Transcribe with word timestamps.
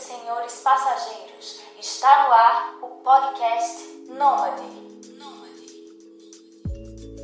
Senhores 0.00 0.60
passageiros, 0.60 1.60
está 1.78 2.26
no 2.26 2.32
ar 2.32 2.78
o 2.80 2.88
podcast 3.02 3.82
Nômade. 4.08 4.89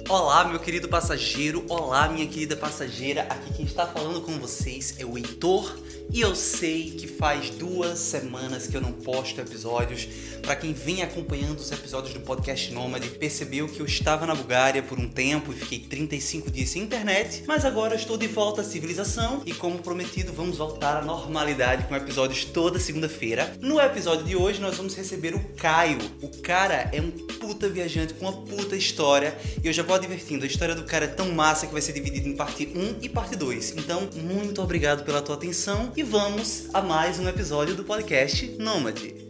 Olá, 0.08 0.44
meu 0.44 0.60
querido 0.60 0.86
passageiro, 0.86 1.64
olá, 1.68 2.08
minha 2.08 2.28
querida 2.28 2.56
passageira. 2.56 3.22
Aqui 3.22 3.54
quem 3.54 3.66
está 3.66 3.88
falando 3.88 4.20
com 4.20 4.38
vocês 4.38 4.94
é 5.00 5.04
o 5.04 5.18
Heitor 5.18 5.76
e 6.12 6.20
eu 6.20 6.36
sei 6.36 6.92
que 6.92 7.08
faz 7.08 7.50
duas 7.50 7.98
semanas 7.98 8.68
que 8.68 8.76
eu 8.76 8.80
não 8.80 8.92
posto 8.92 9.40
episódios. 9.40 10.06
Para 10.42 10.54
quem 10.54 10.72
vem 10.72 11.02
acompanhando 11.02 11.58
os 11.58 11.72
episódios 11.72 12.14
do 12.14 12.20
podcast 12.20 12.72
Nômade, 12.72 13.08
percebeu 13.10 13.68
que 13.68 13.80
eu 13.80 13.86
estava 13.86 14.24
na 14.24 14.34
Bulgária 14.34 14.80
por 14.80 14.98
um 14.98 15.08
tempo 15.08 15.52
e 15.52 15.56
fiquei 15.56 15.80
35 15.80 16.52
dias 16.52 16.68
sem 16.68 16.82
internet, 16.82 17.42
mas 17.46 17.64
agora 17.64 17.96
estou 17.96 18.16
de 18.16 18.28
volta 18.28 18.60
à 18.60 18.64
civilização 18.64 19.42
e, 19.44 19.52
como 19.52 19.78
prometido, 19.78 20.32
vamos 20.32 20.58
voltar 20.58 20.96
à 20.98 21.02
normalidade 21.02 21.84
com 21.88 21.96
episódios 21.96 22.44
toda 22.44 22.78
segunda-feira. 22.78 23.56
No 23.60 23.80
episódio 23.80 24.24
de 24.24 24.36
hoje, 24.36 24.60
nós 24.60 24.76
vamos 24.76 24.94
receber 24.94 25.34
o 25.34 25.40
Caio. 25.56 25.98
O 26.22 26.28
cara 26.42 26.88
é 26.92 27.00
um 27.00 27.10
puta 27.10 27.68
viajante 27.68 28.14
com 28.14 28.26
uma 28.26 28.44
puta 28.44 28.76
história 28.76 29.36
e 29.62 29.66
eu 29.66 29.72
já 29.72 29.82
vou 29.82 29.95
advertindo: 29.96 30.44
a 30.44 30.46
história 30.46 30.74
do 30.74 30.84
cara 30.84 31.04
é 31.04 31.08
tão 31.08 31.30
massa 31.32 31.66
que 31.66 31.72
vai 31.72 31.82
ser 31.82 31.92
dividida 31.92 32.28
em 32.28 32.36
parte 32.36 32.66
1 32.74 32.96
e 33.02 33.08
parte 33.08 33.36
2. 33.36 33.74
Então, 33.76 34.08
muito 34.14 34.62
obrigado 34.62 35.04
pela 35.04 35.22
tua 35.22 35.34
atenção 35.34 35.92
e 35.96 36.02
vamos 36.02 36.66
a 36.72 36.80
mais 36.80 37.18
um 37.18 37.28
episódio 37.28 37.74
do 37.74 37.84
podcast 37.84 38.46
Nômade. 38.58 39.25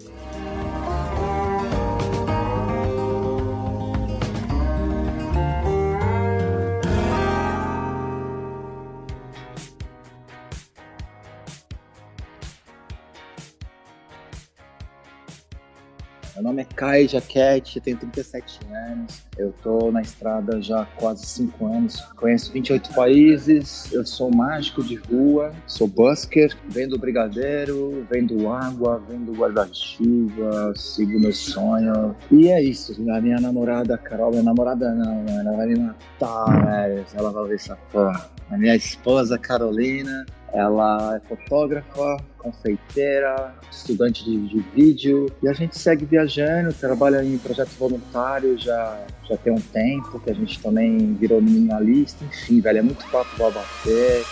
Kai 16.76 17.08
Jaquete, 17.08 17.80
tenho 17.80 17.96
37 17.96 18.60
anos. 18.70 19.22
Eu 19.38 19.52
tô 19.62 19.90
na 19.90 20.02
estrada 20.02 20.60
já 20.60 20.82
há 20.82 20.84
quase 20.84 21.24
5 21.24 21.66
anos. 21.66 22.00
Conheço 22.16 22.52
28 22.52 22.92
países. 22.92 23.90
Eu 23.92 24.04
sou 24.04 24.30
mágico 24.30 24.82
de 24.82 24.96
rua, 24.96 25.52
sou 25.66 25.88
busker, 25.88 26.54
vendo 26.68 26.98
brigadeiro, 26.98 28.06
vendo 28.10 28.52
água, 28.52 29.02
vendo 29.08 29.32
guarda-chuva, 29.32 30.74
sigo 30.76 31.18
meu 31.18 31.32
sonho. 31.32 32.14
E 32.30 32.48
é 32.48 32.62
isso. 32.62 32.94
A 33.10 33.20
minha 33.22 33.40
namorada, 33.40 33.96
Carol, 33.96 34.30
minha 34.30 34.42
namorada 34.42 34.94
não, 34.94 35.24
ela 35.26 35.56
vai 35.56 35.66
me 35.68 35.78
matar. 35.78 36.90
Ela 37.14 37.30
vai 37.30 37.48
ver 37.48 37.54
essa 37.54 37.76
porra. 37.90 38.30
A 38.50 38.58
minha 38.58 38.76
esposa, 38.76 39.38
Carolina, 39.38 40.26
ela 40.52 41.16
é 41.16 41.28
fotógrafa, 41.28 42.16
confeiteira, 42.38 43.54
estudante 43.70 44.24
de, 44.24 44.48
de, 44.48 44.58
vídeo 44.74 45.26
e 45.42 45.48
a 45.48 45.52
gente 45.52 45.78
segue 45.78 46.04
viajando, 46.04 46.72
trabalha 46.72 47.24
em 47.24 47.36
projetos 47.38 47.74
voluntários 47.74 48.62
já, 48.62 49.04
já 49.28 49.36
tem 49.36 49.52
um 49.52 49.60
tempo 49.60 50.20
que 50.20 50.30
a 50.30 50.34
gente 50.34 50.60
também 50.60 51.14
virou 51.14 51.42
minimalista, 51.42 52.24
enfim, 52.24 52.60
velho, 52.60 52.78
é 52.78 52.82
muito 52.82 53.04
papo 53.10 53.28
pra 53.36 53.50
bater. 53.50 54.24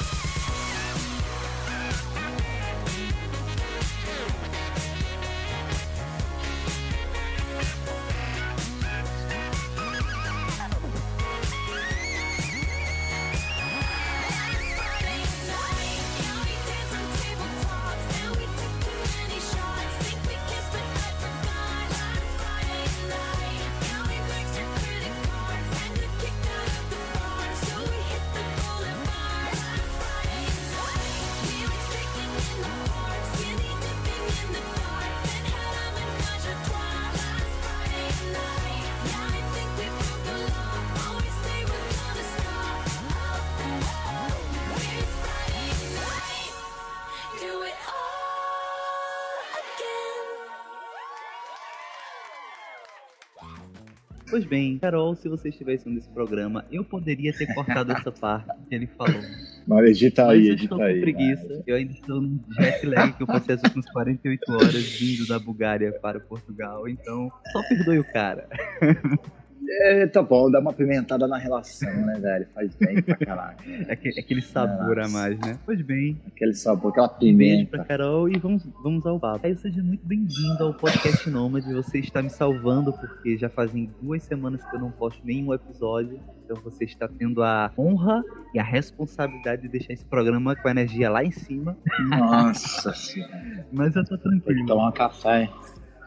Bem, 54.55 54.79
Carol, 54.79 55.17
se 55.17 55.29
você 55.29 55.49
estivesse 55.49 55.89
nesse 55.89 56.09
programa, 56.11 56.65
eu 56.71 56.85
poderia 56.85 57.33
ter 57.33 57.53
cortado 57.53 57.91
essa 57.91 58.13
parte 58.15 58.47
que 58.69 58.75
ele 58.75 58.87
falou. 58.87 59.21
Mas 59.67 59.85
edita 59.91 60.29
aí, 60.29 60.39
Mas 60.39 60.47
eu 60.47 60.53
edita 60.53 60.65
estou 60.75 60.83
aí. 60.83 60.95
com 60.95 61.01
preguiça. 61.01 61.63
Eu 61.67 61.77
ainda 61.77 61.93
estou 61.93 62.21
no 62.21 62.41
jet 62.51 62.87
lag 62.87 63.13
que 63.15 63.23
eu 63.23 63.27
passei 63.27 63.57
as 63.57 63.63
últimas 63.65 63.91
48 63.91 64.53
horas 64.53 64.91
vindo 64.93 65.27
da 65.27 65.41
Bulgária 65.41 65.93
para 66.01 66.21
Portugal. 66.21 66.89
Então, 66.89 67.33
só 67.51 67.63
perdoe 67.69 67.99
o 67.99 68.13
cara. 68.13 68.49
É, 69.83 70.07
tá 70.07 70.23
bom, 70.23 70.51
dá 70.51 70.61
uma 70.61 70.73
pimentada 70.73 71.27
na 71.27 71.39
relação, 71.39 71.93
né, 72.05 72.19
velho? 72.21 72.47
Faz 72.55 72.75
bem 72.77 73.03
pra 73.03 73.17
caralho. 73.17 73.57
É 73.89 73.93
aquele, 73.93 74.21
aquele 74.21 74.41
sabor 74.43 74.99
a 75.01 75.09
mais, 75.09 75.39
né? 75.41 75.59
Pois 75.65 75.81
bem, 75.83 76.21
Aquele 76.27 76.55
sabor, 76.55 76.91
aquela 76.93 77.07
um 77.09 77.19
beijo 77.19 77.67
pra 77.67 77.79
pimenta. 77.79 77.85
Carol 77.85 78.29
e 78.29 78.39
vamos, 78.39 78.67
vamos 78.83 79.07
ao 79.07 79.19
papo. 79.19 79.41
Caio, 79.41 79.59
seja 79.59 79.83
muito 79.83 80.05
bem-vindo 80.07 80.63
ao 80.65 80.75
podcast 80.75 81.29
Nômade. 81.31 81.73
Você 81.73 81.99
está 81.99 82.23
me 82.23 82.31
salvando 82.31 82.93
porque 82.93 83.37
já 83.37 83.49
fazem 83.49 83.91
duas 84.01 84.23
semanas 84.23 84.65
que 84.65 84.77
eu 84.77 84.81
não 84.81 84.91
posto 84.91 85.21
nenhum 85.25 85.53
episódio. 85.53 86.21
Então 86.45 86.57
você 86.63 86.85
está 86.85 87.09
tendo 87.09 87.43
a 87.43 87.73
honra 87.79 88.23
e 88.55 88.59
a 88.59 88.63
responsabilidade 88.63 89.63
de 89.63 89.69
deixar 89.69 89.93
esse 89.95 90.05
programa 90.05 90.55
com 90.55 90.69
a 90.69 90.71
energia 90.71 91.11
lá 91.11 91.25
em 91.25 91.31
cima. 91.33 91.77
Nossa 92.09 92.93
senhora. 92.93 93.67
Mas 93.73 93.97
eu 93.97 94.05
tô 94.05 94.11
Vou 94.17 94.19
tranquilo. 94.19 94.67
tomar 94.67 94.89
um 94.89 94.93
café. 94.93 95.49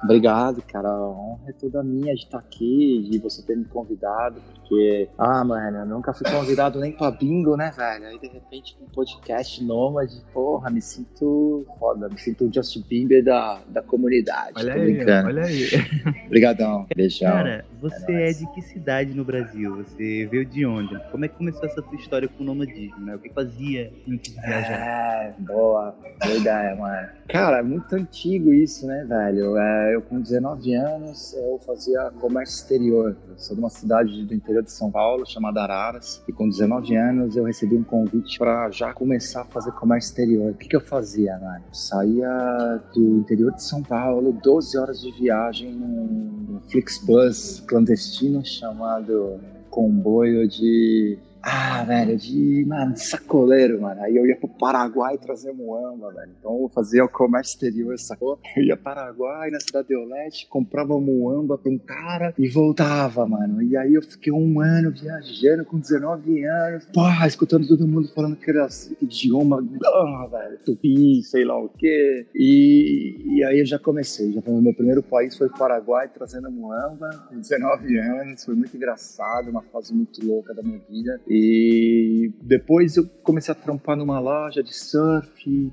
Obrigado, 0.04 0.62
cara. 0.62 0.90
A 0.90 1.10
honra 1.10 1.50
é 1.50 1.54
toda 1.54 1.84
minha 1.84 2.14
de 2.14 2.22
estar 2.24 2.40
aqui, 2.40 3.08
de 3.10 3.20
você 3.20 3.42
ter 3.42 3.58
me 3.58 3.66
convidado, 3.66 4.42
porque, 4.56 5.10
ah, 5.18 5.44
mano, 5.44 5.78
eu 5.78 5.86
nunca 5.86 6.14
fui 6.14 6.30
convidado 6.30 6.80
nem 6.80 6.92
pra 6.92 7.12
bingo, 7.12 7.56
né, 7.56 7.72
velho? 7.76 8.06
Aí, 8.08 8.20
de 8.20 8.28
repente, 8.28 8.76
com 8.78 8.86
um 8.86 8.90
podcast 8.90 9.64
nômade, 9.64 10.22
porra, 10.34 10.70
me 10.70 10.82
sinto 10.82 11.66
foda, 11.80 12.10
me 12.10 12.18
sinto 12.18 12.46
o 12.46 12.54
Justin 12.54 12.84
Bieber 12.88 13.24
da, 13.24 13.60
da 13.70 13.82
comunidade. 13.82 14.54
Olha 14.56 14.74
Tô 14.74 14.80
aí, 14.80 14.94
brincando. 14.94 15.28
olha 15.28 15.44
aí. 15.44 15.68
Obrigadão. 16.28 16.86
Beijão. 16.96 17.32
Cara, 17.32 17.66
você 17.82 18.12
é, 18.12 18.20
nóis. 18.24 18.40
de 18.40 18.48
que 18.54 18.62
cidade 18.62 19.14
no 19.14 19.24
Brasil? 19.24 19.78
Você 19.78 20.28
veio 20.30 20.46
de 20.46 20.66
onde? 20.66 20.98
Como 21.12 21.26
é 21.26 21.28
que 21.28 21.36
começou 21.36 21.66
essa 21.66 21.82
tua 21.82 21.96
história 21.96 22.28
com 22.28 22.44
o 22.44 22.46
nomadismo, 22.46 23.00
né? 23.06 23.16
O 23.16 23.20
que 23.20 23.30
fazia 23.30 23.92
antes 24.08 24.34
de 24.34 24.42
viajar? 24.42 24.80
É, 24.80 25.34
boa, 25.40 25.96
boa 26.22 26.36
ideia, 26.36 26.76
mano. 26.76 27.08
Cara, 27.30 27.60
é 27.60 27.64
muito 27.64 27.94
antigo 27.96 28.54
isso, 28.54 28.86
né, 28.86 29.06
velho? 29.08 29.58
É, 29.58 29.87
eu 29.94 30.02
com 30.02 30.20
19 30.20 30.74
anos, 30.74 31.34
eu 31.34 31.60
fazia 31.66 32.12
comércio 32.20 32.56
exterior. 32.56 33.16
Eu 33.30 33.38
sou 33.38 33.56
de 33.56 33.62
uma 33.62 33.70
cidade 33.70 34.24
do 34.26 34.34
interior 34.34 34.64
de 34.64 34.72
São 34.72 34.92
Paulo, 34.92 35.26
chamada 35.26 35.62
Araras. 35.62 36.24
E 36.28 36.32
com 36.32 36.48
19 36.48 36.96
anos, 36.96 37.36
eu 37.36 37.44
recebi 37.44 37.76
um 37.76 37.84
convite 37.84 38.38
para 38.38 38.70
já 38.72 38.94
começar 38.94 39.42
a 39.42 39.46
fazer 39.46 39.72
comércio 39.72 40.10
exterior. 40.10 40.52
O 40.52 40.56
que, 40.56 40.68
que 40.68 40.76
eu 40.76 40.82
fazia, 40.82 41.38
mano? 41.40 41.64
Eu 41.68 41.74
saía 41.74 42.82
do 42.94 43.18
interior 43.18 43.54
de 43.54 43.64
São 43.64 43.82
Paulo, 43.82 44.32
12 44.44 44.78
horas 44.78 45.02
de 45.02 45.12
viagem 45.12 45.72
num 45.72 46.60
Flixbus 46.70 47.64
clandestino 47.68 48.46
chamado 48.46 49.40
comboio 49.70 50.48
de 50.48 51.20
ah, 51.50 51.82
velho, 51.86 52.18
de, 52.18 52.66
mano, 52.68 52.94
de 52.94 53.04
sacoleiro, 53.06 53.82
mano. 53.82 54.02
Aí 54.02 54.18
eu 54.18 54.28
ia 54.28 54.36
pro 54.36 54.50
Paraguai 54.50 55.18
trazer 55.18 55.54
muamba, 55.54 56.12
velho. 56.12 56.32
Então 56.38 56.62
eu 56.62 56.68
fazia 56.68 57.06
o 57.06 57.10
comércio 57.10 57.54
exterior, 57.54 57.98
sacou? 57.98 58.38
Eu 58.58 58.64
ia 58.64 58.76
Paraguai, 58.76 59.50
na 59.50 59.60
Cidade 59.62 59.88
do 59.88 60.04
Leste, 60.04 60.46
comprava 60.50 61.00
muamba 61.00 61.58
pra 61.58 61.72
um 61.72 61.78
cara 61.78 62.34
e 62.38 62.50
voltava, 62.50 63.26
mano. 63.26 63.62
E 63.62 63.78
aí 63.78 63.94
eu 63.94 64.02
fiquei 64.02 64.34
um 64.34 64.60
ano 64.60 64.92
viajando 64.92 65.64
com 65.64 65.80
19 65.80 66.44
anos, 66.44 66.86
pá, 66.94 67.26
escutando 67.26 67.66
todo 67.66 67.88
mundo 67.88 68.10
falando 68.14 68.36
que 68.36 68.50
era 68.50 68.68
idioma, 69.02 69.66
ah, 69.86 70.28
velho, 70.30 70.58
tupi, 70.66 71.24
sei 71.24 71.46
lá 71.46 71.58
o 71.58 71.70
quê. 71.70 72.28
E, 72.36 73.22
e 73.26 73.44
aí 73.46 73.60
eu 73.60 73.66
já 73.66 73.80
comecei, 73.80 74.34
já 74.34 74.42
foi 74.42 74.54
meu 74.60 74.74
primeiro 74.74 75.02
país 75.02 75.38
foi 75.38 75.48
o 75.48 75.58
Paraguai, 75.58 76.10
trazendo 76.14 76.52
muamba, 76.52 77.10
com 77.30 77.40
19 77.40 77.98
anos, 78.00 78.44
foi 78.44 78.54
muito 78.54 78.76
engraçado, 78.76 79.50
uma 79.50 79.62
fase 79.62 79.94
muito 79.94 80.26
louca 80.26 80.54
da 80.54 80.62
minha 80.62 80.82
vida. 80.90 81.22
Depois 82.42 82.98
eu 82.98 83.06
comecei 83.24 83.52
a 83.52 83.56
trampar 83.56 83.96
numa 83.96 84.20
loja 84.20 84.64
de 84.64 84.74
surf, 84.74 85.28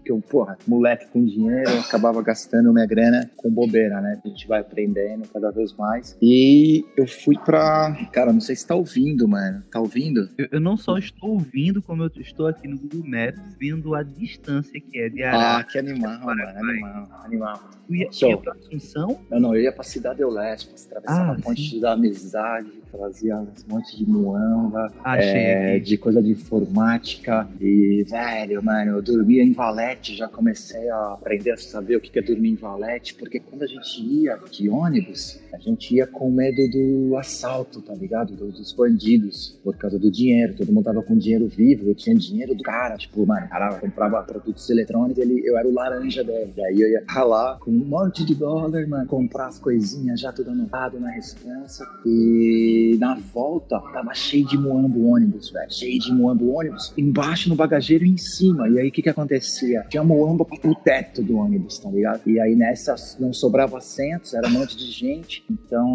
que 0.04 0.10
eu, 0.10 0.20
porra, 0.20 0.58
moleque 0.66 1.06
com 1.08 1.24
dinheiro, 1.24 1.70
acabava 1.78 2.22
gastando 2.22 2.72
minha 2.72 2.86
grana 2.86 3.30
com 3.36 3.50
bobeira, 3.50 4.00
né? 4.00 4.20
A 4.24 4.28
gente 4.28 4.46
vai 4.46 4.60
aprendendo 4.60 5.28
cada 5.28 5.50
vez 5.50 5.72
mais. 5.74 6.16
E 6.20 6.84
eu 6.96 7.06
fui 7.06 7.36
pra. 7.36 7.96
Cara, 8.12 8.32
não 8.32 8.40
sei 8.40 8.56
se 8.56 8.66
tá 8.66 8.74
ouvindo, 8.74 9.28
mano. 9.28 9.62
Tá 9.70 9.80
ouvindo? 9.80 10.28
Eu, 10.36 10.48
eu 10.52 10.60
não 10.60 10.76
só 10.76 10.98
estou 10.98 11.30
ouvindo, 11.30 11.82
como 11.82 12.02
eu 12.02 12.10
estou 12.16 12.46
aqui 12.46 12.66
no 12.66 12.78
Google 12.78 13.04
Maps, 13.04 13.56
vendo 13.58 13.94
a 13.94 14.02
distância 14.02 14.80
que 14.80 14.98
é 14.98 15.08
de 15.08 15.22
Arara. 15.22 15.60
Ah, 15.60 15.64
que 15.64 15.78
animal, 15.78 16.18
mano. 16.20 16.42
Animal, 16.42 17.08
animal. 17.24 17.70
Tu 17.86 17.94
ia, 17.94 18.08
ia 18.22 18.36
pra 18.38 18.52
Assunção? 18.52 19.20
Não, 19.30 19.40
não, 19.40 19.54
eu 19.54 19.62
ia 19.62 19.72
pra 19.72 19.84
Cidade 19.84 20.20
do 20.20 20.30
Leste, 20.30 20.70
atravessava 20.86 21.32
ah, 21.32 21.36
a 21.36 21.40
ponte 21.40 21.70
sim. 21.70 21.80
da 21.80 21.92
amizade, 21.92 22.70
fazia 22.98 23.36
um 23.36 23.46
monte 23.68 23.96
de 23.96 24.08
muamba, 24.08 24.92
é, 25.04 25.78
de 25.78 25.96
coisa 25.96 26.22
de 26.22 26.32
informática. 26.32 27.48
E, 27.60 28.04
velho, 28.08 28.62
mano, 28.62 28.92
eu 28.92 29.02
dormia 29.02 29.42
em 29.42 29.52
valete, 29.52 30.16
já 30.16 30.28
comecei 30.28 30.88
a 30.88 31.14
aprender 31.14 31.52
a 31.52 31.56
saber 31.56 31.96
o 31.96 32.00
que 32.00 32.18
é 32.18 32.22
dormir 32.22 32.50
em 32.50 32.54
valete, 32.54 33.14
porque 33.14 33.40
quando 33.40 33.62
a 33.62 33.66
gente 33.66 34.02
ia 34.02 34.38
de 34.50 34.68
ônibus, 34.68 35.40
a 35.52 35.58
gente 35.58 35.94
ia 35.94 36.06
com 36.06 36.30
medo 36.30 36.68
do 36.70 37.16
assalto, 37.16 37.80
tá 37.80 37.94
ligado? 37.94 38.34
Do, 38.34 38.50
dos 38.50 38.72
bandidos, 38.72 39.58
por 39.62 39.76
causa 39.76 39.98
do 39.98 40.10
dinheiro. 40.10 40.54
Todo 40.54 40.72
mundo 40.72 40.84
tava 40.84 41.02
com 41.02 41.16
dinheiro 41.16 41.46
vivo, 41.46 41.88
eu 41.88 41.94
tinha 41.94 42.14
dinheiro 42.14 42.54
do 42.54 42.62
cara. 42.62 42.96
Tipo, 42.96 43.26
mano, 43.26 43.48
cara 43.48 43.74
comprava 43.78 44.22
produtos 44.22 44.68
eletrônicos, 44.70 45.22
ele, 45.22 45.42
eu 45.44 45.56
era 45.56 45.66
o 45.66 45.72
laranja 45.72 46.24
dele. 46.24 46.52
Daí 46.56 46.80
eu 46.80 46.88
ia 46.88 47.04
ralar 47.08 47.58
com 47.58 47.70
um 47.70 47.84
monte 47.84 48.24
de 48.24 48.34
dólar, 48.34 48.86
mano, 48.86 49.06
comprar 49.06 49.46
as 49.46 49.58
coisinhas 49.58 50.20
já 50.20 50.32
tudo 50.32 50.50
anotado 50.50 50.98
na 50.98 51.10
responsa. 51.10 51.86
E 52.04 52.83
na 52.98 53.14
volta, 53.14 53.80
tava 53.92 54.14
cheio 54.14 54.46
de 54.46 54.56
moambo 54.56 55.08
ônibus, 55.08 55.50
velho. 55.50 55.72
Cheio 55.72 55.98
de 55.98 56.12
moambo 56.12 56.52
ônibus. 56.52 56.92
Embaixo 56.96 57.48
no 57.48 57.56
bagageiro 57.56 58.04
e 58.04 58.10
em 58.10 58.16
cima. 58.16 58.68
E 58.68 58.78
aí 58.78 58.88
o 58.88 58.92
que 58.92 59.02
que 59.02 59.08
acontecia? 59.08 59.84
Tinha 59.88 60.04
moamba 60.04 60.44
pro 60.44 60.74
teto 60.74 61.22
do 61.22 61.36
ônibus, 61.36 61.78
tá 61.78 61.90
ligado? 61.90 62.22
E 62.26 62.40
aí 62.40 62.54
nessa 62.54 62.94
não 63.18 63.32
sobrava 63.32 63.78
assentos, 63.78 64.34
era 64.34 64.46
um 64.48 64.52
monte 64.52 64.76
de 64.76 64.90
gente. 64.90 65.44
Então, 65.50 65.86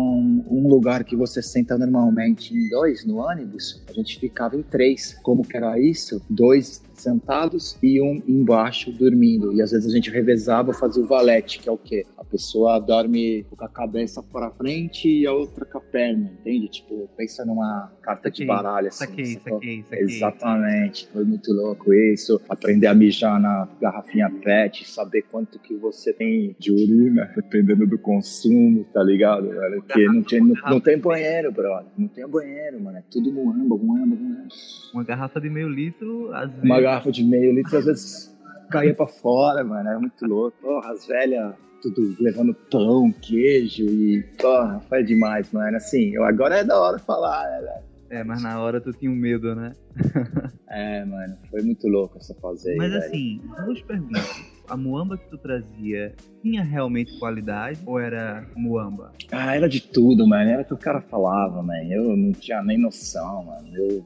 um 0.49 0.67
lugar 0.67 1.03
que 1.03 1.15
você 1.15 1.41
senta 1.41 1.77
normalmente 1.77 2.53
em 2.53 2.69
dois 2.69 3.05
no 3.05 3.17
ônibus, 3.17 3.83
a 3.89 3.93
gente 3.93 4.19
ficava 4.19 4.55
em 4.55 4.63
três. 4.63 5.17
Como 5.23 5.43
que 5.43 5.57
era 5.57 5.79
isso? 5.79 6.21
Dois 6.29 6.81
sentados 6.99 7.77
e 7.81 8.01
um 8.01 8.21
embaixo 8.27 8.91
dormindo. 8.91 9.53
E 9.53 9.61
às 9.61 9.71
vezes 9.71 9.91
a 9.91 9.95
gente 9.95 10.09
revezava, 10.09 10.73
fazia 10.73 11.03
o 11.03 11.07
valete, 11.07 11.59
que 11.59 11.69
é 11.69 11.71
o 11.71 11.77
quê? 11.77 12.05
A 12.17 12.23
pessoa 12.23 12.79
dorme 12.79 13.45
com 13.49 13.63
a 13.63 13.69
cabeça 13.69 14.21
para 14.21 14.51
frente 14.51 15.09
e 15.09 15.25
a 15.25 15.33
outra 15.33 15.65
com 15.65 15.77
a 15.77 15.81
perna, 15.81 16.31
entende? 16.39 16.67
Tipo, 16.67 17.09
pensa 17.17 17.45
numa 17.45 17.91
carta 18.01 18.29
de 18.29 18.45
baralho 18.45 18.87
assim. 18.87 19.05
Saquei, 19.05 19.25
saquei, 19.25 19.83
saquei. 19.83 19.99
Exatamente. 19.99 21.07
Foi 21.11 21.23
muito 21.23 21.51
louco 21.53 21.93
isso. 21.93 22.39
Aprender 22.49 22.87
a 22.87 22.93
mijar 22.93 23.39
na 23.39 23.67
garrafinha 23.81 24.29
PET, 24.29 24.89
saber 24.89 25.23
quanto 25.23 25.59
que 25.59 25.75
você 25.75 26.13
tem 26.13 26.55
de 26.59 26.71
urina, 26.71 27.31
dependendo 27.35 27.85
do 27.87 27.97
consumo, 27.97 28.83
tá 28.93 29.03
ligado? 29.03 29.49
Porque 29.85 30.05
não, 30.05 30.23
tinha, 30.23 30.41
não, 30.41 30.53
não 30.69 30.79
tem 30.79 30.97
banheiro, 30.97 31.51
brother. 31.51 31.91
Não 31.97 32.07
tem 32.07 32.27
banheiro, 32.27 32.79
mano. 32.81 32.97
É 32.97 33.03
tudo 33.09 33.29
âmbar, 33.29 33.67
no 33.67 33.75
âmbar. 33.75 34.47
Uma 34.93 35.03
garrafa 35.03 35.39
de 35.39 35.49
meio 35.49 35.69
litro, 35.69 36.33
às 36.33 36.49
vezes. 36.49 36.63
Uma 36.63 36.81
garrafa 36.89 37.11
de 37.11 37.23
meio 37.23 37.53
litro, 37.53 37.77
às 37.77 37.85
vezes 37.85 38.37
caía 38.69 38.93
pra 38.93 39.07
fora, 39.07 39.63
mano. 39.63 39.87
Era 39.87 39.99
muito 39.99 40.25
louco. 40.25 40.57
Porra, 40.61 40.91
as 40.91 41.05
velhas 41.05 41.55
tudo 41.81 42.15
levando 42.19 42.53
pão, 42.53 43.11
queijo 43.21 43.85
e. 43.85 44.23
Porra, 44.37 44.79
foi 44.89 45.03
demais, 45.03 45.51
mano. 45.51 45.77
Assim, 45.77 46.13
eu, 46.13 46.23
agora 46.23 46.57
é 46.57 46.63
da 46.63 46.79
hora 46.79 46.99
falar, 46.99 47.49
né, 47.49 47.61
velho? 47.61 47.89
É, 48.09 48.23
mas 48.23 48.41
na 48.41 48.59
hora 48.59 48.81
tu 48.81 48.91
tinha 48.91 49.11
um 49.11 49.15
medo, 49.15 49.53
né? 49.55 49.71
é, 50.67 51.05
mano, 51.05 51.37
foi 51.51 51.61
muito 51.61 51.87
louco 51.87 52.17
essa 52.17 52.33
fase 52.35 52.71
aí. 52.71 52.75
Mas 52.75 52.91
velho. 52.91 53.03
assim, 53.03 53.41
duas 53.65 53.81
perguntas. 53.81 54.59
A 54.67 54.77
muamba 54.77 55.17
que 55.17 55.27
tu 55.29 55.37
trazia 55.37 56.13
tinha 56.41 56.63
realmente 56.63 57.17
qualidade 57.17 57.79
ou 57.85 57.99
era 57.99 58.45
muamba? 58.55 59.11
Ah, 59.31 59.55
era 59.55 59.67
de 59.67 59.81
tudo, 59.81 60.27
mano. 60.27 60.49
Era 60.49 60.61
o 60.61 60.65
que 60.65 60.73
o 60.73 60.77
cara 60.77 61.01
falava, 61.01 61.61
mano. 61.63 61.91
Eu 61.91 62.15
não 62.15 62.31
tinha 62.33 62.61
nem 62.61 62.77
noção, 62.77 63.45
mano. 63.45 63.75
Eu 63.75 64.05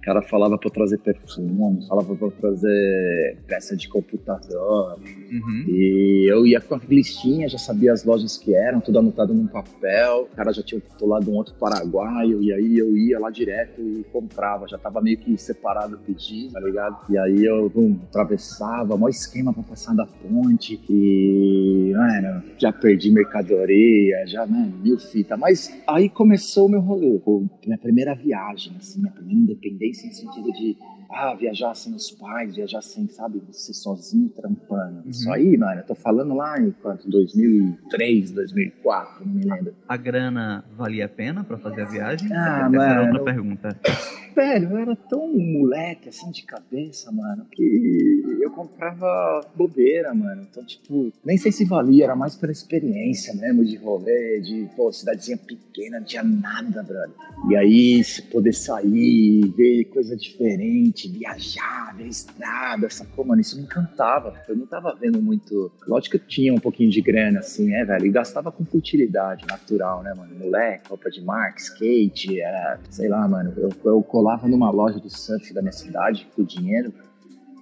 o 0.00 0.02
cara 0.02 0.22
falava 0.22 0.56
para 0.56 0.70
trazer 0.70 0.98
perfume, 0.98 1.86
falava 1.86 2.16
para 2.16 2.30
trazer 2.30 3.38
peça 3.46 3.76
de 3.76 3.86
computador. 3.86 4.98
Uhum. 4.98 5.64
E 5.68 6.26
eu 6.26 6.46
ia 6.46 6.58
com 6.58 6.74
a 6.74 6.80
listinha, 6.88 7.46
já 7.46 7.58
sabia 7.58 7.92
as 7.92 8.02
lojas 8.02 8.38
que 8.38 8.54
eram, 8.54 8.80
tudo 8.80 8.98
anotado 8.98 9.34
num 9.34 9.46
papel. 9.46 10.22
O 10.32 10.34
cara 10.34 10.54
já 10.54 10.62
tinha 10.62 10.80
titulado 10.80 11.30
um 11.30 11.34
outro 11.34 11.54
paraguaio, 11.56 12.42
e 12.42 12.50
aí 12.50 12.78
eu 12.78 12.96
ia 12.96 13.20
lá 13.20 13.28
direto 13.28 13.82
e 13.82 14.02
comprava. 14.10 14.66
Já 14.66 14.78
tava 14.78 15.02
meio 15.02 15.18
que 15.18 15.36
separado 15.36 15.96
o 15.96 15.98
pedido, 15.98 16.54
tá 16.54 16.60
ligado? 16.60 16.96
E 17.10 17.18
aí 17.18 17.44
eu 17.44 17.68
bum, 17.68 17.98
atravessava, 18.08 18.96
maior 18.96 19.10
esquema 19.10 19.52
para 19.52 19.64
passar 19.64 19.94
da 19.94 20.06
ponte. 20.06 20.80
E, 20.88 21.92
mano, 21.94 22.42
já 22.56 22.72
perdi 22.72 23.10
mercadoria, 23.10 24.26
já, 24.26 24.46
né, 24.46 24.72
mil 24.82 24.98
fita. 24.98 25.36
Mas 25.36 25.70
aí 25.86 26.08
começou 26.08 26.68
o 26.68 26.70
meu 26.70 26.80
rolê, 26.80 27.20
minha 27.66 27.78
primeira 27.78 28.14
viagem, 28.14 28.72
assim, 28.78 29.00
minha 29.00 29.12
primeira 29.12 29.40
independência 29.40 29.89
independência 29.90 30.06
em 30.06 30.12
sentido 30.12 30.52
de 30.52 30.76
ah, 31.10 31.34
viajar 31.34 31.74
sem 31.74 31.92
os 31.94 32.10
pais, 32.12 32.54
viajar 32.54 32.80
sem, 32.82 33.08
sabe, 33.08 33.42
você 33.50 33.74
sozinho 33.74 34.28
trampando. 34.28 35.02
Uhum. 35.04 35.10
Isso 35.10 35.30
aí, 35.32 35.56
mano, 35.56 35.80
eu 35.80 35.84
tô 35.86 35.94
falando 35.94 36.34
lá 36.34 36.58
em 36.60 36.70
quanto? 36.70 37.08
2003, 37.10 38.30
2004, 38.30 39.26
não 39.26 39.34
me 39.34 39.44
lembro. 39.44 39.74
A 39.88 39.96
grana 39.96 40.64
valia 40.76 41.06
a 41.06 41.08
pena 41.08 41.42
pra 41.42 41.58
fazer 41.58 41.82
a 41.82 41.84
viagem? 41.86 42.32
Ah, 42.32 42.60
Essa 42.60 42.68
mano. 42.70 42.82
era 42.82 43.02
outra 43.02 43.24
pergunta. 43.24 43.80
Velho, 44.34 44.70
eu 44.70 44.78
era 44.78 44.96
tão 44.96 45.28
moleque, 45.28 46.08
assim, 46.08 46.30
de 46.30 46.42
cabeça, 46.42 47.10
mano, 47.10 47.46
que 47.50 48.22
eu 48.40 48.50
comprava 48.50 49.46
bobeira, 49.54 50.14
mano. 50.14 50.46
Então, 50.50 50.64
tipo, 50.64 51.12
nem 51.24 51.36
sei 51.36 51.52
se 51.52 51.64
valia, 51.64 52.04
era 52.04 52.16
mais 52.16 52.36
pela 52.36 52.52
experiência 52.52 53.34
mesmo, 53.34 53.64
de 53.64 53.76
rolê, 53.76 54.40
de, 54.40 54.68
pô, 54.76 54.92
cidadezinha 54.92 55.36
pequena, 55.36 55.98
não 55.98 56.06
tinha 56.06 56.22
nada, 56.22 56.82
brother. 56.82 57.14
E 57.48 57.56
aí, 57.56 58.02
se 58.04 58.22
poder 58.22 58.52
sair, 58.52 59.52
ver 59.56 59.84
coisa 59.86 60.16
diferente, 60.16 61.08
viajar, 61.08 61.94
ver 61.96 62.06
estrada, 62.06 62.88
sacou, 62.90 63.24
mano? 63.24 63.40
Isso 63.40 63.56
me 63.56 63.62
encantava. 63.64 64.34
Eu 64.48 64.56
não 64.56 64.66
tava 64.66 64.94
vendo 64.94 65.20
muito. 65.22 65.72
Lógico 65.86 66.18
que 66.18 66.24
eu 66.24 66.28
tinha 66.28 66.54
um 66.54 66.58
pouquinho 66.58 66.90
de 66.90 67.00
grana, 67.00 67.40
assim, 67.40 67.72
é, 67.74 67.84
velho, 67.84 68.06
e 68.06 68.10
gastava 68.10 68.52
com 68.52 68.64
futilidade 68.64 69.46
natural, 69.46 70.02
né, 70.02 70.14
mano? 70.14 70.34
Moleque, 70.38 70.88
roupa 70.88 71.10
de 71.10 71.22
marca, 71.22 71.60
skate, 71.60 72.40
era, 72.40 72.78
sei 72.90 73.08
lá, 73.08 73.26
mano, 73.26 73.52
eu, 73.56 73.70
eu 73.84 74.02
colava 74.20 74.46
numa 74.46 74.70
loja 74.70 75.00
de 75.00 75.08
surf 75.08 75.54
da 75.54 75.62
minha 75.62 75.72
cidade 75.72 76.28
com 76.36 76.44
dinheiro 76.44 76.92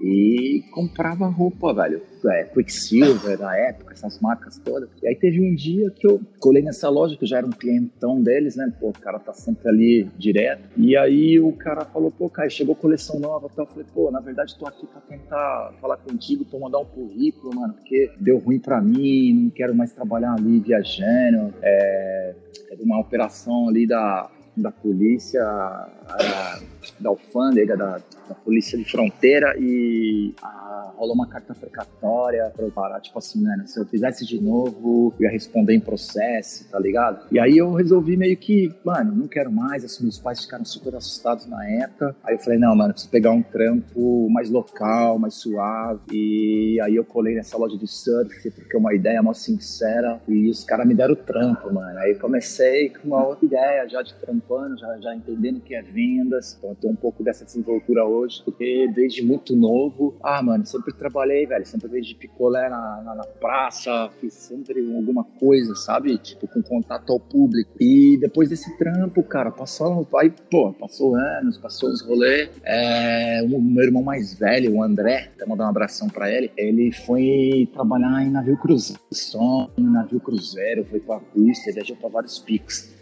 e 0.01 0.65
comprava 0.73 1.29
roupa, 1.29 1.73
velho. 1.73 2.03
É, 2.27 2.45
Quicksilver 2.45 3.39
na 3.39 3.57
época, 3.57 3.95
essas 3.95 4.21
marcas 4.21 4.59
todas. 4.59 4.89
E 5.01 5.07
aí 5.07 5.15
teve 5.15 5.41
um 5.41 5.55
dia 5.55 5.89
que 5.91 6.05
eu 6.05 6.21
colei 6.41 6.61
nessa 6.61 6.89
loja, 6.89 7.17
que 7.17 7.23
eu 7.23 7.29
já 7.29 7.39
era 7.39 7.47
um 7.47 7.51
clientão 7.51 8.21
deles, 8.21 8.57
né? 8.57 8.73
Pô, 8.81 8.89
o 8.89 8.93
cara 8.93 9.21
tá 9.21 9.33
sempre 9.33 9.69
ali 9.69 10.11
direto. 10.19 10.69
E 10.77 10.97
aí 10.97 11.39
o 11.39 11.53
cara 11.53 11.85
falou, 11.85 12.11
pô, 12.11 12.29
cara, 12.29 12.51
chegou 12.51 12.75
coleção 12.75 13.21
nova 13.21 13.49
tal. 13.55 13.65
Eu 13.65 13.71
falei, 13.71 13.87
pô, 13.95 14.11
na 14.11 14.19
verdade 14.19 14.59
tô 14.59 14.67
aqui 14.67 14.85
pra 14.85 15.01
tentar 15.01 15.75
falar 15.81 15.97
contigo, 15.99 16.45
pra 16.45 16.59
mandar 16.59 16.79
um 16.79 16.85
currículo, 16.85 17.55
mano, 17.55 17.75
porque 17.75 18.11
deu 18.19 18.39
ruim 18.39 18.59
pra 18.59 18.81
mim, 18.81 19.33
não 19.45 19.51
quero 19.51 19.77
mais 19.77 19.93
trabalhar 19.93 20.35
ali 20.35 20.59
viajando. 20.59 21.55
É, 21.63 22.35
uma 22.81 23.01
operação 23.01 23.69
ali 23.69 23.87
da 23.87 24.29
da 24.63 24.71
polícia, 24.71 25.43
a, 25.43 26.61
da 26.99 27.11
alfândega, 27.11 27.77
da, 27.77 28.01
da, 28.29 28.35
polícia 28.35 28.77
de 28.79 28.85
fronteira 28.85 29.55
e 29.59 30.35
a, 30.43 30.93
rolou 30.97 31.15
uma 31.15 31.27
carta 31.27 31.55
precatória 31.55 32.51
para 32.55 32.65
eu 32.65 32.71
parar, 32.71 33.01
tipo 33.01 33.19
assim, 33.19 33.43
né, 33.43 33.65
se 33.67 33.79
eu 33.79 33.87
fizesse 33.87 34.25
de 34.25 34.41
novo, 34.41 35.15
eu 35.19 35.27
ia 35.27 35.31
responder 35.31 35.75
em 35.75 35.81
processo, 35.81 36.69
tá 36.71 36.79
ligado? 36.79 37.27
E 37.31 37.39
aí 37.39 37.59
eu 37.59 37.73
resolvi 37.73 38.17
meio 38.17 38.37
que, 38.37 38.73
mano, 38.85 39.15
não 39.15 39.29
quero 39.29 39.51
mais, 39.51 39.85
assim, 39.85 40.03
meus 40.03 40.19
pais 40.19 40.43
ficaram 40.43 40.65
super 40.65 40.95
assustados 40.95 41.47
na 41.47 41.69
época, 41.69 42.15
aí 42.25 42.35
eu 42.35 42.39
falei, 42.39 42.59
não, 42.59 42.75
mano, 42.75 42.93
preciso 42.93 43.11
pegar 43.11 43.33
um 43.33 43.43
trampo 43.43 44.29
mais 44.31 44.51
local, 44.51 45.19
mais 45.19 45.35
suave, 45.35 46.01
e 46.13 46.81
aí 46.83 46.97
eu 46.97 47.05
colei 47.05 47.35
nessa 47.35 47.57
loja 47.57 47.77
de 47.77 47.87
surf, 47.87 48.51
porque 48.51 48.77
é 48.77 48.79
uma 48.79 48.95
ideia 48.95 49.23
mó 49.23 49.33
sincera, 49.33 50.21
e 50.29 50.49
os 50.49 50.65
caras 50.65 50.87
me 50.87 50.95
deram 50.95 51.15
o 51.15 51.17
trampo, 51.17 51.73
mano, 51.73 51.99
aí 51.99 52.15
comecei 52.15 52.91
com 52.91 53.09
uma 53.09 53.27
outra 53.27 53.45
ideia 53.45 53.89
já 53.89 54.03
de 54.03 54.15
trampo 54.15 54.55
anos, 54.55 54.81
já, 54.81 54.99
já 54.99 55.15
entendendo 55.15 55.59
o 55.59 55.61
que 55.61 55.75
é 55.75 55.83
vendas. 55.83 56.57
Então 56.59 56.75
tenho 56.81 56.93
um 56.93 56.97
pouco 56.97 57.23
dessa 57.23 57.45
desenvoltura 57.45 58.05
hoje, 58.05 58.43
porque 58.45 58.91
desde 58.95 59.23
muito 59.23 59.55
novo, 59.55 60.17
ah, 60.23 60.43
mano, 60.43 60.65
sempre 60.67 60.93
trabalhei, 60.95 61.47
velho, 61.47 61.67
sempre 61.67 61.89
vendi 61.89 62.15
picolé 62.15 62.69
na, 62.69 63.03
na, 63.05 63.15
na, 63.17 63.25
praça, 63.25 64.11
fiz 64.21 64.35
sempre 64.35 64.81
alguma 64.95 65.25
coisa, 65.25 65.75
sabe? 65.75 66.17
Tipo, 66.19 66.49
com 66.49 66.63
contato 66.63 67.13
ao 67.13 67.21
público. 67.21 67.71
E 67.81 68.17
depois 68.19 68.49
desse 68.49 68.77
trampo, 68.79 69.23
cara, 69.23 69.51
passou, 69.51 70.07
aí, 70.17 70.33
pô, 70.51 70.73
passou 70.73 71.15
anos, 71.15 71.59
passou 71.59 71.91
os 71.91 72.01
rolês. 72.01 72.51
É, 72.65 73.43
o 73.45 73.61
meu 73.61 73.85
irmão 73.85 74.03
mais 74.03 74.35
velho, 74.35 74.77
o 74.77 74.83
André, 74.83 75.31
até 75.35 75.47
mandar 75.47 75.67
um 75.67 75.71
abração 75.71 76.09
pra 76.09 76.31
ele, 76.31 76.51
ele 76.57 76.93
foi 76.93 77.69
trabalhar 77.73 78.23
em 78.23 78.31
navio 78.31 78.57
cruzeiro, 78.57 79.01
som, 79.13 79.71
em 79.77 79.85
navio 79.85 80.21
cruzeiro, 80.21 80.85
foi 80.85 81.01
pra 81.01 81.21
pista, 81.21 81.73
viajou 81.73 81.97
pra 81.97 82.09
vários 82.09 82.39
picos. 82.39 82.98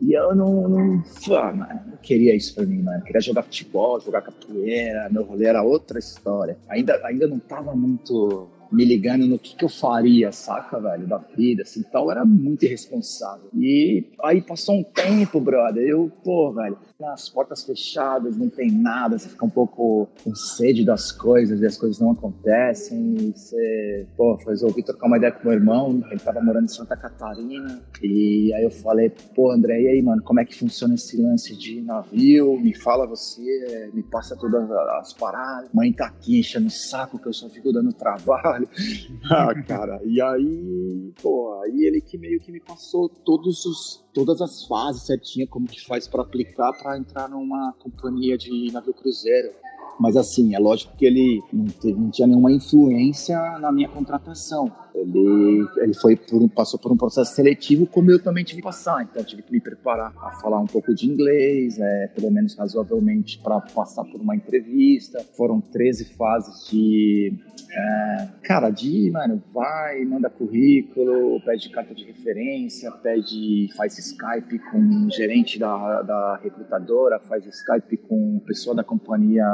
E 0.00 0.12
eu 0.12 0.34
não, 0.34 0.68
não, 0.68 1.02
ah, 1.36 1.52
mano, 1.52 1.80
não 1.90 1.96
queria 1.98 2.34
isso 2.34 2.54
pra 2.54 2.64
mim, 2.64 2.82
mano. 2.82 2.98
Eu 2.98 3.04
queria 3.04 3.20
jogar 3.20 3.42
futebol, 3.42 4.00
jogar 4.00 4.22
capoeira, 4.22 5.08
meu 5.10 5.24
rolê 5.24 5.46
era 5.46 5.62
outra 5.62 5.98
história. 5.98 6.56
Ainda, 6.68 7.00
ainda 7.04 7.26
não 7.26 7.38
tava 7.38 7.74
muito 7.74 8.48
me 8.70 8.84
ligando 8.84 9.26
no 9.26 9.38
que, 9.38 9.56
que 9.56 9.64
eu 9.64 9.68
faria, 9.68 10.32
saca, 10.32 10.80
velho, 10.80 11.06
da 11.06 11.18
vida, 11.18 11.62
assim, 11.62 11.82
tal, 11.82 12.10
era 12.10 12.24
muito 12.24 12.64
irresponsável. 12.64 13.48
E 13.54 14.06
aí 14.22 14.40
passou 14.40 14.76
um 14.76 14.82
tempo, 14.82 15.40
brother, 15.40 15.82
eu, 15.86 16.10
pô, 16.22 16.52
velho, 16.52 16.78
as 17.06 17.28
portas 17.28 17.64
fechadas, 17.64 18.36
não 18.36 18.48
tem 18.48 18.70
nada, 18.70 19.18
você 19.18 19.28
fica 19.28 19.44
um 19.44 19.50
pouco 19.50 20.08
com 20.24 20.34
sede 20.34 20.84
das 20.84 21.12
coisas 21.12 21.60
e 21.60 21.66
as 21.66 21.76
coisas 21.76 22.00
não 22.00 22.10
acontecem. 22.10 23.16
E 23.18 23.32
você, 23.32 24.06
pô, 24.16 24.34
resolvi 24.46 24.82
trocar 24.82 25.06
uma 25.06 25.16
ideia 25.16 25.32
com 25.32 25.48
meu 25.48 25.52
irmão, 25.56 26.02
ele 26.10 26.20
tava 26.20 26.40
morando 26.40 26.64
em 26.64 26.68
Santa 26.68 26.96
Catarina. 26.96 27.80
E 28.02 28.52
aí 28.52 28.64
eu 28.64 28.70
falei, 28.70 29.12
pô, 29.34 29.52
André, 29.52 29.80
e 29.80 29.88
aí, 29.88 30.02
mano, 30.02 30.22
como 30.22 30.40
é 30.40 30.44
que 30.44 30.58
funciona 30.58 30.94
esse 30.94 31.20
lance 31.20 31.56
de 31.56 31.80
navio? 31.80 32.58
Me 32.58 32.74
fala 32.74 33.06
você, 33.06 33.90
me 33.94 34.02
passa 34.02 34.36
todas 34.36 34.68
as 34.70 35.12
paradas. 35.12 35.70
Mãe 35.72 35.92
tá 35.92 36.06
aqui 36.06 36.40
enchendo 36.40 36.66
o 36.66 36.70
saco 36.70 37.18
que 37.18 37.26
eu 37.26 37.32
só 37.32 37.48
fico 37.48 37.72
dando 37.72 37.92
trabalho. 37.92 38.57
ah, 39.30 39.54
cara, 39.62 40.00
e 40.04 40.20
aí, 40.20 41.12
pô, 41.22 41.60
aí 41.62 41.84
ele 41.84 42.00
que 42.00 42.16
meio 42.18 42.40
que 42.40 42.50
me 42.50 42.60
passou 42.60 43.08
todos 43.08 43.64
os 43.64 44.04
todas 44.12 44.40
as 44.40 44.66
fases 44.66 45.02
certinha, 45.02 45.46
como 45.46 45.66
que 45.66 45.84
faz 45.84 46.08
para 46.08 46.22
aplicar 46.22 46.72
para 46.72 46.98
entrar 46.98 47.28
numa 47.28 47.72
companhia 47.78 48.36
de 48.36 48.72
navio 48.72 48.94
cruzeiro. 48.94 49.50
Mas 49.98 50.16
assim, 50.16 50.54
é 50.54 50.58
lógico 50.58 50.96
que 50.96 51.04
ele 51.04 51.42
não, 51.52 51.66
teve, 51.66 51.98
não 51.98 52.10
tinha 52.10 52.26
nenhuma 52.28 52.52
influência 52.52 53.36
na 53.58 53.72
minha 53.72 53.88
contratação. 53.88 54.72
Ele, 55.00 55.66
ele 55.78 55.94
foi 55.94 56.16
por, 56.16 56.48
passou 56.50 56.78
por 56.78 56.92
um 56.92 56.96
processo 56.96 57.34
seletivo, 57.34 57.86
como 57.86 58.10
eu 58.10 58.22
também 58.22 58.44
tive 58.44 58.60
que 58.60 58.66
passar. 58.66 59.02
Então, 59.02 59.22
tive 59.22 59.42
que 59.42 59.52
me 59.52 59.60
preparar 59.60 60.12
a 60.20 60.32
falar 60.40 60.60
um 60.60 60.66
pouco 60.66 60.94
de 60.94 61.06
inglês, 61.06 61.78
é, 61.78 62.08
pelo 62.08 62.30
menos 62.30 62.54
razoavelmente, 62.56 63.38
para 63.38 63.60
passar 63.60 64.04
por 64.04 64.20
uma 64.20 64.34
entrevista. 64.34 65.24
Foram 65.36 65.60
13 65.60 66.04
fases 66.16 66.68
de. 66.68 67.32
É, 67.70 68.28
cara, 68.42 68.70
de, 68.70 69.10
mano, 69.10 69.42
vai, 69.52 70.04
manda 70.04 70.30
currículo, 70.30 71.40
pede 71.44 71.68
carta 71.70 71.94
de 71.94 72.04
referência, 72.04 72.90
pede, 72.90 73.68
faz 73.76 73.98
Skype 73.98 74.58
com 74.70 74.78
o 74.78 75.10
gerente 75.10 75.58
da, 75.58 76.02
da 76.02 76.40
recrutadora, 76.42 77.18
faz 77.20 77.44
Skype 77.44 77.96
com 78.08 78.40
pessoa 78.46 78.74
da 78.74 78.82
companhia 78.82 79.44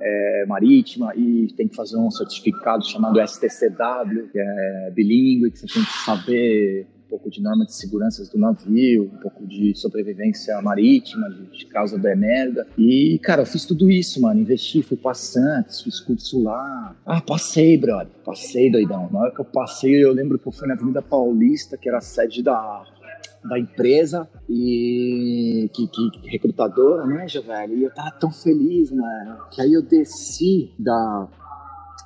é, 0.00 0.44
marítima 0.46 1.14
e 1.16 1.48
tem 1.56 1.66
que 1.66 1.74
fazer 1.74 1.96
um 1.96 2.10
certificado 2.10 2.84
chamado 2.84 3.20
STCW, 3.20 4.28
que 4.30 4.38
é 4.38 4.75
é, 4.76 4.90
bilíngue, 4.90 5.50
que 5.50 5.58
você 5.58 5.66
tem 5.66 5.84
que 5.84 6.04
saber 6.04 6.86
um 7.06 7.08
pouco 7.08 7.30
de 7.30 7.40
norma 7.40 7.64
de 7.64 7.72
segurança 7.72 8.28
do 8.30 8.38
navio, 8.38 9.04
um 9.04 9.18
pouco 9.18 9.46
de 9.46 9.74
sobrevivência 9.76 10.60
marítima, 10.60 11.30
de, 11.30 11.58
de 11.58 11.66
causa 11.66 11.96
da 11.96 12.14
merda. 12.16 12.66
E, 12.76 13.18
cara, 13.22 13.42
eu 13.42 13.46
fiz 13.46 13.64
tudo 13.64 13.88
isso, 13.88 14.20
mano. 14.20 14.40
Investi, 14.40 14.82
fui 14.82 14.96
pra 14.96 15.14
Santos, 15.14 15.82
fiz 15.82 16.00
curso 16.00 16.42
lá. 16.42 16.96
Ah, 17.06 17.20
passei, 17.20 17.78
brother. 17.78 18.12
Passei, 18.24 18.70
doidão. 18.70 19.08
Na 19.12 19.20
hora 19.20 19.34
que 19.34 19.40
eu 19.40 19.44
passei, 19.44 20.04
eu 20.04 20.12
lembro 20.12 20.38
que 20.38 20.48
eu 20.48 20.52
fui 20.52 20.66
na 20.66 20.74
Avenida 20.74 21.00
Paulista, 21.00 21.76
que 21.76 21.88
era 21.88 21.98
a 21.98 22.02
sede 22.02 22.42
da 22.42 22.84
da 23.48 23.58
empresa 23.58 24.28
e 24.48 25.70
que, 25.72 25.86
que 25.86 26.28
recrutadora, 26.28 27.06
né, 27.06 27.26
velho? 27.26 27.78
E 27.78 27.84
eu 27.84 27.94
tava 27.94 28.10
tão 28.12 28.30
feliz, 28.30 28.90
mano, 28.90 29.38
que 29.50 29.60
aí 29.60 29.72
eu 29.72 29.82
desci 29.82 30.72
da 30.78 31.28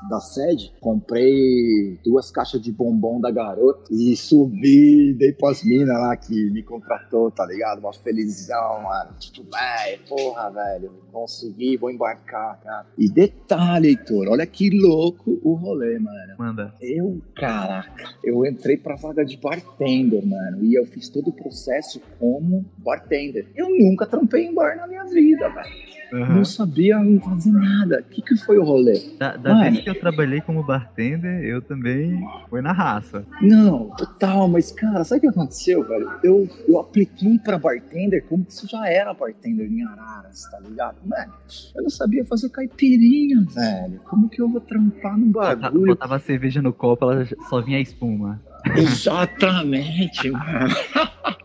da 0.08 0.20
sede, 0.20 0.72
comprei 0.80 1.98
duas 2.04 2.30
caixas 2.30 2.60
de 2.60 2.72
bombom 2.72 3.20
da 3.20 3.30
garota 3.30 3.84
e 3.90 4.16
subi, 4.16 5.14
dei 5.14 5.32
pras 5.32 5.62
minas 5.62 5.98
lá 5.98 6.16
que 6.16 6.50
me 6.50 6.62
contratou, 6.62 7.30
tá 7.30 7.44
ligado? 7.46 7.80
Uma 7.80 7.92
felizão, 7.92 8.82
mano. 8.82 9.10
Tipo, 9.18 9.42
velho, 9.42 10.00
porra, 10.08 10.50
velho, 10.50 10.92
consegui, 11.12 11.76
vou 11.76 11.90
embarcar, 11.90 12.60
cara. 12.60 12.86
E 12.96 13.08
detalhe, 13.08 13.88
Heitor, 13.88 14.28
olha 14.28 14.46
que 14.46 14.70
louco 14.70 15.38
o 15.42 15.54
rolê, 15.54 15.98
mano. 15.98 16.34
Manda. 16.38 16.74
Eu, 16.80 17.20
caraca, 17.34 18.14
eu 18.24 18.46
entrei 18.46 18.76
pra 18.76 18.96
vaga 18.96 19.24
de 19.24 19.36
bartender, 19.36 20.24
mano, 20.24 20.64
e 20.64 20.74
eu 20.74 20.86
fiz 20.86 21.08
todo 21.08 21.28
o 21.28 21.32
processo 21.32 22.00
como 22.18 22.64
bartender. 22.78 23.46
Eu 23.54 23.68
nunca 23.68 24.06
trampei 24.06 24.46
em 24.46 24.54
bar 24.54 24.76
na 24.76 24.86
minha 24.86 25.04
vida, 25.04 25.48
velho. 25.48 25.99
Uhum. 26.12 26.36
Não 26.36 26.44
sabia 26.44 26.96
fazer 27.20 27.52
nada. 27.52 28.00
O 28.00 28.10
que, 28.10 28.22
que 28.22 28.36
foi 28.36 28.58
o 28.58 28.64
rolê? 28.64 29.00
Da, 29.18 29.36
da 29.36 29.54
Mano, 29.54 29.70
vez 29.70 29.84
que 29.84 29.90
eu 29.90 29.94
trabalhei 29.98 30.40
como 30.40 30.62
bartender, 30.62 31.44
eu 31.44 31.62
também 31.62 32.20
fui 32.48 32.60
na 32.60 32.72
raça. 32.72 33.24
Não, 33.40 33.90
total, 33.96 34.48
mas 34.48 34.72
cara, 34.72 35.04
sabe 35.04 35.18
o 35.18 35.20
que 35.22 35.28
aconteceu, 35.28 35.86
velho? 35.86 36.10
Eu, 36.22 36.48
eu 36.68 36.80
apliquei 36.80 37.38
pra 37.38 37.58
bartender 37.58 38.24
como 38.28 38.44
se 38.48 38.66
já 38.66 38.88
era 38.88 39.14
bartender 39.14 39.70
em 39.70 39.84
Araras, 39.84 40.42
tá 40.50 40.58
ligado? 40.60 40.96
Mano, 41.04 41.32
eu 41.76 41.82
não 41.82 41.90
sabia 41.90 42.24
fazer 42.24 42.48
caipirinha, 42.50 43.44
velho. 43.54 44.00
Como 44.04 44.28
que 44.28 44.40
eu 44.40 44.48
vou 44.48 44.60
trampar 44.60 45.16
no 45.16 45.26
bagulho? 45.26 45.86
Botava 45.86 46.18
cerveja 46.18 46.60
no 46.60 46.72
copo, 46.72 47.10
ela 47.10 47.26
só 47.48 47.60
vinha 47.60 47.78
a 47.78 47.80
espuma. 47.80 48.40
Exatamente, 48.76 50.30
mano. 50.30 50.74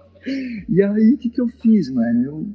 E 0.68 0.82
aí, 0.82 1.14
o 1.14 1.18
que, 1.20 1.30
que 1.30 1.40
eu 1.40 1.48
fiz, 1.48 1.88
mano? 1.92 2.24
Eu 2.24 2.48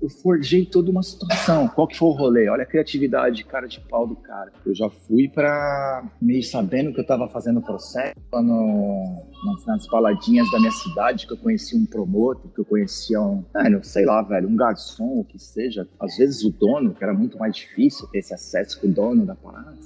eu 0.00 0.08
forjei 0.08 0.64
toda 0.64 0.90
uma 0.90 1.02
situação. 1.02 1.68
Qual 1.68 1.86
que 1.86 1.96
foi 1.96 2.08
o 2.08 2.12
rolê? 2.12 2.48
Olha 2.48 2.62
a 2.62 2.66
criatividade, 2.66 3.44
cara 3.44 3.66
de 3.66 3.80
pau 3.80 4.06
do 4.06 4.16
cara. 4.16 4.52
Eu 4.64 4.74
já 4.74 4.88
fui 4.88 5.28
para 5.28 6.04
meio 6.20 6.42
sabendo 6.42 6.92
que 6.92 7.00
eu 7.00 7.06
tava 7.06 7.28
fazendo 7.28 7.60
processo 7.60 8.14
no, 8.32 9.26
nas 9.66 9.86
baladinhas 9.88 10.50
da 10.50 10.58
minha 10.58 10.72
cidade, 10.72 11.26
que 11.26 11.32
eu 11.32 11.36
conhecia 11.36 11.78
um 11.78 11.86
promotor, 11.86 12.48
que 12.52 12.60
eu 12.60 12.64
conhecia 12.64 13.20
um, 13.20 13.44
velho, 13.52 13.82
sei 13.82 14.04
lá, 14.04 14.22
velho, 14.22 14.48
um 14.48 14.56
garçom, 14.56 15.20
o 15.20 15.24
que 15.24 15.38
seja. 15.38 15.88
Às 16.00 16.16
vezes 16.16 16.44
o 16.44 16.50
dono, 16.50 16.94
que 16.94 17.02
era 17.02 17.12
muito 17.12 17.38
mais 17.38 17.56
difícil 17.56 18.06
ter 18.08 18.18
esse 18.18 18.32
acesso 18.32 18.80
com 18.80 18.86
o 18.86 18.92
dono 18.92 19.26
da 19.26 19.34
parada. 19.34 19.76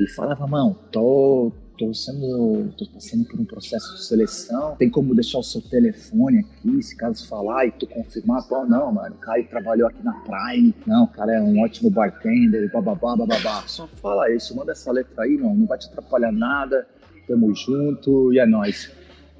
E 0.00 0.08
falava, 0.08 0.46
mano, 0.46 0.76
tô, 0.92 1.52
tô 1.76 1.92
sendo, 1.92 2.68
tô 2.76 2.86
passando 2.86 3.24
por 3.24 3.40
um 3.40 3.44
processo 3.44 3.94
de 3.94 4.04
seleção, 4.04 4.76
tem 4.76 4.88
como 4.88 5.14
deixar 5.14 5.38
o 5.38 5.42
seu 5.42 5.60
telefone 5.60 6.40
aqui, 6.40 6.82
se 6.82 6.96
caso 6.96 7.26
falar 7.28 7.66
e 7.66 7.70
tu 7.70 7.86
confirmar, 7.86 8.42
pô, 8.48 8.64
não, 8.64 8.92
mano, 8.92 9.14
o 9.14 9.18
cara 9.18 9.42
trabalhou 9.44 9.88
aqui 9.88 10.02
na 10.02 10.12
Prime, 10.12 10.74
não, 10.86 11.04
o 11.04 11.08
cara 11.08 11.34
é 11.34 11.40
um 11.40 11.60
ótimo 11.60 11.90
bartender, 11.90 12.70
bababá, 12.72 13.16
bababá, 13.16 13.62
só 13.66 13.86
fala 13.86 14.30
isso, 14.30 14.56
manda 14.56 14.72
essa 14.72 14.90
letra 14.90 15.24
aí, 15.24 15.36
não, 15.36 15.54
não 15.54 15.66
vai 15.66 15.78
te 15.78 15.86
atrapalhar 15.86 16.32
nada, 16.32 16.86
tamo 17.26 17.54
junto 17.54 18.32
e 18.32 18.38
é 18.38 18.46
nóis. 18.46 18.90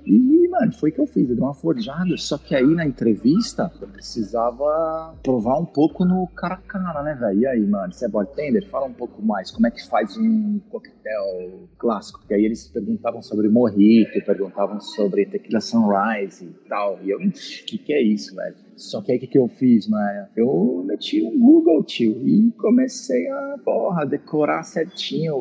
E, 0.06 0.48
mano, 0.48 0.72
foi 0.72 0.90
o 0.90 0.92
que 0.92 1.00
eu 1.00 1.06
fiz, 1.06 1.28
eu 1.28 1.34
dei 1.34 1.44
uma 1.44 1.52
forjada. 1.52 2.16
Só 2.16 2.38
que 2.38 2.54
aí 2.54 2.66
na 2.66 2.86
entrevista 2.86 3.72
eu 3.80 3.88
precisava 3.88 5.14
provar 5.22 5.58
um 5.58 5.64
pouco 5.64 6.04
no 6.04 6.26
cara 6.28 6.54
a 6.54 6.58
cara, 6.58 7.02
né, 7.02 7.14
velho? 7.14 7.40
E 7.40 7.46
aí, 7.46 7.66
mano, 7.66 7.92
você 7.92 8.06
é 8.06 8.08
bartender? 8.08 8.68
Fala 8.68 8.86
um 8.86 8.92
pouco 8.92 9.20
mais. 9.20 9.50
Como 9.50 9.66
é 9.66 9.70
que 9.70 9.84
faz 9.88 10.16
um 10.16 10.60
coquetel 10.70 11.68
clássico? 11.76 12.20
Porque 12.20 12.34
aí 12.34 12.44
eles 12.44 12.68
perguntavam 12.68 13.20
sobre 13.20 13.48
mojito, 13.48 14.24
perguntavam 14.24 14.80
sobre 14.80 15.26
tequila 15.26 15.60
sunrise 15.60 16.44
e 16.44 16.68
tal. 16.68 17.00
E 17.02 17.10
eu, 17.10 17.18
o 17.18 17.32
que, 17.32 17.78
que 17.78 17.92
é 17.92 18.00
isso, 18.00 18.34
velho? 18.36 18.65
Só 18.76 19.00
que 19.00 19.10
aí 19.10 19.18
o 19.18 19.20
que, 19.20 19.26
que 19.26 19.38
eu 19.38 19.48
fiz, 19.48 19.88
né? 19.88 20.28
Eu 20.36 20.84
meti 20.86 21.22
um 21.22 21.38
Google, 21.38 21.82
tio, 21.82 22.26
e 22.26 22.52
comecei 22.52 23.26
a, 23.28 23.56
porra, 23.64 24.04
decorar 24.04 24.62
certinho 24.62 25.34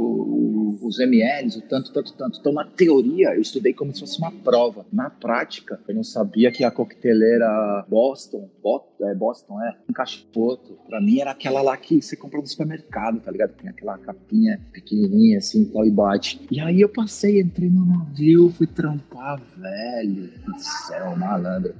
os 0.81 0.99
MLs, 0.99 1.57
o 1.57 1.61
tanto, 1.61 1.91
tanto, 1.91 2.13
tanto. 2.13 2.39
Então, 2.39 2.53
na 2.53 2.65
teoria, 2.65 3.33
eu 3.35 3.41
estudei 3.41 3.73
como 3.73 3.93
se 3.93 3.99
fosse 3.99 4.19
uma 4.19 4.31
prova. 4.31 4.85
Na 4.91 5.09
prática, 5.09 5.79
eu 5.87 5.95
não 5.95 6.03
sabia 6.03 6.51
que 6.51 6.63
a 6.63 6.71
coqueteleira 6.71 7.85
Boston, 7.89 8.49
Boston, 8.61 9.09
é, 9.09 9.15
Boston, 9.15 9.61
é, 9.61 9.75
um 9.89 9.93
cachoto, 9.93 10.77
pra 10.87 11.01
mim 11.01 11.19
era 11.19 11.31
aquela 11.31 11.61
lá 11.61 11.75
que 11.75 12.01
você 12.01 12.15
compra 12.15 12.39
no 12.39 12.47
supermercado, 12.47 13.19
tá 13.19 13.31
ligado? 13.31 13.53
Tem 13.55 13.69
aquela 13.69 13.97
capinha 13.97 14.61
pequenininha, 14.71 15.39
assim, 15.39 15.65
tal, 15.65 15.85
e 15.85 15.91
bate. 15.91 16.39
E 16.49 16.59
aí 16.59 16.81
eu 16.81 16.89
passei, 16.89 17.41
entrei 17.41 17.69
no 17.69 17.85
navio, 17.85 18.49
fui 18.51 18.67
trampar, 18.67 19.41
velho 19.57 20.29
do 20.45 20.59
céu, 20.59 21.15
malandro 21.15 21.73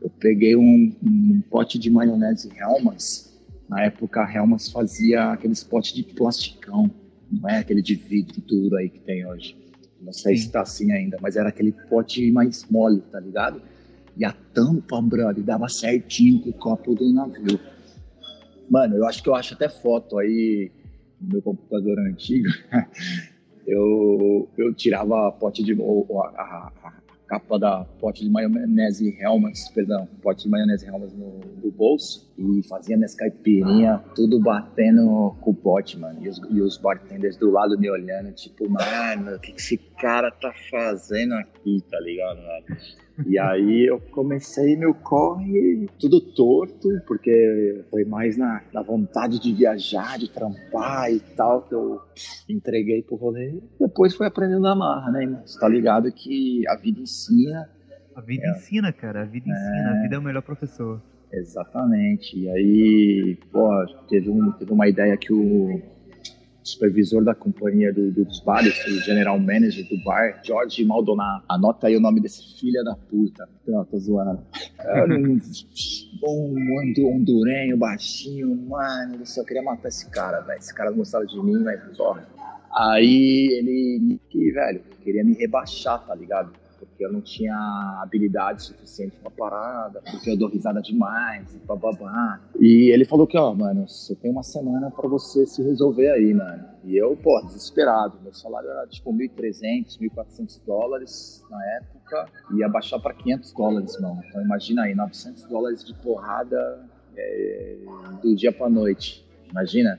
eu 0.00 0.10
peguei 0.10 0.56
um, 0.56 0.94
um 1.02 1.42
pote 1.50 1.78
de 1.78 1.90
maionese 1.90 2.50
Helmans. 2.56 3.38
Na 3.68 3.82
época, 3.84 4.22
a 4.22 4.32
Helmans 4.34 4.70
fazia 4.70 5.32
aqueles 5.32 5.62
potes 5.62 5.92
de 5.92 6.02
plasticão, 6.02 6.90
não 7.30 7.48
é 7.48 7.58
aquele 7.58 7.82
de 7.82 7.94
vidro 7.94 8.40
duro 8.40 8.76
aí 8.76 8.88
que 8.88 8.98
tem 9.00 9.24
hoje. 9.26 9.56
Não 10.00 10.12
sei 10.12 10.36
Sim. 10.36 10.42
se 10.44 10.52
tá 10.52 10.62
assim 10.62 10.92
ainda, 10.92 11.18
mas 11.20 11.36
era 11.36 11.50
aquele 11.50 11.72
pote 11.72 12.30
mais 12.32 12.66
mole, 12.70 13.02
tá 13.12 13.20
ligado? 13.20 13.62
E 14.16 14.24
a 14.24 14.32
tampa, 14.32 15.00
brother, 15.00 15.44
dava 15.44 15.68
certinho 15.68 16.40
com 16.40 16.50
o 16.50 16.52
copo 16.52 16.94
do 16.94 17.12
navio. 17.12 17.60
Mano, 18.68 18.96
eu 18.96 19.06
acho 19.06 19.22
que 19.22 19.28
eu 19.28 19.34
acho 19.34 19.54
até 19.54 19.68
foto 19.68 20.18
aí 20.18 20.70
no 21.20 21.34
meu 21.34 21.42
computador 21.42 21.98
antigo. 22.00 22.48
eu, 23.66 24.48
eu 24.56 24.74
tirava 24.74 25.30
pote 25.32 25.62
de. 25.62 25.72
A, 25.72 26.72
a, 26.82 26.92
capa 27.30 27.60
da 27.60 27.84
pote 28.00 28.24
de 28.24 28.28
maionese 28.28 29.16
Helmans, 29.20 29.68
perdão, 29.68 30.08
pote 30.20 30.42
de 30.42 30.48
maionese 30.48 30.84
Helmans 30.84 31.12
no, 31.12 31.38
no 31.62 31.70
bolso 31.70 32.28
e 32.36 32.60
fazia 32.68 32.96
minhas 32.96 33.14
caipirinha, 33.14 34.02
tudo 34.16 34.40
batendo 34.40 35.36
com 35.40 35.52
o 35.52 35.54
pote, 35.54 35.96
mano. 35.96 36.18
E 36.20 36.28
os, 36.28 36.40
e 36.50 36.60
os 36.60 36.76
bartenders 36.76 37.36
do 37.36 37.48
lado 37.48 37.78
me 37.78 37.88
olhando, 37.88 38.32
tipo, 38.32 38.68
mano, 38.68 39.36
o 39.36 39.38
que, 39.38 39.52
que 39.52 39.60
esse 39.60 39.78
cara 40.00 40.32
tá 40.32 40.52
fazendo 40.72 41.34
aqui, 41.34 41.80
tá 41.88 42.00
ligado, 42.00 42.38
mano? 42.38 42.80
E 43.26 43.38
aí 43.38 43.86
eu 43.86 44.00
comecei 44.10 44.76
meu 44.76 44.94
corre 44.94 45.88
tudo 45.98 46.20
torto, 46.20 46.88
porque 47.06 47.84
foi 47.90 48.04
mais 48.04 48.36
na, 48.36 48.62
na 48.72 48.82
vontade 48.82 49.38
de 49.40 49.52
viajar, 49.52 50.18
de 50.18 50.30
trampar 50.30 51.12
e 51.12 51.20
tal, 51.20 51.62
que 51.62 51.74
eu 51.74 52.00
entreguei 52.48 53.02
pro 53.02 53.16
rolê. 53.16 53.60
Depois 53.78 54.14
foi 54.14 54.26
aprendendo 54.26 54.66
a 54.66 54.74
marra, 54.74 55.10
né? 55.12 55.26
Mas 55.26 55.56
tá 55.56 55.68
ligado 55.68 56.10
que 56.12 56.66
a 56.68 56.76
vida 56.76 57.00
ensina. 57.00 57.68
A 58.14 58.20
vida 58.20 58.46
é. 58.46 58.50
ensina, 58.50 58.92
cara. 58.92 59.22
A 59.22 59.24
vida 59.24 59.48
ensina. 59.48 59.90
É... 59.90 59.98
A 59.98 60.02
vida 60.02 60.16
é 60.16 60.18
o 60.18 60.22
melhor 60.22 60.42
professor. 60.42 61.00
Exatamente. 61.32 62.38
E 62.38 62.48
aí, 62.50 63.38
pô, 63.52 63.68
teve, 64.08 64.28
um, 64.28 64.50
teve 64.52 64.72
uma 64.72 64.88
ideia 64.88 65.16
que 65.16 65.32
o 65.32 65.80
supervisor 66.70 67.24
da 67.24 67.34
companhia 67.34 67.92
do, 67.92 68.10
dos 68.10 68.40
bares, 68.40 68.74
o 68.86 69.00
general 69.00 69.38
manager 69.38 69.88
do 69.88 70.02
bar, 70.04 70.40
Jorge 70.44 70.84
Maldonado. 70.84 71.44
Anota 71.48 71.86
aí 71.86 71.96
o 71.96 72.00
nome 72.00 72.20
desse 72.20 72.58
filho 72.58 72.82
da 72.84 72.94
puta. 72.94 73.48
Não, 73.66 73.84
tô 73.84 73.98
zoando. 73.98 74.40
Era 74.78 75.14
um, 75.14 75.38
um 76.24 77.16
hondurenho, 77.16 77.76
baixinho, 77.76 78.54
mano, 78.68 79.16
eu 79.20 79.26
só 79.26 79.44
queria 79.44 79.62
matar 79.62 79.88
esse 79.88 80.08
cara, 80.10 80.40
velho. 80.40 80.58
Esse 80.58 80.74
cara 80.74 80.90
não 80.90 80.98
gostava 80.98 81.26
de 81.26 81.40
mim, 81.42 81.62
mas 81.62 81.80
só. 81.96 82.18
Aí 82.72 83.48
ele, 83.52 84.20
velho, 84.52 84.82
queria 85.02 85.24
me 85.24 85.34
rebaixar, 85.34 86.06
tá 86.06 86.14
ligado? 86.14 86.52
Porque 87.00 87.04
eu 87.06 87.12
não 87.12 87.22
tinha 87.22 87.56
habilidade 88.02 88.62
suficiente 88.62 89.16
pra 89.16 89.30
parada, 89.30 90.02
porque 90.02 90.30
eu 90.30 90.36
dou 90.36 90.50
risada 90.50 90.82
demais, 90.82 91.56
bababá. 91.66 92.40
E 92.58 92.90
ele 92.92 93.06
falou 93.06 93.26
que, 93.26 93.38
ó, 93.38 93.54
mano, 93.54 93.88
você 93.88 94.14
tem 94.14 94.30
uma 94.30 94.42
semana 94.42 94.90
para 94.90 95.08
você 95.08 95.46
se 95.46 95.62
resolver 95.62 96.10
aí, 96.10 96.34
mano. 96.34 96.62
E 96.84 96.96
eu, 96.96 97.16
pô, 97.16 97.40
desesperado. 97.46 98.18
Meu 98.22 98.34
salário 98.34 98.68
era 98.68 98.86
tipo 98.86 99.12
1.300, 99.12 99.98
1.400 99.98 100.60
dólares 100.66 101.42
na 101.50 101.64
época, 101.76 102.26
ia 102.54 102.68
baixar 102.68 102.98
para 102.98 103.14
500 103.14 103.52
dólares, 103.54 103.98
mano. 103.98 104.22
Então 104.28 104.42
imagina 104.42 104.82
aí, 104.82 104.94
900 104.94 105.44
dólares 105.44 105.82
de 105.82 105.94
porrada 105.94 106.86
é, 107.16 107.76
do 108.22 108.36
dia 108.36 108.52
pra 108.52 108.68
noite. 108.68 109.26
Imagina 109.50 109.98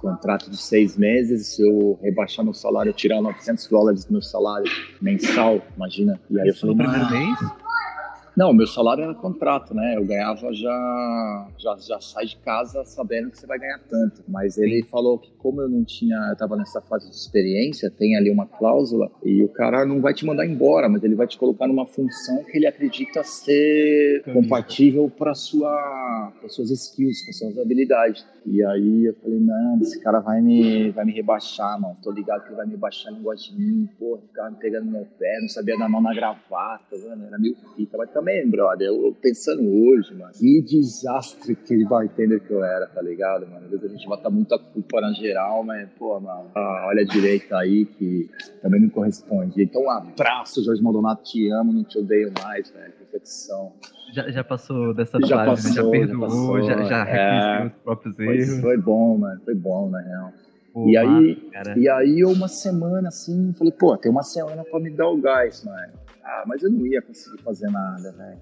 contrato 0.00 0.50
de 0.50 0.56
seis 0.56 0.96
meses, 0.96 1.48
se 1.48 1.62
eu 1.62 1.98
rebaixar 2.02 2.44
meu 2.44 2.54
salário, 2.54 2.90
eu 2.90 2.94
tirar 2.94 3.20
900 3.20 3.66
dólares 3.68 4.04
do 4.04 4.12
meu 4.12 4.22
salário 4.22 4.70
mensal, 5.00 5.60
imagina. 5.76 6.20
E 6.30 6.40
aí 6.40 6.48
eu 6.48 6.54
falei, 6.54 6.76
no 6.76 6.82
primeiro 6.82 7.10
mês? 7.10 7.61
Não, 8.36 8.52
meu 8.52 8.66
salário 8.66 9.04
era 9.04 9.14
contrato, 9.14 9.74
né? 9.74 9.94
Eu 9.96 10.04
ganhava 10.06 10.52
já, 10.54 11.48
já, 11.58 11.76
já 11.76 12.00
sai 12.00 12.24
de 12.24 12.36
casa 12.38 12.82
sabendo 12.84 13.30
que 13.30 13.38
você 13.38 13.46
vai 13.46 13.58
ganhar 13.58 13.78
tanto. 13.88 14.22
Mas 14.26 14.56
ele 14.56 14.82
falou 14.84 15.18
que 15.18 15.30
como 15.32 15.60
eu 15.60 15.68
não 15.68 15.84
tinha, 15.84 16.16
eu 16.30 16.36
tava 16.36 16.56
nessa 16.56 16.80
fase 16.80 17.10
de 17.10 17.14
experiência, 17.14 17.90
tem 17.90 18.16
ali 18.16 18.30
uma 18.30 18.46
cláusula 18.46 19.10
e 19.22 19.42
o 19.42 19.48
cara 19.48 19.84
não 19.84 20.00
vai 20.00 20.14
te 20.14 20.24
mandar 20.24 20.46
embora, 20.46 20.88
mas 20.88 21.02
ele 21.02 21.14
vai 21.14 21.26
te 21.26 21.36
colocar 21.36 21.66
numa 21.66 21.86
função 21.86 22.42
que 22.44 22.56
ele 22.56 22.66
acredita 22.66 23.22
ser 23.22 24.22
compatível 24.32 25.10
para 25.10 25.34
sua, 25.34 26.32
para 26.40 26.48
suas 26.48 26.70
skills, 26.70 27.24
para 27.24 27.32
suas 27.32 27.58
habilidades. 27.58 28.24
E 28.44 28.64
aí 28.64 29.04
eu 29.04 29.14
falei, 29.14 29.38
não, 29.38 29.78
esse 29.80 30.00
cara 30.00 30.20
vai 30.20 30.40
me, 30.40 30.90
vai 30.90 31.04
me 31.04 31.12
rebaixar, 31.12 31.80
mano. 31.80 31.96
Tô 32.02 32.10
ligado 32.10 32.42
que 32.42 32.48
ele 32.48 32.56
vai 32.56 32.66
me 32.66 32.72
rebaixar, 32.72 33.12
não 33.12 33.22
gosta 33.22 33.50
de 33.50 33.58
mim, 33.58 33.88
porra, 33.98 34.20
ficava 34.22 34.50
me 34.50 34.56
pegando 34.56 34.86
no 34.86 34.92
meu 34.92 35.06
pé, 35.18 35.38
não 35.40 35.48
sabia 35.48 35.78
dar 35.78 35.88
mão 35.88 36.00
na 36.00 36.14
gravata, 36.14 36.96
mano, 36.98 37.26
era 37.26 37.38
meio 37.38 37.56
fita, 37.76 37.96
mas 37.96 38.10
também, 38.22 38.48
brother, 38.48 38.86
eu, 38.86 39.14
pensando 39.20 39.62
hoje, 39.62 40.14
mano, 40.14 40.32
que 40.32 40.62
desastre 40.62 41.52
aquele 41.52 41.84
bartender 41.84 42.40
que 42.40 42.52
eu 42.52 42.64
era, 42.64 42.86
tá 42.86 43.02
ligado, 43.02 43.46
mano? 43.48 43.64
Às 43.64 43.70
vezes 43.70 43.84
a 43.84 43.88
gente 43.88 44.06
bota 44.06 44.30
muita 44.30 44.58
culpa 44.58 45.00
na 45.00 45.12
geral, 45.12 45.64
mas, 45.64 45.88
pô, 45.98 46.18
mano, 46.20 46.50
olha 46.54 47.04
direito 47.04 47.52
aí 47.54 47.84
que 47.84 48.30
também 48.62 48.80
não 48.80 48.88
corresponde. 48.88 49.60
Então, 49.60 49.82
um 49.82 49.90
abraço, 49.90 50.64
Jorge 50.64 50.80
Maldonado, 50.80 51.20
te 51.22 51.50
amo, 51.50 51.72
não 51.72 51.84
te 51.84 51.98
odeio 51.98 52.32
mais, 52.42 52.70
velho, 52.70 52.92
perfeição. 53.10 53.72
Já, 54.14 54.30
já 54.30 54.44
passou 54.44 54.94
dessa 54.94 55.18
já 55.24 55.44
fase, 55.44 55.68
passou, 55.68 55.90
né? 55.90 55.98
já 55.98 56.06
perdoou, 56.06 56.62
já, 56.62 56.76
já, 56.76 56.84
já 56.84 57.04
reconheceu 57.04 57.64
é, 57.64 57.66
os 57.66 57.82
próprios 57.82 58.18
erros. 58.18 58.60
Foi 58.60 58.76
bom, 58.78 59.18
mano, 59.18 59.40
foi 59.44 59.54
bom, 59.54 59.90
na 59.90 60.00
real. 60.00 60.32
Pô, 60.72 60.88
e, 60.88 60.96
aí, 60.96 61.50
e 61.76 61.88
aí, 61.88 62.24
uma 62.24 62.48
semana 62.48 63.08
assim, 63.08 63.52
falei, 63.58 63.72
pô, 63.72 63.96
tem 63.96 64.10
uma 64.10 64.22
semana 64.22 64.64
pra 64.64 64.80
me 64.80 64.90
dar 64.90 65.08
o 65.08 65.20
gás, 65.20 65.62
mano. 65.64 66.01
Ah, 66.24 66.44
mas 66.46 66.62
eu 66.62 66.70
não 66.70 66.86
ia 66.86 67.02
conseguir 67.02 67.42
fazer 67.42 67.70
nada, 67.70 68.12
velho. 68.12 68.38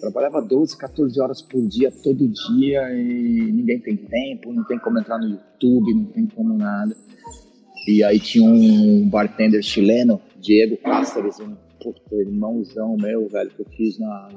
Trabalhava 0.00 0.42
12, 0.42 0.76
14 0.76 1.20
horas 1.20 1.40
por 1.40 1.66
dia, 1.66 1.90
todo 1.90 2.28
dia, 2.28 2.92
e 2.92 3.52
ninguém 3.52 3.78
tem 3.78 3.96
tempo, 3.96 4.52
não 4.52 4.64
tem 4.64 4.78
como 4.78 4.98
entrar 4.98 5.18
no 5.18 5.28
YouTube, 5.28 5.94
não 5.94 6.04
tem 6.06 6.26
como 6.26 6.56
nada. 6.56 6.94
E 7.86 8.02
aí 8.02 8.18
tinha 8.18 8.48
um 8.48 9.08
bartender 9.08 9.62
chileno, 9.62 10.20
Diego 10.40 10.76
Cáceres, 10.78 11.38
um 11.40 11.54
puta, 11.84 12.14
irmãozão 12.14 12.96
meu, 12.96 13.28
velho, 13.28 13.50
que 13.50 13.60
eu 13.60 13.66
fiz 13.76 13.98
na, 13.98 14.28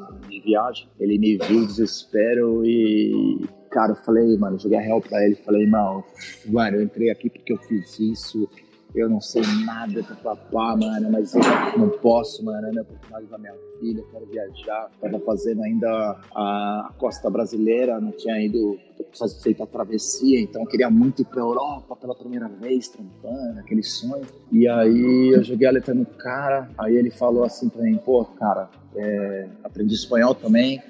viagem. 0.44 0.88
Ele 1.00 1.18
me 1.18 1.38
viu 1.38 1.66
desespero 1.66 2.66
e, 2.66 3.48
cara, 3.72 3.94
eu 3.94 3.96
falei, 3.96 4.38
mano, 4.38 4.60
joguei 4.60 4.78
a 4.78 4.82
real 4.82 5.02
pra 5.02 5.24
ele. 5.24 5.36
Falei, 5.36 5.64
irmão, 5.64 6.04
mano, 6.46 6.78
eu 6.78 6.84
entrei 6.84 7.10
aqui 7.10 7.30
porque 7.30 7.54
eu 7.54 7.58
fiz 7.58 7.98
isso 8.00 8.50
eu 8.96 9.10
não 9.10 9.22
sei 9.22 9.44
nada, 9.66 10.04
papá, 10.24 10.76
mano, 10.76 11.12
mas 11.12 11.34
eu 11.36 11.42
não 11.78 11.90
posso, 11.90 12.44
mano, 12.44 12.68
é 12.68 12.70
minha 12.72 12.82
oportunidade 12.82 13.26
da 13.28 13.38
minha 13.38 13.54
filha, 13.80 14.04
quero 14.12 14.26
viajar. 14.26 14.90
Tava 15.00 15.20
fazendo 15.20 15.64
ainda 15.64 16.20
a 16.34 16.92
costa 16.98 17.30
brasileira, 17.30 18.00
não 18.00 18.12
tinha 18.12 18.40
ido 18.40 18.80
fazer 19.18 19.42
feito 19.42 19.62
a 19.62 19.68
travessia, 19.68 20.40
então 20.40 20.62
eu 20.64 20.68
queria 20.68 20.90
muito 20.90 21.22
ir 21.22 21.26
pra 21.26 21.42
Europa 21.42 21.96
pela 21.96 22.16
primeira 22.16 22.48
vez, 22.48 22.88
trampando, 22.88 23.60
aquele 23.60 23.84
sonho. 23.84 24.26
E 24.52 24.68
aí 24.68 25.32
eu 25.34 25.44
joguei 25.44 25.68
a 25.68 25.72
letra 25.72 25.94
no 25.94 26.06
cara, 26.06 26.70
aí 26.78 26.96
ele 26.96 27.12
falou 27.12 27.44
assim 27.44 27.70
pra 27.70 27.84
mim, 27.84 27.98
pô, 27.98 28.26
cara, 28.26 28.70
é, 28.96 29.48
aprendi 29.64 29.94
espanhol 29.94 30.34
também, 30.34 30.82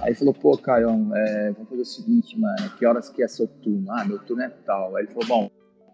Aí 0.00 0.14
falou, 0.14 0.32
pô, 0.32 0.56
Caio, 0.56 0.88
é, 1.14 1.52
vamos 1.52 1.68
fazer 1.68 1.82
o 1.82 1.84
seguinte, 1.84 2.38
mano, 2.38 2.70
que 2.78 2.86
horas 2.86 3.10
que 3.10 3.22
é 3.22 3.28
seu 3.28 3.46
turno? 3.46 3.90
Ah, 3.90 4.04
meu 4.04 4.18
turno 4.20 4.42
é 4.42 4.48
tal. 4.48 4.96
Aí 4.96 5.04
ele 5.04 5.12
falou, 5.12 5.28
bom, 5.28 5.50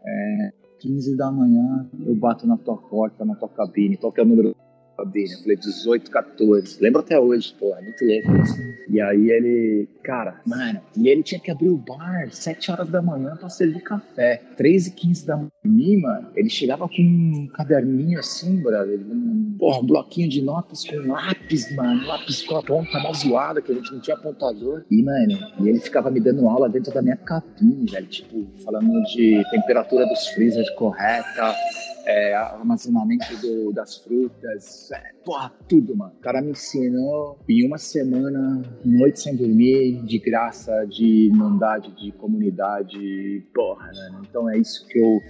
é, 0.07 0.53
15 0.79 1.17
da 1.17 1.31
manhã 1.31 1.89
eu 2.07 2.15
bato 2.15 2.47
na 2.47 2.57
tua 2.57 2.77
porta, 2.77 3.25
na 3.25 3.35
tua 3.35 3.49
cabine, 3.49 3.97
qual 3.97 4.13
que 4.13 4.21
é 4.21 4.25
o 4.25 4.27
número 4.27 4.57
cabine? 4.99 5.33
Eu 5.33 5.39
falei 5.39 5.57
18, 5.57 6.11
14. 6.11 6.83
Lembro 6.83 7.01
até 7.01 7.19
hoje, 7.19 7.55
pô, 7.59 7.75
é 7.77 7.83
muito 7.83 8.05
louco 8.05 8.43
isso. 8.43 8.59
E 8.91 9.01
aí 9.01 9.31
ele, 9.31 9.89
cara, 10.03 10.41
mano, 10.47 10.81
e 10.97 11.09
ele 11.09 11.23
tinha 11.23 11.41
que 11.41 11.51
abrir 11.51 11.69
o 11.69 11.77
bar 11.77 12.29
7 12.31 12.71
horas 12.71 12.89
da 12.89 13.01
manhã 13.01 13.37
pra 13.37 13.49
servir 13.49 13.81
café. 13.83 14.43
3 14.57 14.89
e 14.89 14.91
15 14.93 15.27
da 15.27 15.37
manhã, 15.37 16.01
mano, 16.01 16.29
ele 16.35 16.51
chegava 16.51 16.89
com 16.89 17.03
um 17.03 17.49
caderninho 17.55 18.19
assim, 18.19 18.61
brother, 18.61 18.99
um, 19.01 19.57
porra, 19.59 19.81
um 19.81 19.87
bloquinho 19.87 20.29
de 20.29 20.43
notas 20.43 20.85
com 20.85 20.97
lápis, 21.07 21.75
mano, 21.75 22.07
lápis 22.07 22.43
com 22.43 22.57
a 22.57 22.63
ponta 22.63 22.99
mal 22.99 23.15
zoada, 23.15 23.63
que 23.63 23.71
a 23.71 23.75
gente 23.75 23.93
não 23.93 24.01
tinha 24.01 24.17
apontador. 24.17 24.85
E, 24.91 25.03
mano, 25.03 25.39
e 25.61 25.69
ele 25.69 25.81
ficava 25.81 26.11
me 26.11 26.21
dando 26.21 26.49
aula 26.49 26.69
dentro 26.69 26.93
da 26.93 27.03
minha 27.03 27.17
cabine, 27.17 27.91
velho, 27.91 28.07
tipo, 28.07 28.47
falando 28.65 29.03
de 29.05 29.45
temperatura 29.51 30.07
dos 30.07 30.27
freezers 30.29 30.71
correta, 30.71 31.55
é, 32.09 32.35
armazenamento 32.35 33.37
do, 33.37 33.71
das 33.71 33.99
frutas, 33.99 34.91
é, 34.93 35.13
porra, 35.23 35.53
tudo, 35.69 35.95
mano. 35.95 36.15
O 36.19 36.23
cara 36.23 36.41
me 36.41 36.53
ensinou 36.53 37.39
em 37.47 37.67
uma 37.67 37.77
semana, 37.77 38.63
noite 38.83 39.21
sem 39.21 39.37
dormir, 39.37 40.03
de 40.05 40.19
graça, 40.19 40.87
de 40.87 41.27
irmandade, 41.27 41.95
de 41.95 42.11
comunidade, 42.13 43.45
porra, 43.55 43.89
né? 43.89 44.23
Então 44.23 44.49
é 44.49 44.57
isso 44.57 44.89
que 44.89 44.99
eu 44.99 45.21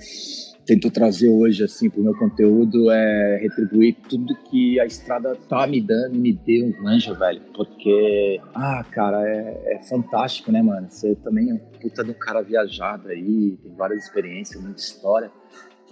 tento 0.64 0.88
trazer 0.88 1.28
hoje, 1.30 1.64
assim, 1.64 1.90
pro 1.90 2.00
meu 2.00 2.14
conteúdo, 2.14 2.92
é 2.92 3.38
retribuir 3.38 3.96
tudo 4.08 4.36
que 4.48 4.78
a 4.78 4.86
estrada 4.86 5.34
tá 5.48 5.66
me 5.66 5.80
dando 5.80 6.16
me 6.16 6.32
deu, 6.32 6.72
anjo, 6.86 7.12
velho. 7.16 7.40
Porque, 7.54 8.40
ah, 8.54 8.84
cara, 8.92 9.28
é, 9.28 9.74
é 9.74 9.82
fantástico, 9.82 10.52
né, 10.52 10.62
mano? 10.62 10.86
Você 10.88 11.16
também 11.16 11.50
é 11.50 11.54
um 11.54 11.58
puta 11.58 12.04
de 12.04 12.10
um 12.12 12.14
cara 12.14 12.40
viajado 12.40 13.08
aí, 13.08 13.58
tem 13.60 13.74
várias 13.74 14.04
experiências, 14.04 14.62
muita 14.62 14.80
história 14.80 15.28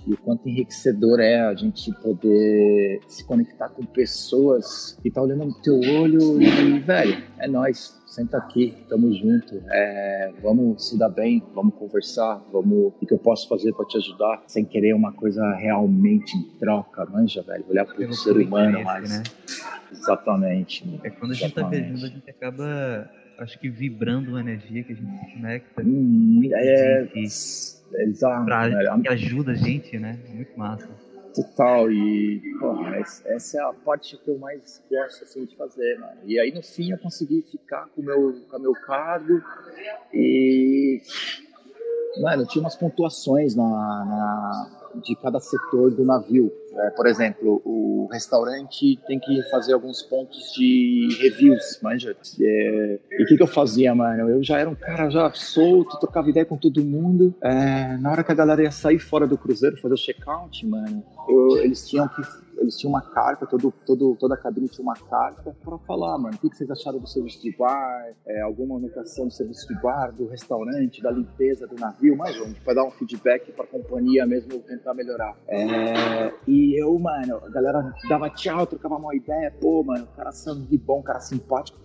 e 0.07 0.13
o 0.13 0.17
quanto 0.17 0.49
enriquecedor 0.49 1.21
é 1.21 1.41
a 1.41 1.55
gente 1.55 1.93
poder 2.01 3.01
se 3.09 3.25
conectar 3.25 3.69
com 3.69 3.85
pessoas 3.85 4.99
que 5.03 5.11
tá 5.11 5.21
olhando 5.21 5.47
no 5.47 5.55
teu 5.61 5.79
olho 6.01 6.41
e, 6.41 6.79
velho, 6.79 7.25
é 7.39 7.49
nós, 7.49 8.01
senta 8.07 8.39
aqui, 8.39 8.75
tamo 8.89 9.13
junto, 9.13 9.61
é, 9.69 10.33
vamos 10.43 10.89
se 10.89 10.99
dar 10.99 11.09
bem, 11.09 11.43
vamos 11.55 11.75
conversar, 11.75 12.41
vamos, 12.53 12.93
o 13.01 13.07
que 13.07 13.13
eu 13.13 13.19
posso 13.19 13.49
fazer 13.49 13.73
para 13.73 13.85
te 13.87 13.97
ajudar, 13.99 14.45
sem 14.47 14.65
querer 14.65 14.95
uma 14.95 15.13
coisa 15.13 15.43
realmente 15.55 16.37
em 16.37 16.45
troca, 16.59 17.05
manja, 17.07 17.43
velho, 17.43 17.65
olhar 17.69 17.85
pro 17.85 18.13
ser 18.15 18.37
humano 18.37 18.83
mais. 18.85 19.11
Né? 19.11 19.23
Exatamente. 19.91 21.01
É 21.03 21.11
quando 21.11 21.33
a 21.33 21.35
gente 21.35 21.53
tá 21.53 21.61
Exatamente. 21.63 21.83
tá 21.83 21.89
viajando, 21.89 22.07
a 22.07 22.09
gente 22.09 22.31
acaba 22.31 23.11
acho 23.39 23.59
que 23.59 23.69
vibrando 23.69 24.31
uma 24.31 24.41
energia 24.41 24.83
que 24.83 24.93
a 24.93 24.97
gente 24.97 25.25
se 25.25 25.35
conecta. 25.35 25.83
Hum, 25.83 26.41
é, 26.53 27.09
que, 27.91 28.03
exato. 28.03 28.45
Pra, 28.45 28.69
né? 28.69 29.03
que 29.03 29.09
ajuda 29.09 29.53
a 29.53 29.55
gente, 29.55 29.99
né? 29.99 30.19
Muito 30.29 30.59
massa. 30.59 30.89
Total, 31.35 31.93
e 31.93 32.41
porra, 32.59 32.97
essa 32.97 33.59
é 33.59 33.61
a 33.61 33.71
parte 33.71 34.17
que 34.17 34.31
eu 34.31 34.39
mais 34.39 34.83
gosto 34.91 35.23
assim, 35.23 35.45
de 35.45 35.55
fazer, 35.55 35.99
mano. 35.99 36.17
E 36.25 36.41
aí 36.41 36.51
no 36.51 36.63
fim 36.63 36.93
eu 36.93 36.99
consegui 36.99 37.43
ficar 37.43 37.89
com 37.89 38.01
o 38.01 38.05
meu, 38.05 38.41
com 38.49 38.57
o 38.57 38.61
meu 38.61 38.73
cargo 38.73 39.43
e 40.15 41.03
mano, 42.21 42.47
tinha 42.47 42.63
umas 42.63 42.77
pontuações 42.77 43.55
na, 43.55 43.65
na 43.65 44.87
de 45.03 45.15
cada 45.17 45.41
setor 45.41 45.91
do 45.91 46.05
navio. 46.05 46.53
É, 46.75 46.91
por 46.91 47.07
exemplo, 47.07 47.63
o 47.65 48.09
restaurante 48.13 48.99
tem 49.07 49.19
que 49.19 49.43
fazer 49.51 49.73
alguns 49.73 50.03
pontos 50.03 50.53
de 50.53 51.09
reviews, 51.21 51.81
manja. 51.83 52.15
É, 52.41 52.99
e 53.11 53.23
o 53.23 53.27
que, 53.27 53.37
que 53.37 53.43
eu 53.43 53.47
fazia, 53.47 53.95
mano? 53.95 54.29
Eu 54.29 54.43
já 54.43 54.59
era 54.59 54.69
um 54.69 54.75
cara 54.75 55.09
já 55.09 55.31
solto, 55.33 55.99
trocava 55.99 56.29
ideia 56.29 56.45
com 56.45 56.57
todo 56.57 56.85
mundo. 56.85 57.35
É, 57.43 57.97
na 57.99 58.11
hora 58.11 58.23
que 58.23 58.33
a 58.33 58.35
galera 58.35 58.63
ia 58.63 58.71
sair 58.71 58.99
fora 58.99 59.27
do 59.27 59.39
cruzeiro, 59.39 59.81
fazer 59.81 59.95
o 59.95 59.99
check-out, 59.99 60.67
mano, 60.67 61.03
eu, 61.29 61.59
eles 61.59 61.89
tinham 61.89 62.09
que 62.09 62.23
eles 62.59 62.77
tinham 62.77 62.91
uma 62.91 63.03
carta, 63.03 63.47
todo, 63.47 63.73
todo, 63.85 64.17
toda 64.19 64.35
a 64.35 64.37
cabine 64.37 64.69
tinha 64.69 64.83
uma 64.83 64.95
carta 64.95 65.57
para 65.65 65.79
falar, 65.79 66.19
mano, 66.19 66.37
o 66.37 66.39
que, 66.39 66.57
vocês 66.57 66.71
acharam 66.71 66.99
do 66.99 67.07
serviço 67.07 67.43
de 67.43 67.57
bar, 67.57 68.13
é, 68.27 68.41
alguma 68.43 68.77
anotação 68.77 69.27
do 69.27 69.33
serviço 69.33 69.67
de 69.69 69.75
bar, 69.81 70.13
do 70.13 70.27
restaurante, 70.27 71.03
da 71.03 71.11
limpeza 71.11 71.67
do 71.67 71.77
navio, 71.77 72.17
mais 72.17 72.39
um, 72.41 72.53
para 72.65 72.75
dar 72.75 72.85
um 72.85 72.91
feedback 72.91 73.53
para 73.53 73.65
a 73.65 73.69
companhia 73.69 74.27
mesmo 74.27 74.59
tentar 74.61 74.95
melhorar. 74.95 75.37
É, 75.49 76.33
e 76.47 76.81
eu, 76.81 76.99
mano, 76.99 77.37
a 77.45 77.49
galera 77.49 77.95
dava 78.09 78.31
tchau, 78.31 78.67
trocava 78.67 78.97
uma 78.97 79.15
ideia, 79.15 79.53
pô, 79.61 79.83
mano, 79.83 80.07
cara 80.17 80.33
sangue 80.33 80.79
bom, 80.79 81.03
cara 81.03 81.21
simpático. 81.21 81.79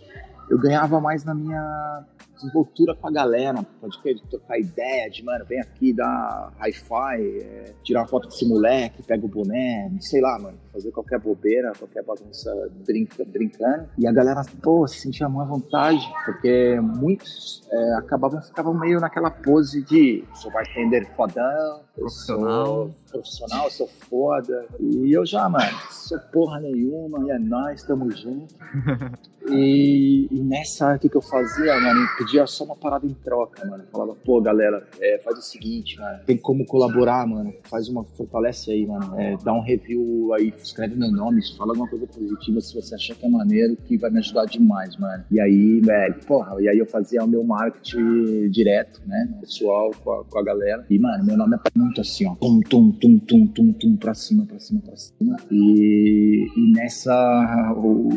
Eu 0.50 0.58
ganhava 0.60 1.00
mais 1.00 1.24
na 1.24 1.34
minha 1.34 2.06
desenvoltura 2.42 2.96
com 2.96 3.08
a 3.08 3.12
galera, 3.12 3.64
pode 3.80 4.02
querer 4.02 4.20
trocar 4.30 4.60
ideia 4.60 5.10
de, 5.10 5.24
mano, 5.24 5.46
vem 5.46 5.60
aqui, 5.60 5.94
dá 5.94 6.52
hi-fi, 6.60 7.40
é, 7.42 7.74
tirar 7.84 8.02
uma 8.02 8.08
foto 8.08 8.28
desse 8.28 8.48
moleque, 8.48 9.04
pega 9.04 9.26
o 9.26 9.30
boné, 9.30 9.92
sei 10.00 10.22
lá, 10.22 10.40
mano, 10.40 10.58
fazer 10.74 10.92
qualquer 10.92 11.20
bobeira, 11.20 11.72
qualquer 11.78 12.04
bagunça 12.04 12.52
brinca, 12.86 13.24
brincando. 13.26 13.88
E 13.98 14.08
a 14.08 14.12
galera, 14.12 14.42
pô, 14.62 14.88
se 14.88 15.00
sentia 15.00 15.30
mais 15.30 15.48
vontade, 15.48 16.02
porque 16.26 16.80
muitos 16.82 17.68
é, 17.72 17.94
acabavam, 17.96 18.42
ficavam 18.42 18.74
meio 18.74 19.00
naquela 19.00 19.30
pose 19.30 19.84
de 19.84 20.24
sou 20.34 20.52
bartender 20.52 21.08
fodão, 21.16 21.82
profissional. 21.96 22.66
sou 22.66 22.96
profissional, 23.12 23.70
sou 23.70 23.88
foda. 23.88 24.66
E 24.80 25.12
eu 25.12 25.26
já, 25.26 25.48
mano, 25.50 25.78
sou 25.92 26.18
porra 26.32 26.60
nenhuma, 26.60 27.26
e 27.28 27.32
é 27.32 27.40
nóis, 27.40 27.84
tamo 27.84 28.10
junto. 28.12 28.56
e, 29.50 30.28
e, 30.32 30.40
nessa, 30.42 30.96
o 30.96 31.00
que, 31.00 31.10
que 31.10 31.18
eu 31.18 31.22
fazia, 31.22 31.80
mano? 31.80 32.02
Eu 32.02 32.18
pedia 32.18 32.48
só 32.48 32.64
uma 32.64 32.76
parada 32.76 33.06
em 33.06 33.14
troca, 33.14 33.66
mano. 33.66 33.84
Eu 33.84 33.88
falava, 33.92 34.16
pô, 34.16 34.42
galera, 34.42 34.88
é, 35.00 35.20
faz 35.20 35.38
o 35.38 35.42
seguinte, 35.42 36.00
mano, 36.00 36.20
tem 36.26 36.38
como 36.38 36.66
colaborar, 36.66 37.28
mano. 37.28 37.54
Faz 37.64 37.90
uma, 37.90 38.04
fortalece 38.04 38.72
aí, 38.72 38.86
mano. 38.86 39.20
É, 39.20 39.38
dá 39.44 39.54
um 39.54 39.62
review 39.62 40.34
aí, 40.34 40.54
escreve 40.58 40.96
meu 40.96 41.12
nome, 41.12 41.42
fala 41.58 41.72
alguma 41.72 41.90
coisa 41.90 42.08
positiva 42.08 42.62
se 42.62 42.74
você 42.74 42.96
achar 42.96 43.16
que 43.16 43.26
é 43.26 43.30
maneiro, 43.30 43.76
que 43.76 43.98
vai 43.98 44.10
me 44.10 44.20
ajudar 44.20 44.46
demais, 44.46 44.96
mano. 44.98 45.24
E 45.30 45.40
aí, 45.40 45.82
velho, 45.82 46.16
porra, 46.26 46.56
e 46.62 46.70
aí 46.70 46.78
eu 46.78 46.86
fazia 46.86 47.24
o 47.24 47.28
meu 47.28 47.44
marketing 47.44 48.50
direto, 48.50 49.02
né? 49.06 49.30
Pessoal, 49.42 49.92
com 50.04 50.12
a, 50.12 50.24
com 50.24 50.40
a 50.40 50.44
galera. 50.44 50.86
E, 50.90 50.98
mano, 50.98 51.26
meu 51.26 51.38
nome 51.38 51.56
é 51.56 51.60
muito 51.92 52.02
assim, 52.02 52.26
ó. 52.26 52.36
Tum, 52.36 52.62
tum, 52.62 52.92
tum, 52.92 53.20
tum, 53.20 53.48
tum, 53.48 53.74
tum, 53.74 53.98
pra 53.98 54.14
cima, 54.14 54.46
pra 54.46 54.58
cima, 54.60 54.82
pra 54.82 54.96
cima. 54.96 55.38
E, 55.52 56.48
e 56.56 56.72
nessa, 56.72 57.74
o, 57.76 58.08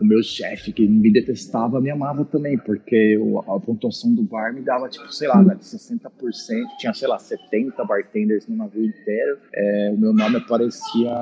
o, 0.00 0.04
meu 0.04 0.22
chefe, 0.22 0.72
que 0.72 0.86
me 0.86 1.12
detestava, 1.12 1.80
me 1.80 1.90
amava 1.90 2.24
também, 2.24 2.58
porque 2.58 3.16
a 3.46 3.60
pontuação 3.60 4.12
do 4.12 4.22
bar 4.22 4.52
me 4.52 4.62
dava, 4.62 4.88
tipo, 4.88 5.10
sei 5.12 5.28
lá, 5.28 5.42
de 5.42 5.64
60%. 5.64 6.10
Tinha, 6.78 6.92
sei 6.92 7.08
lá, 7.08 7.18
70 7.18 7.84
bartenders 7.84 8.46
no 8.48 8.56
navio 8.56 8.84
inteiro. 8.84 9.38
É, 9.54 9.92
o 9.94 9.98
meu 9.98 10.12
nome 10.12 10.36
aparecia, 10.36 11.16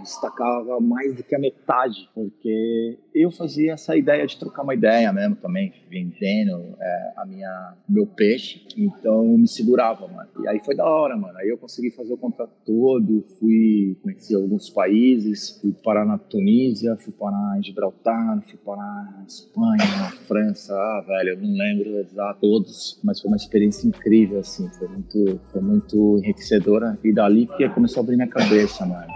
destacava 0.00 0.80
mais 0.80 1.14
do 1.14 1.22
que 1.22 1.34
a 1.34 1.38
metade, 1.38 2.08
porque 2.14 2.98
eu 3.14 3.30
fazia 3.30 3.72
essa 3.72 3.96
ideia 3.96 4.26
de 4.26 4.38
trocar 4.38 4.62
uma 4.62 4.74
ideia 4.74 5.12
mesmo 5.12 5.36
também, 5.36 5.72
vendendo 5.90 6.76
é, 6.80 7.12
a 7.16 7.26
minha, 7.26 7.74
meu 7.88 8.06
peixe. 8.06 8.66
Então 8.76 9.24
me 9.36 9.48
segurava, 9.48 10.06
mano. 10.06 10.28
E 10.40 10.48
aí 10.48 10.60
foi 10.68 10.76
da 10.76 10.84
hora, 10.84 11.16
mano. 11.16 11.38
Aí 11.38 11.48
eu 11.48 11.56
consegui 11.56 11.90
fazer 11.90 12.12
o 12.12 12.18
contrato 12.18 12.52
todo, 12.66 13.24
fui 13.40 13.96
conhecer 14.02 14.34
alguns 14.34 14.68
países, 14.68 15.58
fui 15.62 15.72
parar 15.72 16.04
na 16.04 16.18
Tunísia, 16.18 16.94
fui 16.96 17.10
parar 17.10 17.58
em 17.58 17.62
Gibraltar, 17.62 18.42
fui 18.42 18.58
parar 18.58 19.14
na 19.16 19.24
Espanha, 19.26 19.96
na 19.98 20.10
França, 20.10 20.74
ah, 20.74 21.04
velho, 21.06 21.30
eu 21.30 21.40
não 21.40 21.54
lembro 21.54 21.98
exato 22.00 22.40
todos, 22.40 23.00
mas 23.02 23.18
foi 23.18 23.30
uma 23.30 23.36
experiência 23.38 23.88
incrível, 23.88 24.40
assim, 24.40 24.68
foi 24.78 24.88
muito, 24.88 25.40
foi 25.50 25.62
muito 25.62 26.18
enriquecedora. 26.18 26.98
E 27.02 27.14
dali 27.14 27.46
que 27.46 27.66
começou 27.70 28.02
a 28.02 28.04
abrir 28.04 28.16
minha 28.16 28.28
cabeça, 28.28 28.84
mano. 28.84 29.10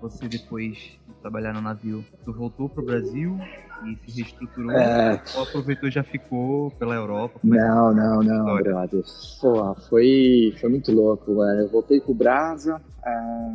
Você 0.00 0.26
depois 0.26 0.98
trabalhar 1.20 1.52
no 1.52 1.60
navio, 1.60 2.02
tu 2.24 2.32
voltou 2.32 2.66
pro 2.70 2.82
Brasil 2.82 3.36
e 3.84 4.10
se 4.10 4.22
reestruturou 4.22 4.70
é... 4.72 5.22
ou 5.34 5.42
aproveitou 5.42 5.88
e 5.88 5.92
já 5.92 6.02
ficou 6.02 6.70
pela 6.72 6.94
Europa? 6.94 7.40
Não, 7.42 7.92
não, 7.92 8.22
não, 8.22 8.56
brother. 8.56 9.02
Pô, 9.40 9.74
foi, 9.88 10.54
foi 10.60 10.70
muito 10.70 10.92
louco, 10.92 11.36
velho. 11.36 11.60
Eu 11.60 11.68
voltei 11.68 12.00
pro 12.00 12.14
Brasa, 12.14 12.80
é... 13.04 13.52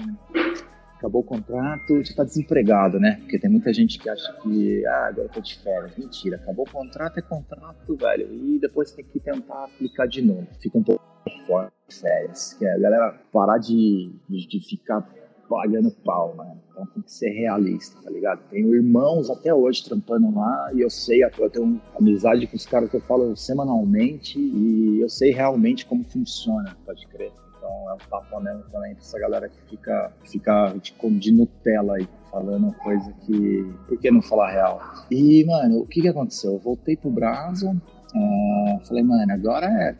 acabou 0.97 1.21
o 1.21 1.25
contrato, 1.25 2.03
já 2.03 2.15
tá 2.15 2.23
desempregado, 2.23 2.99
né? 2.99 3.17
Porque 3.21 3.39
tem 3.39 3.49
muita 3.49 3.73
gente 3.73 3.97
que 3.97 4.09
acha 4.09 4.31
que, 4.43 4.85
ah, 4.85 5.07
agora 5.07 5.27
eu 5.27 5.31
tô 5.31 5.41
de 5.41 5.57
férias. 5.57 5.97
Mentira, 5.97 6.37
acabou 6.37 6.65
o 6.67 6.71
contrato, 6.71 7.17
é 7.17 7.21
contrato, 7.21 7.95
velho. 7.95 8.27
E 8.31 8.59
depois 8.59 8.91
tem 8.91 9.03
que 9.03 9.19
tentar 9.19 9.65
aplicar 9.65 10.07
de 10.07 10.21
novo. 10.21 10.47
Fica 10.61 10.77
um 10.77 10.83
pouco 10.83 11.03
fora 11.47 11.71
férias. 11.89 12.53
Que 12.53 12.65
é 12.65 12.73
a 12.73 12.77
galera 12.77 13.15
parar 13.31 13.57
de, 13.57 14.11
de, 14.29 14.47
de 14.47 14.59
ficar 14.59 15.07
pagando 15.49 15.91
pau, 16.05 16.33
mano. 16.35 16.61
Então 16.81 16.93
tem 16.93 17.03
que 17.03 17.11
ser 17.11 17.29
realista, 17.29 18.01
tá 18.01 18.09
ligado? 18.09 18.41
Tenho 18.49 18.73
irmãos 18.73 19.29
até 19.29 19.53
hoje 19.53 19.83
trampando 19.83 20.33
lá 20.33 20.71
e 20.73 20.81
eu 20.81 20.89
sei, 20.89 21.23
eu 21.23 21.49
tenho 21.49 21.79
amizade 21.97 22.47
com 22.47 22.55
os 22.55 22.65
caras 22.65 22.89
que 22.89 22.97
eu 22.97 23.01
falo 23.01 23.35
semanalmente 23.35 24.39
e 24.39 24.99
eu 24.99 25.09
sei 25.09 25.31
realmente 25.31 25.85
como 25.85 26.03
funciona, 26.03 26.75
pode 26.85 27.05
crer. 27.07 27.31
Então 27.57 27.69
é 27.89 27.93
um 27.93 28.09
papo 28.09 28.39
mesmo 28.39 28.63
também 28.71 28.95
pra 28.95 29.03
essa 29.03 29.19
galera 29.19 29.47
que 29.47 29.61
fica, 29.69 30.11
fica 30.25 30.75
tipo, 30.81 31.11
de 31.11 31.31
Nutella 31.31 31.97
aí, 31.97 32.07
falando 32.31 32.73
coisa 32.73 33.13
que. 33.25 33.71
Por 33.87 33.99
que 33.99 34.09
não 34.09 34.21
falar 34.21 34.51
real? 34.51 34.81
E, 35.11 35.45
mano, 35.45 35.81
o 35.81 35.85
que 35.85 36.01
que 36.01 36.07
aconteceu? 36.07 36.53
Eu 36.53 36.59
voltei 36.59 36.97
pro 36.97 37.11
Brasa, 37.11 37.69
uh, 37.69 38.85
falei, 38.87 39.03
mano, 39.03 39.31
agora 39.31 39.67
é 39.67 39.95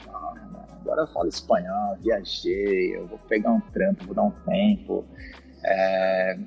agora 0.92 1.04
eu 1.04 1.08
falo 1.08 1.30
espanhol, 1.30 1.96
viajei, 2.02 2.98
eu 2.98 3.08
vou 3.08 3.20
pegar 3.30 3.52
um 3.52 3.62
trampo, 3.72 4.06
vou 4.06 4.16
dar 4.16 4.24
um 4.24 4.32
tempo. 4.46 5.06
É, 5.64 6.38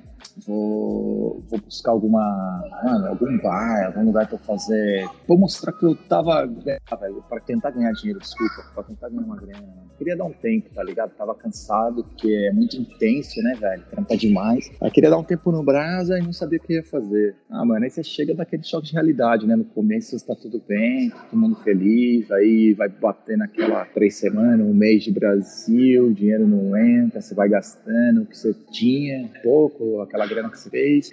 vou, 0.45 1.43
vou 1.47 1.59
buscar 1.59 1.91
alguma, 1.91 2.63
mano, 2.83 3.07
algum 3.07 3.37
bar, 3.39 3.87
algum 3.87 4.05
lugar 4.05 4.27
pra 4.27 4.37
fazer. 4.37 5.07
Vou 5.27 5.37
mostrar 5.37 5.71
que 5.73 5.85
eu 5.85 5.95
tava, 5.95 6.43
ah, 6.89 6.95
velho, 6.95 7.23
pra 7.29 7.39
tentar 7.39 7.71
ganhar 7.71 7.91
dinheiro, 7.93 8.19
desculpa, 8.19 8.63
pra 8.73 8.83
tentar 8.83 9.09
ganhar 9.09 9.23
uma 9.23 9.37
grana. 9.37 9.85
Queria 9.97 10.17
dar 10.17 10.25
um 10.25 10.33
tempo, 10.33 10.69
tá 10.73 10.83
ligado? 10.83 11.11
Tava 11.11 11.33
cansado, 11.35 12.03
porque 12.03 12.27
é 12.27 12.51
muito 12.51 12.75
intenso, 12.75 13.41
né, 13.41 13.55
velho? 13.59 13.83
Trampa 13.89 14.17
demais. 14.17 14.69
Aí 14.81 14.91
queria 14.91 15.09
dar 15.09 15.17
um 15.17 15.23
tempo 15.23 15.51
no 15.51 15.63
brasa 15.63 16.17
e 16.19 16.21
não 16.21 16.33
sabia 16.33 16.59
o 16.59 16.61
que 16.61 16.73
ia 16.73 16.83
fazer. 16.83 17.35
Ah, 17.49 17.63
mano, 17.63 17.83
aí 17.83 17.89
você 17.89 18.03
chega 18.03 18.33
daquele 18.33 18.63
choque 18.63 18.87
de 18.87 18.93
realidade, 18.93 19.47
né? 19.47 19.55
No 19.55 19.63
começo 19.65 20.15
está 20.15 20.35
tudo 20.35 20.61
bem, 20.67 21.11
todo 21.29 21.39
mundo 21.39 21.55
feliz, 21.63 22.29
aí 22.31 22.73
vai 22.73 22.89
bater 22.89 23.37
naquela 23.37 23.85
três 23.85 24.15
semanas, 24.15 24.65
um 24.65 24.73
mês 24.73 25.03
de 25.03 25.11
Brasil, 25.11 26.11
dinheiro 26.13 26.47
não 26.47 26.75
entra, 26.77 27.21
você 27.21 27.33
vai 27.33 27.47
gastando 27.47 28.23
o 28.23 28.25
que 28.25 28.37
você 28.37 28.53
tinha, 28.71 29.04
pouco, 29.43 30.01
aquela 30.01 30.25
grana 30.25 30.49
que 30.49 30.59
você 30.59 30.69
fez. 30.69 31.11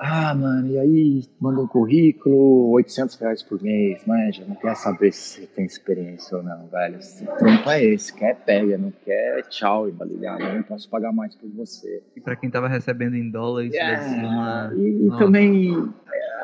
Ah, 0.00 0.32
mano, 0.32 0.68
e 0.68 0.78
aí 0.78 1.24
manda 1.40 1.60
um 1.60 1.66
currículo, 1.66 2.70
800 2.70 3.16
reais 3.16 3.42
por 3.42 3.60
mês, 3.60 4.00
manja, 4.06 4.44
não 4.46 4.54
quer 4.54 4.76
saber 4.76 5.12
se 5.12 5.44
tem 5.48 5.64
experiência 5.64 6.36
ou 6.36 6.42
não, 6.42 6.68
velho. 6.68 7.00
O 7.22 7.36
trampo 7.36 7.68
é 7.68 7.84
esse, 7.84 8.14
quer 8.14 8.36
pega, 8.36 8.78
não 8.78 8.92
quer 9.04 9.42
tchau, 9.48 9.90
tá 9.90 10.04
ligado? 10.04 10.42
Eu 10.42 10.54
não 10.54 10.62
posso 10.62 10.88
pagar 10.88 11.12
mais 11.12 11.34
por 11.34 11.50
você. 11.50 12.00
E 12.14 12.20
pra 12.20 12.36
quem 12.36 12.48
tava 12.48 12.68
recebendo 12.68 13.16
em 13.16 13.28
dólar, 13.28 13.64
isso 13.64 13.76
é, 13.76 13.96
deve 13.96 14.08
ser 14.08 14.24
uma... 14.24 14.72
E, 14.76 15.06
e 15.06 15.18
também 15.18 15.92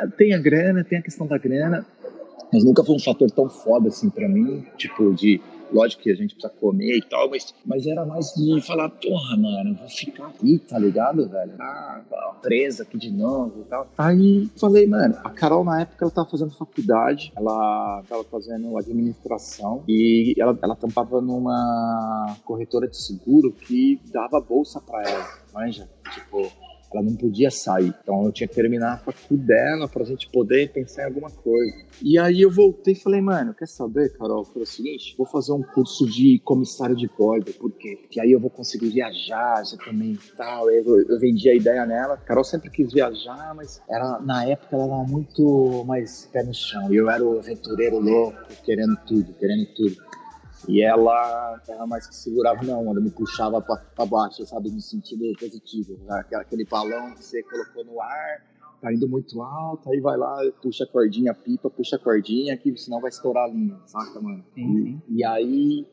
é, 0.00 0.06
tem 0.08 0.34
a 0.34 0.38
grana, 0.38 0.82
tem 0.82 0.98
a 0.98 1.02
questão 1.02 1.24
da 1.24 1.38
grana, 1.38 1.87
mas 2.52 2.64
nunca 2.64 2.82
foi 2.82 2.96
um 2.96 3.00
fator 3.00 3.30
tão 3.30 3.48
foda 3.48 3.87
assim 3.87 4.10
pra 4.10 4.28
mim, 4.28 4.66
tipo, 4.76 5.14
de 5.14 5.40
Lógico 5.74 6.02
que 6.02 6.10
a 6.10 6.14
gente 6.14 6.34
precisa 6.34 6.52
comer 6.60 6.98
e 6.98 7.02
tal, 7.02 7.28
mas, 7.28 7.52
mas 7.66 7.84
era 7.84 8.06
mais 8.06 8.32
de 8.34 8.60
falar, 8.60 8.88
porra, 8.90 9.37
mano, 9.37 9.74
vou 9.74 9.88
ficar 9.88 10.28
aqui, 10.28 10.58
tá 10.58 10.78
ligado, 10.78 11.28
velho? 11.28 11.52
Ah, 11.58 12.00
presa 12.40 12.84
aqui 12.84 12.96
de 12.96 13.10
novo 13.10 13.62
e 13.62 13.64
tal. 13.64 13.88
Aí 13.98 14.48
falei, 14.56 14.87
mano, 14.87 15.16
a 15.24 15.30
Carol 15.30 15.64
na 15.64 15.80
época 15.80 16.04
ela 16.04 16.12
tava 16.12 16.30
fazendo 16.30 16.52
faculdade, 16.52 17.32
ela 17.37 18.04
tava 18.08 18.22
fazendo 18.24 18.78
administração 18.78 19.82
e 19.88 20.34
ela, 20.38 20.56
ela 20.62 20.76
tampava 20.76 21.20
numa 21.20 22.37
corretora 22.44 22.87
de 22.87 22.96
seguro 22.96 23.50
que 23.50 24.00
dava 24.12 24.40
bolsa 24.40 24.80
pra 24.80 25.02
ela, 25.02 25.28
manja? 25.52 25.88
Tipo, 26.12 26.52
ela 26.92 27.03
não 27.03 27.14
podia 27.14 27.51
sair. 27.51 27.94
Então 28.03 28.25
eu 28.25 28.33
tinha 28.33 28.49
que 28.49 28.55
terminar 28.55 28.94
a 28.94 28.99
faculdade 28.99 29.55
dela 29.55 29.88
pra 29.88 30.05
gente 30.05 30.29
poder 30.31 30.70
pensar 30.73 31.03
em 31.03 31.07
alguma 31.07 31.31
coisa. 31.31 31.85
E 32.03 32.18
aí 32.18 32.42
eu 32.42 32.51
voltei 32.51 32.94
e 32.94 32.97
falei, 32.97 33.20
mano, 33.20 33.55
quer 33.55 33.68
saber, 33.68 34.16
Carol? 34.16 34.44
Foi 34.44 34.62
o 34.62 34.66
seguinte, 34.66 35.14
vou 35.16 35.27
fazer 35.27 35.53
um 35.53 35.62
curso 35.62 36.07
de 36.07 36.40
comissário 36.44 36.97
de 36.97 37.09
bordo. 37.09 37.53
Por 37.53 37.70
quê? 37.73 37.99
Porque 38.01 38.20
aí 38.20 38.33
eu 38.33 38.40
vou 38.40 38.51
conseguir 38.51 38.88
viajar, 38.88 39.64
já 39.64 39.77
também 39.85 40.12
e 40.12 40.37
tal. 40.37 40.70
Eu, 40.70 40.85
eu 41.09 41.18
vendi 41.18 41.49
a 41.49 41.55
ideia 41.55 41.87
nela. 41.87 42.16
Carol 42.16 42.44
sempre 42.44 42.70
quis 42.70 42.92
viajar, 42.92 43.55
mas 43.55 43.81
ela, 43.88 44.20
na 44.20 44.44
época 44.47 44.77
ela 44.77 44.85
era 44.85 45.09
muito 45.09 45.85
mais 45.87 46.29
pé 46.33 46.42
no 46.42 46.55
chão. 46.55 46.92
E 46.92 46.97
eu 46.97 47.09
era 47.11 47.25
o 47.25 47.38
aventureiro 47.38 47.99
louco, 47.99 48.38
querendo 48.64 48.97
tudo, 49.07 49.33
querendo 49.35 49.66
tudo. 49.75 49.97
E 50.68 50.83
ela, 50.83 51.61
ela 51.68 51.87
mais 51.87 52.07
que 52.07 52.14
segurava 52.14 52.62
não, 52.62 52.81
ela 52.90 53.00
me 53.00 53.11
puxava 53.11 53.61
para 53.61 54.07
baixo, 54.07 54.46
sabe, 54.46 54.70
no 54.70 54.81
sentido 54.81 55.24
positivo. 55.38 55.98
Aquele 56.09 56.64
balão 56.64 57.14
que 57.14 57.24
você 57.24 57.42
colocou 57.42 57.85
no 57.85 58.00
ar, 58.00 58.42
tá 58.81 58.92
indo 58.92 59.09
muito 59.09 59.40
alto, 59.42 59.90
aí 59.90 60.00
vai 60.00 60.16
lá, 60.16 60.37
puxa 60.62 60.85
a 60.85 60.87
cordinha, 60.87 61.35
pipa, 61.35 61.70
puxa 61.70 61.96
a 61.96 61.98
cordinha, 61.98 62.57
que 62.57 62.77
senão 62.77 63.00
vai 63.00 63.09
estourar 63.11 63.44
a 63.44 63.48
linha, 63.48 63.79
saca, 63.87 64.20
mano? 64.20 64.44
Sim, 64.55 65.00
E, 65.09 65.18
e 65.20 65.24
aí 65.24 65.87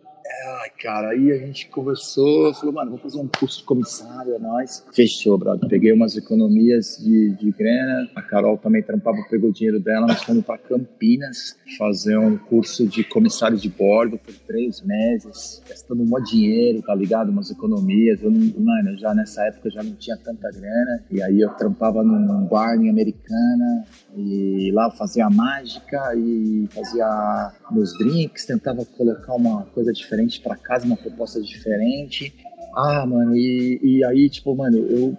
Ai, 0.43 0.69
cara, 0.81 1.09
aí 1.09 1.31
a 1.31 1.37
gente 1.37 1.67
conversou, 1.69 2.53
falou, 2.53 2.73
mano, 2.73 2.91
vamos 2.91 3.01
fazer 3.01 3.19
um 3.19 3.27
curso 3.27 3.59
de 3.59 3.63
comissário, 3.65 4.35
é 4.35 4.39
nóis. 4.39 4.85
Fechou, 4.93 5.37
brother. 5.37 5.67
Peguei 5.67 5.91
umas 5.91 6.15
economias 6.15 6.97
de, 7.01 7.31
de 7.35 7.51
grana, 7.51 8.09
a 8.15 8.21
Carol 8.21 8.57
também 8.57 8.83
trampava, 8.83 9.17
pegou 9.29 9.49
o 9.49 9.53
dinheiro 9.53 9.79
dela, 9.79 10.07
nós 10.07 10.23
fomos 10.23 10.45
para 10.45 10.57
Campinas 10.57 11.57
fazer 11.77 12.17
um 12.17 12.37
curso 12.37 12.87
de 12.87 13.03
comissário 13.03 13.57
de 13.57 13.69
bordo 13.69 14.17
por 14.17 14.33
três 14.47 14.81
meses, 14.81 15.61
gastando 15.67 16.03
um 16.03 16.05
monte 16.05 16.31
de 16.31 16.37
dinheiro, 16.37 16.81
tá 16.81 16.93
ligado? 16.93 17.29
Umas 17.29 17.49
economias. 17.49 18.21
Eu 18.21 18.31
mano, 18.31 18.97
já 18.97 19.13
nessa 19.13 19.43
época 19.45 19.69
já 19.69 19.81
não 19.81 19.93
tinha 19.95 20.17
tanta 20.17 20.49
grana, 20.51 21.03
e 21.09 21.21
aí 21.21 21.41
eu 21.41 21.49
trampava 21.51 22.03
num 22.03 22.45
bar 22.45 22.75
em 22.75 22.89
Americana, 22.89 23.85
e 24.15 24.71
lá 24.73 24.91
fazia 24.91 25.29
mágica 25.29 26.13
e 26.15 26.67
fazia 26.71 27.53
meus 27.71 27.97
drinks, 27.97 28.45
tentava 28.45 28.85
colocar 28.85 29.33
uma 29.35 29.63
coisa 29.65 29.91
diferente 29.91 30.10
para 30.41 30.55
casa, 30.55 30.85
uma 30.85 30.97
proposta 30.97 31.41
diferente. 31.41 32.33
Ah, 32.75 33.05
mano, 33.05 33.35
e, 33.35 33.79
e 33.83 34.03
aí, 34.03 34.29
tipo, 34.29 34.55
mano, 34.55 34.77
eu, 34.77 35.17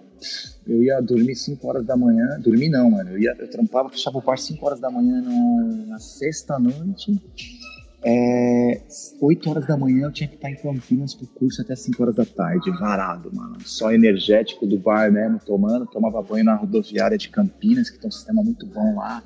eu 0.67 0.83
ia 0.83 0.99
dormir 1.01 1.35
5 1.35 1.67
horas 1.67 1.85
da 1.85 1.95
manhã. 1.95 2.39
Dormir 2.39 2.69
não, 2.69 2.89
mano. 2.89 3.11
Eu, 3.11 3.19
ia, 3.19 3.35
eu 3.37 3.49
trampava, 3.49 3.89
fechava 3.89 4.17
o 4.17 4.21
bar 4.21 4.37
5 4.37 4.65
horas 4.65 4.79
da 4.79 4.89
manhã 4.89 5.21
na, 5.21 5.85
na 5.87 5.99
sexta 5.99 6.57
noite. 6.57 7.21
É, 8.05 8.81
8 9.21 9.49
horas 9.49 9.67
da 9.67 9.77
manhã 9.77 10.07
eu 10.07 10.11
tinha 10.11 10.27
que 10.27 10.35
estar 10.35 10.49
em 10.49 10.55
Campinas 10.55 11.13
pro 11.13 11.27
curso 11.27 11.61
até 11.61 11.75
5 11.75 12.01
horas 12.01 12.15
da 12.15 12.25
tarde, 12.25 12.69
varado, 12.71 13.31
mano. 13.33 13.57
Só 13.65 13.91
energético 13.91 14.65
do 14.65 14.77
bar 14.77 15.11
mesmo, 15.11 15.39
tomando. 15.45 15.85
Tomava 15.85 16.21
banho 16.21 16.45
na 16.45 16.55
rodoviária 16.55 17.17
de 17.17 17.29
Campinas, 17.29 17.89
que 17.89 17.99
tem 17.99 18.07
um 18.07 18.11
sistema 18.11 18.43
muito 18.43 18.65
bom 18.65 18.95
lá 18.95 19.23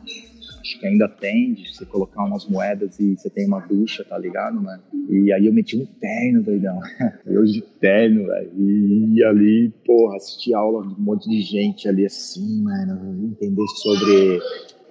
acho 0.68 0.80
que 0.80 0.86
ainda 0.86 1.08
tem, 1.08 1.54
de 1.54 1.74
você 1.74 1.86
colocar 1.86 2.26
umas 2.26 2.46
moedas 2.46 3.00
e 3.00 3.16
você 3.16 3.30
tem 3.30 3.48
uma 3.48 3.60
ducha, 3.62 4.04
tá 4.04 4.18
ligado, 4.18 4.62
mano? 4.62 4.84
E 5.10 5.32
aí 5.32 5.46
eu 5.46 5.54
meti 5.54 5.78
um 5.78 5.86
terno, 5.86 6.44
doidão. 6.44 6.80
Eu 7.26 7.46
de 7.46 7.62
terno, 7.80 8.28
velho. 8.28 8.52
E 8.58 9.24
ali, 9.24 9.74
porra, 9.86 10.18
assisti 10.18 10.54
aula 10.54 10.86
de 10.86 10.94
um 10.94 11.04
monte 11.04 11.30
de 11.30 11.42
gente 11.42 11.88
ali 11.88 12.06
assim, 12.06 12.62
mano. 12.62 13.32
Entender 13.32 13.68
sobre 13.78 14.40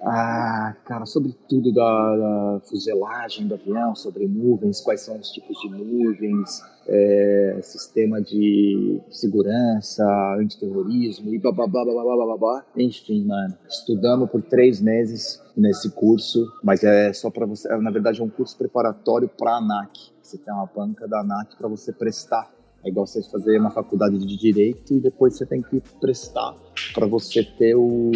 ah, 0.01 0.75
cara, 0.85 1.05
sobre 1.05 1.35
tudo 1.49 1.73
da, 1.73 2.15
da, 2.17 2.59
fuselagem 2.61 3.47
do 3.47 3.55
avião, 3.55 3.95
sobre 3.95 4.27
nuvens, 4.27 4.79
quais 4.79 5.01
são 5.01 5.17
os 5.17 5.29
tipos 5.31 5.57
de 5.59 5.69
nuvens, 5.69 6.61
é, 6.87 7.59
sistema 7.63 8.21
de 8.21 9.01
segurança, 9.09 10.05
antiterrorismo 10.39 11.33
e 11.33 11.39
blá 11.39 11.51
blá 11.51 11.67
blá 11.67 11.83
blá 11.83 12.03
blá 12.03 12.25
blá 12.25 12.37
blá. 12.37 12.65
Enfim, 12.77 13.25
mano, 13.25 13.55
estudamos 13.67 14.29
por 14.29 14.41
três 14.41 14.79
meses 14.79 15.41
nesse 15.55 15.89
curso, 15.91 16.45
mas 16.63 16.83
é 16.83 17.11
só 17.11 17.29
para 17.29 17.45
você, 17.45 17.67
na 17.77 17.91
verdade 17.91 18.21
é 18.21 18.23
um 18.23 18.29
curso 18.29 18.57
preparatório 18.57 19.27
para 19.27 19.53
a 19.53 19.57
ANAC. 19.57 20.11
Você 20.21 20.37
tem 20.37 20.53
uma 20.53 20.67
banca 20.67 21.07
da 21.07 21.21
ANAC 21.21 21.55
para 21.57 21.67
você 21.67 21.91
prestar 21.91 22.55
é 22.83 22.89
igual 22.89 23.05
você 23.07 23.21
fazer 23.23 23.59
uma 23.59 23.71
faculdade 23.71 24.17
de 24.17 24.37
direito 24.37 24.93
e 24.93 24.99
depois 24.99 25.35
você 25.35 25.45
tem 25.45 25.61
que 25.61 25.81
prestar 25.99 26.55
para 26.93 27.05
você 27.05 27.43
ter 27.43 27.75
o. 27.75 28.11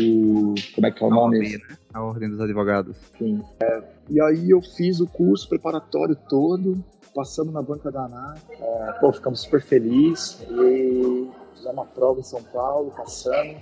Como 0.75 0.87
é 0.87 0.91
que 0.91 1.03
é 1.03 1.07
o 1.07 1.09
nome? 1.09 1.37
A 1.37 1.39
ordem, 1.39 1.57
né? 1.57 1.77
A 1.93 2.03
ordem 2.03 2.29
dos 2.29 2.41
advogados. 2.41 2.95
Sim. 3.17 3.41
É, 3.59 3.83
e 4.09 4.21
aí 4.21 4.49
eu 4.49 4.61
fiz 4.61 4.99
o 4.99 5.07
curso 5.07 5.47
preparatório 5.47 6.15
todo, 6.29 6.83
passando 7.13 7.51
na 7.51 7.61
banca 7.61 7.91
da 7.91 8.05
ANAC. 8.05 8.39
É, 8.51 8.91
pô, 8.99 9.11
ficamos 9.11 9.41
super 9.41 9.61
felizes. 9.61 10.41
E 10.49 11.29
fizemos 11.55 11.73
uma 11.73 11.85
prova 11.85 12.19
em 12.19 12.23
São 12.23 12.41
Paulo, 12.43 12.91
passamos. 12.95 13.57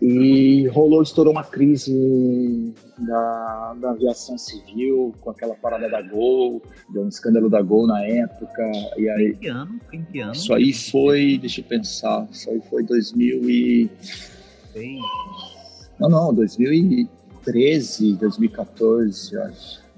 E 0.00 0.66
rolou, 0.68 1.02
estourou 1.02 1.32
uma 1.32 1.44
crise 1.44 2.72
da, 2.98 3.74
da 3.80 3.90
aviação 3.90 4.38
civil 4.38 5.14
com 5.20 5.30
aquela 5.30 5.54
parada 5.54 5.88
da 5.88 6.00
Gol, 6.02 6.62
deu 6.92 7.02
um 7.02 7.08
escândalo 7.08 7.50
da 7.50 7.60
Gol 7.62 7.86
na 7.86 8.04
época. 8.04 8.62
E 8.96 9.08
aí, 9.08 9.34
que 9.34 9.48
ano? 9.48 9.80
Em 9.92 10.04
que 10.04 10.20
ano? 10.20 10.32
Isso 10.32 10.54
aí 10.54 10.72
foi, 10.72 11.38
deixa 11.38 11.60
eu 11.60 11.64
pensar, 11.64 12.28
isso 12.30 12.48
aí 12.50 12.60
foi 12.68 12.84
2000 12.84 13.50
e... 13.50 13.90
Não, 15.98 16.08
não, 16.08 16.32
2013, 16.32 18.14
2014, 18.14 19.34
eu 19.34 19.42
acho. 19.42 19.88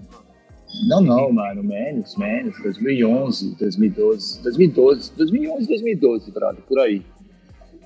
Não, 0.88 1.01
não, 1.01 1.33
mano, 1.33 1.62
menos, 1.62 2.16
menos, 2.16 2.57
2011, 2.62 3.57
2012, 3.57 4.43
2012, 4.43 5.12
2011, 5.16 5.66
2012, 5.66 6.31
brother, 6.31 6.62
por 6.62 6.79
aí. 6.79 7.05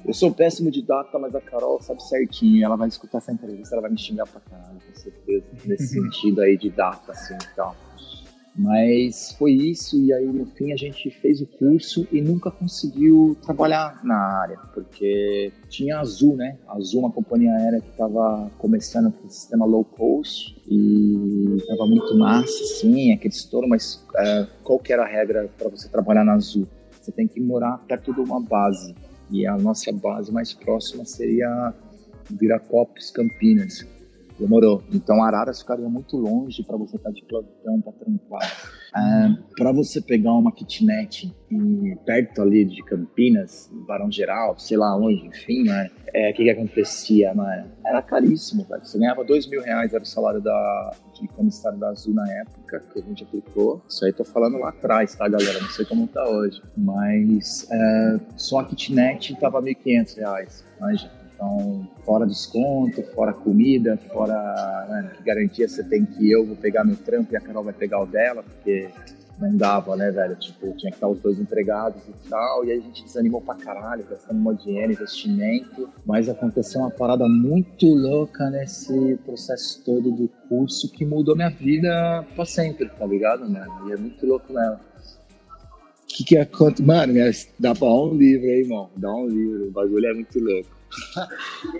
Eu 0.06 0.12
sou 0.12 0.32
péssimo 0.32 0.70
de 0.70 0.82
data, 0.82 1.18
mas 1.18 1.34
a 1.34 1.40
Carol 1.40 1.80
sabe 1.80 2.02
certinho. 2.02 2.64
Ela 2.64 2.76
vai 2.76 2.88
escutar 2.88 3.18
essa 3.18 3.32
entrevista, 3.32 3.74
ela 3.74 3.82
vai 3.82 3.90
me 3.90 3.98
xingar 3.98 4.26
pra 4.26 4.40
caralho, 4.40 4.78
com 4.80 4.94
certeza. 4.94 5.44
Nesse 5.64 5.88
sentido 6.00 6.42
aí 6.42 6.58
de 6.58 6.68
data, 6.70 7.12
assim 7.12 7.34
e 7.34 7.56
tal. 7.56 7.74
Mas 8.56 9.32
foi 9.36 9.50
isso, 9.50 10.00
e 10.00 10.12
aí 10.12 10.26
no 10.26 10.46
fim 10.46 10.72
a 10.72 10.76
gente 10.76 11.10
fez 11.10 11.40
o 11.40 11.46
curso 11.46 12.06
e 12.12 12.20
nunca 12.20 12.52
conseguiu 12.52 13.36
trabalhar 13.42 14.00
na 14.04 14.16
área, 14.16 14.56
porque 14.72 15.52
tinha 15.68 15.96
a 15.96 16.00
Azul, 16.00 16.36
né? 16.36 16.56
A 16.68 16.76
Azul, 16.76 17.00
uma 17.00 17.10
companhia 17.10 17.50
aérea 17.52 17.80
que 17.80 17.90
estava 17.90 18.48
começando 18.58 19.10
com 19.10 19.26
o 19.26 19.30
sistema 19.30 19.66
low 19.66 19.84
cost 19.84 20.56
e 20.68 21.56
estava 21.56 21.84
muito 21.84 22.16
massa, 22.16 22.62
assim, 22.62 23.12
aquele 23.12 23.34
estouro, 23.34 23.68
mas 23.68 23.96
uh, 24.10 24.46
qual 24.62 24.78
que 24.78 24.92
era 24.92 25.02
a 25.02 25.08
regra 25.08 25.50
para 25.58 25.68
você 25.68 25.88
trabalhar 25.88 26.22
na 26.22 26.34
Azul? 26.34 26.68
Você 27.00 27.10
tem 27.10 27.26
que 27.26 27.40
morar 27.40 27.78
perto 27.88 28.14
de 28.14 28.20
uma 28.20 28.40
base. 28.40 28.94
E 29.34 29.48
a 29.48 29.58
nossa 29.58 29.90
base 29.92 30.30
mais 30.30 30.54
próxima 30.54 31.04
seria 31.04 31.74
Viracopos, 32.30 33.10
Campinas. 33.10 33.84
Demorou. 34.38 34.80
Então 34.92 35.24
Araras 35.24 35.58
ficaria 35.58 35.88
muito 35.88 36.16
longe 36.16 36.62
para 36.62 36.76
você 36.76 36.94
estar 36.94 37.08
tá 37.08 37.14
de 37.14 37.24
plantão 37.24 37.80
para 37.80 37.92
trampar. 37.94 38.83
Ah, 38.94 39.36
para 39.56 39.72
você 39.72 40.00
pegar 40.00 40.32
uma 40.32 40.52
kitnet 40.52 41.34
e, 41.50 41.96
perto 42.06 42.40
ali 42.42 42.64
de 42.64 42.80
Campinas, 42.84 43.68
Barão 43.88 44.10
Geral, 44.10 44.56
sei 44.56 44.76
lá 44.76 44.96
onde, 44.96 45.26
enfim, 45.26 45.64
né? 45.64 45.90
É, 46.14 46.30
o 46.30 46.34
que 46.34 46.44
que 46.44 46.50
acontecia, 46.50 47.34
mano? 47.34 47.72
Era 47.84 48.00
caríssimo, 48.00 48.64
velho. 48.64 48.84
Você 48.84 48.96
ganhava 48.96 49.24
dois 49.24 49.48
mil 49.48 49.60
reais, 49.62 49.92
era 49.92 50.02
o 50.02 50.06
salário 50.06 50.40
da, 50.40 50.96
de 51.20 51.26
comissário 51.26 51.76
da 51.76 51.88
Azul 51.88 52.14
na 52.14 52.30
época 52.34 52.84
que 52.92 53.00
a 53.00 53.02
gente 53.02 53.24
aplicou. 53.24 53.82
Isso 53.88 54.04
aí 54.04 54.12
tô 54.12 54.24
falando 54.24 54.58
lá 54.58 54.68
atrás, 54.68 55.16
tá, 55.16 55.28
galera? 55.28 55.60
Não 55.60 55.70
sei 55.70 55.84
como 55.84 56.06
tá 56.06 56.24
hoje. 56.28 56.62
Mas 56.76 57.66
é, 57.72 58.20
só 58.36 58.60
a 58.60 58.64
kitnet 58.64 59.34
tava 59.40 59.60
1.500 59.60 60.16
reais, 60.16 60.64
manja. 60.80 61.23
Então, 61.44 61.86
fora 62.04 62.26
desconto, 62.26 63.02
fora 63.14 63.32
comida, 63.32 63.98
fora 64.10 64.86
né, 64.88 65.12
que 65.16 65.22
garantia 65.22 65.68
você 65.68 65.84
tem 65.84 66.04
que 66.04 66.30
eu 66.30 66.46
vou 66.46 66.56
pegar 66.56 66.84
meu 66.84 66.96
trampo 66.96 67.34
e 67.34 67.36
a 67.36 67.40
Carol 67.40 67.62
vai 67.62 67.74
pegar 67.74 68.00
o 68.00 68.06
dela, 68.06 68.42
porque 68.42 68.88
não 69.38 69.54
dava, 69.54 69.94
né, 69.94 70.10
velho? 70.10 70.34
Tipo, 70.36 70.72
tinha 70.76 70.90
que 70.90 70.96
estar 70.96 71.08
os 71.08 71.20
dois 71.20 71.38
empregados 71.38 72.00
e 72.08 72.28
tal. 72.30 72.64
E 72.64 72.70
aí 72.70 72.78
a 72.78 72.80
gente 72.80 73.04
desanimou 73.04 73.42
pra 73.42 73.56
caralho, 73.56 74.06
gastando 74.08 74.48
um 74.48 74.54
de 74.54 74.64
dinheiro, 74.64 74.92
investimento. 74.92 75.90
Mas 76.06 76.28
aconteceu 76.28 76.80
uma 76.80 76.90
parada 76.90 77.28
muito 77.28 77.86
louca 77.86 78.48
nesse 78.48 79.18
processo 79.26 79.82
todo 79.84 80.10
do 80.10 80.28
curso 80.48 80.90
que 80.90 81.04
mudou 81.04 81.36
minha 81.36 81.50
vida 81.50 82.24
pra 82.34 82.46
sempre, 82.46 82.88
tá 82.88 83.04
ligado, 83.04 83.48
mano? 83.50 83.88
E 83.88 83.92
é 83.92 83.96
muito 83.96 84.24
louco 84.24 84.52
mesmo. 84.52 84.74
O 84.76 86.16
que 86.16 86.24
que 86.24 86.36
acontece? 86.38 86.82
Mano, 86.82 87.12
dá 87.58 87.74
pra 87.74 87.88
um 87.88 88.14
livro 88.14 88.46
aí, 88.46 88.60
irmão. 88.60 88.88
Dá 88.96 89.12
um 89.12 89.26
livro. 89.26 89.66
O 89.66 89.70
bagulho 89.72 90.06
é 90.06 90.14
muito 90.14 90.38
louco. 90.38 90.83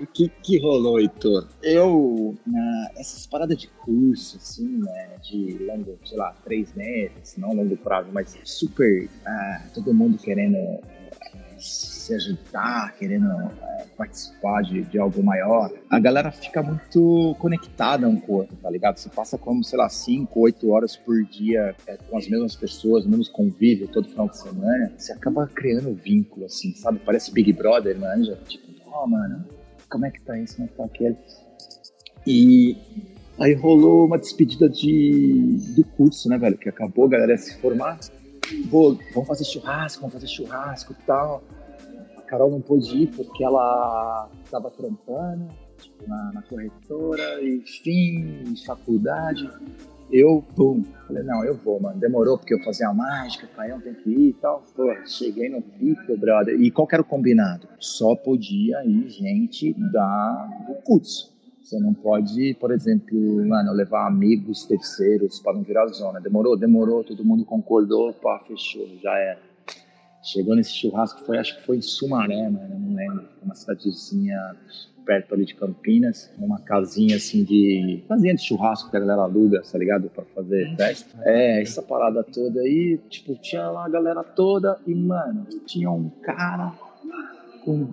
O 0.01 0.07
que, 0.13 0.29
que 0.29 0.59
rolou, 0.61 1.01
Heitor? 1.01 1.49
Eu, 1.63 2.37
na, 2.47 2.91
essas 2.97 3.27
paradas 3.27 3.57
de 3.57 3.69
curso, 3.69 4.37
assim, 4.37 4.79
né, 4.79 5.17
de 5.23 5.59
longo, 5.65 5.99
sei 6.05 6.19
lá, 6.19 6.35
três 6.45 6.73
meses, 6.75 7.37
não 7.37 7.55
longo 7.55 7.77
prazo, 7.77 8.09
mas 8.13 8.37
super, 8.45 9.09
ah, 9.27 9.63
todo 9.75 9.95
mundo 9.95 10.19
querendo 10.19 10.81
se 11.59 12.15
ajudar, 12.15 12.95
querendo 12.97 13.31
é, 13.31 13.87
participar 13.97 14.63
de, 14.63 14.83
de 14.83 14.99
algo 14.99 15.23
maior, 15.23 15.73
a 15.89 15.99
galera 15.99 16.31
fica 16.31 16.63
muito 16.63 17.35
conectada 17.39 18.09
um 18.09 18.21
com 18.21 18.33
o 18.33 18.37
outro, 18.37 18.57
tá 18.57 18.71
ligado? 18.71 18.99
Você 18.99 19.09
passa 19.09 19.39
como, 19.39 19.65
sei 19.65 19.79
lá, 19.79 19.89
5, 19.89 20.39
8 20.39 20.71
horas 20.71 20.97
por 20.97 21.23
dia 21.25 21.75
é, 21.87 21.97
com 21.97 22.19
as 22.19 22.29
mesmas 22.29 22.55
pessoas, 22.57 23.05
no 23.05 23.17
mesmo 23.17 23.33
convívio 23.33 23.89
todo 23.89 24.09
final 24.09 24.29
de 24.29 24.39
semana, 24.39 24.93
você 24.97 25.13
acaba 25.13 25.47
criando 25.47 25.95
vínculo, 25.95 26.47
assim, 26.47 26.75
sabe? 26.75 26.99
Parece 26.99 27.33
Big 27.33 27.53
Brother, 27.53 27.99
manja? 27.99 28.39
Tipo, 28.47 28.74
ó, 28.95 29.05
oh, 29.05 29.07
mano, 29.09 29.45
como 29.91 30.07
é 30.07 30.11
que 30.11 30.21
tá 30.23 30.39
isso, 30.39 30.57
como 30.57 30.67
é 30.67 30.71
que 30.71 30.77
tá 30.77 30.85
aquele. 30.85 31.17
E 32.27 32.77
aí 33.39 33.53
rolou 33.55 34.07
uma 34.07 34.19
despedida 34.19 34.69
de, 34.69 35.59
do 35.77 35.85
curso, 35.97 36.29
né, 36.29 36.39
velho? 36.39 36.57
Que 36.57 36.69
acabou, 36.69 37.07
a 37.07 37.09
galera 37.09 37.33
ia 37.33 37.39
se 37.39 37.61
formar. 37.61 37.99
Vamos 38.71 39.27
fazer 39.27 39.45
churrasco, 39.45 40.01
vamos 40.01 40.15
fazer 40.15 40.29
churrasco 40.29 40.93
e 40.93 41.07
tal. 41.07 41.43
A 42.17 42.23
Carol 42.23 42.51
não 42.51 42.61
pôde 42.61 42.97
ir 42.97 43.07
porque 43.09 43.45
ela 43.45 44.31
tava 44.51 44.71
trampando 44.71 45.49
tipo, 45.79 46.09
na, 46.09 46.33
na 46.33 46.43
corretora, 46.43 47.43
enfim, 47.45 48.55
faculdade. 48.65 49.51
Eu, 50.11 50.45
pum, 50.55 50.85
falei, 51.07 51.23
não, 51.23 51.45
eu 51.45 51.57
vou, 51.57 51.81
mano. 51.81 51.99
Demorou 51.99 52.39
porque 52.39 52.55
eu 52.55 52.63
fazia 52.63 52.89
a 52.89 52.95
mágica, 52.95 53.47
Caião 53.49 53.81
tem 53.81 53.95
que 53.95 54.11
ir 54.11 54.29
e 54.31 54.33
tal. 54.35 54.63
Pô, 54.75 54.95
cheguei 55.07 55.49
no 55.49 55.63
pico, 55.63 56.17
brother. 56.17 56.61
E 56.61 56.71
qual 56.71 56.87
que 56.87 56.95
era 56.95 57.03
o 57.03 57.05
combinado? 57.05 57.67
Só 57.79 58.15
podia 58.15 58.85
ir 58.85 59.09
gente 59.09 59.75
da, 59.93 60.65
do 60.67 60.75
curso. 60.83 61.35
Você 61.63 61.79
não 61.81 61.95
pode, 61.95 62.55
por 62.61 62.71
exemplo, 62.71 63.17
mano, 63.47 63.73
levar 63.73 64.07
amigos 64.07 64.67
terceiros 64.67 65.41
para 65.41 65.55
não 65.55 65.63
virar 65.63 65.87
zona. 65.87 66.21
Demorou? 66.21 66.57
Demorou, 66.59 67.03
todo 67.03 67.25
mundo 67.25 67.45
concordou, 67.45 68.13
pá, 68.13 68.39
fechou, 68.47 68.87
já 69.03 69.17
era. 69.17 69.41
Chegou 70.23 70.55
nesse 70.55 70.73
churrasco, 70.73 71.25
foi, 71.25 71.39
acho 71.39 71.57
que 71.57 71.67
foi 71.67 71.79
em 71.79 71.83
Sumaré, 71.83 72.49
mano, 72.49 72.79
não 72.79 72.95
lembro, 72.95 73.29
uma 73.43 73.55
cidadezinha 73.55 74.57
perto 75.05 75.35
ali 75.35 75.45
de 75.45 75.55
Campinas, 75.55 76.31
uma 76.39 76.61
casinha 76.61 77.17
assim 77.17 77.45
de. 77.45 78.03
casinha 78.09 78.35
de 78.35 78.43
churrasco 78.43 78.91
que 78.91 78.97
a 78.97 79.01
galera 79.01 79.23
aluga, 79.23 79.63
tá 79.71 79.79
ligado? 79.79 80.09
Pra 80.09 80.25
fazer 80.35 80.75
festa. 80.77 81.19
É, 81.25 81.63
essa 81.63 81.83
parada 81.83 82.25
toda 82.25 82.61
aí, 82.61 82.99
tipo, 83.09 83.35
tinha 83.37 83.69
lá 83.71 83.87
a 83.87 83.89
galera 83.89 84.23
toda 84.25 84.79
e, 84.87 84.95
mano, 84.95 85.47
tinha 85.67 85.91
um 85.91 86.09
cara 86.23 86.73
com 87.65 87.89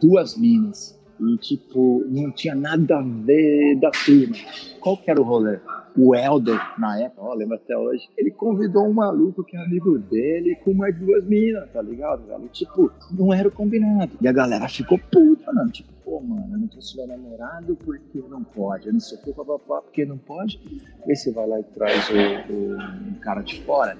duas 0.00 0.36
minas. 0.36 0.97
E, 1.20 1.36
tipo, 1.38 2.04
não 2.08 2.30
tinha 2.30 2.54
nada 2.54 2.98
a 2.98 3.02
ver 3.02 3.76
da 3.80 3.90
turma. 3.90 4.36
Qual 4.80 4.96
que 4.96 5.10
era 5.10 5.20
o 5.20 5.24
rolê? 5.24 5.58
o 5.98 6.14
Helder, 6.14 6.60
na 6.78 7.00
época, 7.00 7.22
ó, 7.22 7.34
lembro 7.34 7.56
até 7.56 7.76
hoje, 7.76 8.08
ele 8.16 8.30
convidou 8.30 8.86
um 8.86 8.92
maluco 8.92 9.42
que 9.42 9.56
é 9.56 9.60
amigo 9.64 9.98
dele 9.98 10.54
com 10.64 10.72
mais 10.72 10.96
duas 10.96 11.24
minas, 11.24 11.68
tá 11.72 11.82
ligado, 11.82 12.24
velho? 12.24 12.48
Tipo, 12.52 12.92
não 13.10 13.34
era 13.34 13.48
o 13.48 13.50
combinado. 13.50 14.12
E 14.20 14.28
a 14.28 14.32
galera 14.32 14.68
ficou 14.68 14.96
puta, 14.96 15.52
mano. 15.52 15.70
Tipo, 15.72 15.92
pô, 16.04 16.20
mano, 16.20 16.46
eu 16.52 16.58
não 16.58 16.68
trouxe 16.68 16.96
meu 16.96 17.08
namorado 17.08 17.76
porque 17.84 18.22
não 18.30 18.44
pode. 18.44 18.86
Eu 18.86 18.92
não 18.92 19.00
sei 19.00 19.18
o 19.18 19.22
que, 19.22 19.32
papapá, 19.32 19.82
porque 19.82 20.04
não 20.04 20.18
pode. 20.18 20.60
Aí 21.04 21.16
você 21.16 21.32
vai 21.32 21.48
lá 21.48 21.58
e 21.58 21.64
traz 21.64 22.08
o, 22.10 23.16
o 23.16 23.20
cara 23.20 23.42
de 23.42 23.60
fora. 23.62 23.98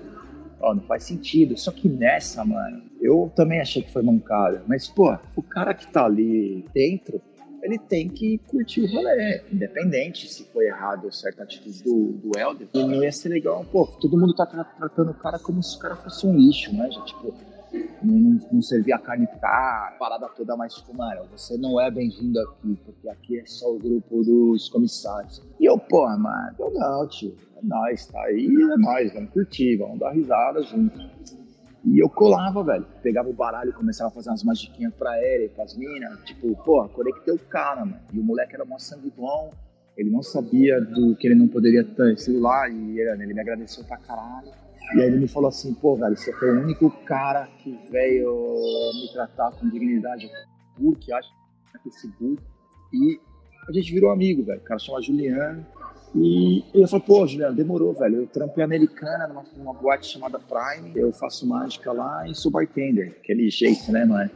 Ó, 0.61 0.74
não 0.74 0.83
faz 0.83 1.02
sentido. 1.02 1.57
Só 1.59 1.72
que 1.72 1.88
nessa, 1.88 2.44
mano, 2.44 2.83
eu 3.01 3.31
também 3.35 3.61
achei 3.61 3.83
que 3.83 3.93
foi 3.93 4.03
mancada. 4.03 4.63
Mas, 4.67 4.89
pô, 4.89 5.17
o 5.37 5.43
cara 5.43 5.75
que 5.75 5.87
tá 5.87 6.05
ali 6.05 6.65
dentro, 6.75 7.21
ele 7.63 7.79
tem 7.79 8.09
que 8.09 8.39
curtir 8.47 8.83
o 8.83 8.93
rolê, 8.93 9.43
independente 9.53 10.33
se 10.33 10.45
foi 10.45 10.67
errado 10.67 11.05
ou 11.05 11.13
certa 11.13 11.43
atitude 11.43 11.83
do, 11.83 12.13
do 12.13 12.39
Helder. 12.39 12.69
E 12.73 12.83
não 12.83 13.03
ia 13.03 13.13
ser 13.13 13.31
legal, 13.31 13.65
pô, 13.71 13.87
todo 13.87 14.19
mundo 14.19 14.35
tá 14.35 14.47
tratando 14.47 15.11
o 15.11 15.15
cara 15.15 15.39
como 15.39 15.63
se 15.63 15.77
o 15.77 15.79
cara 15.79 15.97
fosse 15.97 16.27
um 16.27 16.37
lixo, 16.37 16.75
né? 16.75 16.91
Já, 16.91 17.03
tipo, 17.03 17.35
não, 18.03 18.41
não 18.51 18.63
servia 18.63 18.97
a 18.97 18.99
carne 18.99 19.27
pra 19.27 19.97
parada 19.99 20.29
toda, 20.29 20.57
mas 20.57 20.75
tipo, 20.75 20.97
mano, 20.97 21.23
você 21.31 21.57
não 21.57 21.81
é 21.81 21.91
bem-vindo 21.91 22.41
aqui, 22.41 22.79
porque 22.85 23.09
aqui 23.09 23.41
é 23.41 23.47
só 23.47 23.73
o 23.73 23.79
grupo 23.79 24.23
dos 24.23 24.69
comissários. 24.69 25.43
E 25.61 25.67
eu, 25.67 25.79
pô, 25.79 26.07
mano, 26.17 26.57
não, 26.73 27.09
tio, 27.09 27.37
é 27.57 27.67
nóis, 27.67 28.07
tá 28.07 28.23
aí, 28.23 28.47
é 28.47 28.77
nóis, 28.77 29.13
vamos 29.13 29.31
curtir, 29.31 29.77
vamos 29.77 29.99
dar 29.99 30.13
risada 30.13 30.63
junto. 30.63 30.99
E 31.85 32.03
eu 32.03 32.09
colava, 32.09 32.62
velho. 32.62 32.87
Pegava 33.03 33.29
o 33.29 33.33
baralho 33.33 33.71
e 33.71 33.73
começava 33.73 34.11
a 34.11 34.12
fazer 34.12 34.31
umas 34.31 34.43
magiquinhas 34.43 34.93
pra 34.95 35.17
ele, 35.23 35.49
pras 35.49 35.77
minas. 35.77 36.19
Tipo, 36.25 36.55
porra, 36.64 36.88
conectei 36.88 37.35
o 37.35 37.38
cara, 37.38 37.85
mano. 37.85 38.01
E 38.12 38.19
o 38.19 38.23
moleque 38.23 38.55
era 38.55 38.64
mó 38.64 38.79
sangue 38.79 39.12
bom. 39.17 39.51
Ele 39.97 40.11
não 40.11 40.23
sabia 40.23 40.81
do 40.81 41.17
que 41.17 41.27
ele 41.27 41.35
não 41.35 41.49
poderia 41.49 41.85
ter 41.85 42.19
celular. 42.19 42.71
E 42.71 43.01
ele, 43.01 43.27
me 43.27 43.41
agradeceu 43.41 43.85
pra 43.85 43.97
caralho. 43.97 44.49
E 44.95 45.01
aí 45.01 45.07
ele 45.07 45.19
me 45.19 45.29
falou 45.29 45.49
assim, 45.49 45.75
pô, 45.75 45.97
velho, 45.97 46.17
você 46.17 46.33
foi 46.33 46.51
o 46.51 46.62
único 46.62 46.91
cara 47.05 47.47
que 47.59 47.79
veio 47.91 48.33
me 48.95 49.12
tratar 49.12 49.51
com 49.53 49.69
dignidade 49.69 50.31
porque 50.77 51.12
acho 51.12 51.29
que 51.83 51.88
esse 51.88 52.09
book. 52.19 52.43
E 52.93 53.21
a 53.69 53.73
gente 53.73 53.93
virou 53.93 54.11
amigo, 54.11 54.43
velho. 54.45 54.61
O 54.61 54.64
cara 54.64 54.79
chama 54.79 55.03
Juliano. 55.03 55.64
E 56.14 56.64
eu 56.75 56.88
falei, 56.88 57.05
pô, 57.07 57.27
Juliano, 57.27 57.55
demorou, 57.55 57.92
velho. 57.92 58.23
Eu 58.23 58.27
trampei 58.27 58.64
americana 58.64 59.27
numa, 59.27 59.44
numa 59.57 59.75
boate 59.75 60.07
chamada 60.07 60.38
Prime. 60.38 60.92
Eu 60.94 61.12
faço 61.12 61.47
mágica 61.47 61.92
lá 61.92 62.29
e 62.29 62.35
sou 62.35 62.51
bartender. 62.51 63.16
Aquele 63.23 63.51
jeito, 63.51 63.92
né, 63.92 64.05
mano? 64.05 64.31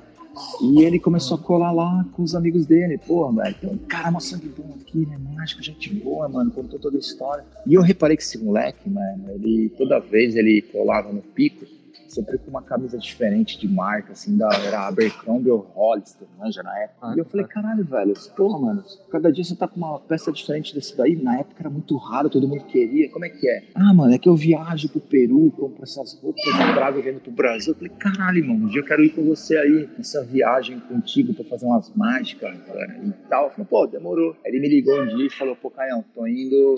E 0.62 0.82
ele 0.82 0.98
começou 0.98 1.36
a 1.36 1.40
colar 1.40 1.72
lá 1.72 2.06
com 2.12 2.22
os 2.22 2.34
amigos 2.34 2.64
dele. 2.66 2.98
Pô, 2.98 3.30
velho, 3.32 3.54
tem 3.54 3.70
um 3.70 3.78
cara 3.78 4.10
mó 4.10 4.18
sangue 4.18 4.48
bom 4.48 4.76
aqui, 4.80 5.06
né? 5.06 5.18
Mágico, 5.34 5.62
gente 5.62 5.92
boa, 5.94 6.28
mano. 6.28 6.50
Contou 6.50 6.78
toda 6.78 6.96
a 6.96 7.00
história. 7.00 7.44
E 7.66 7.74
eu 7.74 7.82
reparei 7.82 8.16
que 8.16 8.22
esse 8.22 8.38
moleque, 8.38 8.88
mano, 8.88 9.30
ele 9.30 9.70
toda 9.76 10.00
vez 10.00 10.34
ele 10.36 10.62
colava 10.62 11.12
no 11.12 11.20
pico 11.20 11.66
sempre 12.12 12.38
com 12.38 12.50
uma 12.50 12.62
camisa 12.62 12.98
diferente 12.98 13.58
de 13.58 13.66
marca, 13.66 14.12
assim, 14.12 14.36
da, 14.36 14.48
era 14.66 14.86
Abercrombie 14.86 15.50
ou 15.50 15.60
Hollister, 15.74 16.26
manja, 16.38 16.62
na 16.62 16.78
época. 16.78 16.98
Ah, 17.00 17.14
e 17.16 17.18
eu 17.18 17.24
falei, 17.24 17.46
caralho, 17.46 17.84
velho, 17.84 18.14
porra, 18.36 18.58
mano, 18.58 18.84
cada 19.10 19.32
dia 19.32 19.44
você 19.44 19.56
tá 19.56 19.66
com 19.66 19.76
uma 19.76 19.98
peça 19.98 20.30
diferente 20.30 20.74
desse 20.74 20.96
daí, 20.96 21.16
na 21.16 21.38
época 21.38 21.56
era 21.60 21.70
muito 21.70 21.96
raro, 21.96 22.28
todo 22.28 22.46
mundo 22.46 22.64
queria, 22.64 23.10
como 23.10 23.24
é 23.24 23.28
que 23.28 23.48
é? 23.48 23.64
Ah, 23.74 23.92
mano, 23.94 24.14
é 24.14 24.18
que 24.18 24.28
eu 24.28 24.36
viajo 24.36 24.88
pro 24.88 25.00
Peru, 25.00 25.50
compro 25.52 25.82
essas 25.82 26.14
roupas 26.20 26.42
e 26.44 26.74
trago 26.74 26.98
e 26.98 27.02
vendo 27.02 27.20
pro 27.20 27.32
Brasil. 27.32 27.72
Eu 27.72 27.76
falei, 27.76 27.92
caralho, 27.98 28.46
mano, 28.46 28.66
um 28.66 28.68
dia 28.68 28.80
eu 28.80 28.84
quero 28.84 29.04
ir 29.04 29.10
com 29.10 29.24
você 29.24 29.56
aí, 29.56 29.88
nessa 29.96 30.22
viagem 30.24 30.78
contigo 30.80 31.32
pra 31.34 31.44
fazer 31.44 31.66
umas 31.66 31.90
mágicas, 31.94 32.56
cara, 32.66 33.00
e 33.04 33.12
tal. 33.28 33.44
Eu 33.46 33.50
falei, 33.50 33.66
pô, 33.68 33.86
demorou. 33.86 34.36
Aí 34.44 34.52
ele 34.52 34.60
me 34.60 34.68
ligou 34.68 35.00
um 35.00 35.16
dia 35.16 35.26
e 35.26 35.30
falou, 35.30 35.56
pô, 35.56 35.70
Caião, 35.70 36.04
tô 36.14 36.26
indo 36.26 36.76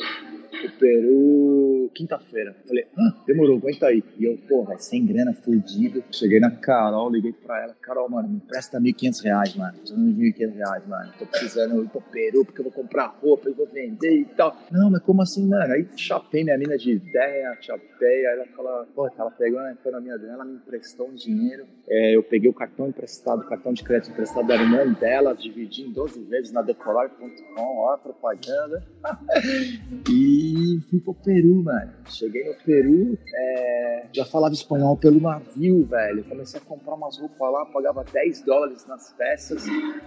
pro 0.51 0.71
Peru 0.79 1.91
quinta-feira. 1.95 2.55
Falei, 2.67 2.87
ah, 2.97 3.15
demorou, 3.27 3.57
aguenta 3.57 3.87
aí. 3.87 4.03
E 4.19 4.25
eu, 4.25 4.39
pô, 4.49 4.65
vai 4.65 4.79
sem 4.79 5.05
grana, 5.05 5.24
fudido. 5.33 6.03
Cheguei 6.11 6.41
na 6.41 6.51
Carol, 6.51 7.11
liguei 7.11 7.33
pra 7.33 7.63
ela. 7.63 7.77
Carol, 7.81 8.09
mano, 8.11 8.29
me 8.29 8.41
presta 8.41 8.81
1.500 8.81 9.25
reais, 9.25 9.57
mano. 9.57 9.73
Precisando 9.79 10.13
de 10.13 10.23
1.500 10.23 10.55
reais, 10.55 10.87
mano. 10.87 11.13
Tô 11.19 11.27
precisando 11.27 11.85
ir 11.85 11.89
pro 11.89 12.01
Peru 12.01 12.45
porque 12.45 12.61
eu 12.61 12.65
vou 12.65 12.73
comprar 12.73 13.17
roupa 13.23 13.49
e 13.49 13.53
vou 13.53 13.67
vender 13.67 14.21
e 14.21 14.25
tal. 14.25 14.57
Não, 14.71 14.91
mas 14.91 15.03
como 15.03 15.23
assim, 15.23 15.47
mano? 15.47 15.73
Aí 15.73 15.87
chapei 15.97 16.45
minha 16.45 16.59
mina 16.59 16.77
de 16.77 16.93
ideia, 16.93 17.57
chapei. 17.61 18.27
Aí 18.27 18.35
ela 18.35 18.47
falou, 18.57 18.87
pô, 18.95 19.09
ela 19.19 19.31
pegou 19.31 19.61
na 19.61 19.73
economia 19.73 20.19
dela, 20.19 20.45
me 20.45 20.55
emprestou 20.55 21.09
um 21.09 21.15
dinheiro. 21.15 21.67
É, 21.89 22.17
eu 22.17 22.23
peguei 22.23 22.49
o 22.49 22.55
cartão 22.55 22.89
emprestado, 22.89 23.43
o 23.43 23.49
cartão 23.49 23.73
de 23.73 23.83
crédito 23.83 24.11
emprestado 24.11 24.47
da 24.47 24.55
irmã 24.55 24.93
dela, 24.93 25.35
dividi 25.35 25.83
em 25.83 25.93
12 25.93 26.23
vezes 26.25 26.53
na 26.53 26.63
decolar.com, 26.63 27.79
ó, 27.79 27.97
propaganda. 27.97 28.83
e 30.11 30.81
fui 30.91 31.01
pro 31.01 31.15
Peru, 31.15 31.63
mano. 31.63 31.93
Cheguei 32.09 32.45
no 32.45 32.55
Peru, 32.65 33.19
é, 33.35 34.07
já 34.13 34.25
falava 34.25 34.55
espanhol 34.55 34.97
pelo 34.97 35.14
navio, 35.21 35.85
velho. 35.85 36.25
Comecei 36.25 36.61
a 36.61 36.63
comprar 36.63 36.95
umas 36.95 37.19
roupas 37.19 37.53
lá, 37.53 37.67
pagava 37.67 38.05
10 38.05 38.43
dólares 38.43 38.87
nas 38.87 39.13
peças, 39.13 39.65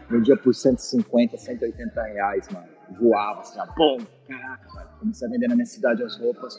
vendia 0.10 0.38
por 0.38 0.54
150, 0.54 1.38
180 1.38 2.04
reais, 2.04 2.48
mano. 2.50 2.68
Voava 3.00 3.42
assim, 3.42 3.60
ó, 3.60 3.66
bom, 3.76 3.98
caraca, 4.28 4.74
velho. 4.74 4.90
Comecei 5.00 5.28
a 5.28 5.32
vender 5.32 5.48
na 5.48 5.56
minha 5.56 5.66
cidade 5.66 6.04
as 6.04 6.18
roupas. 6.18 6.58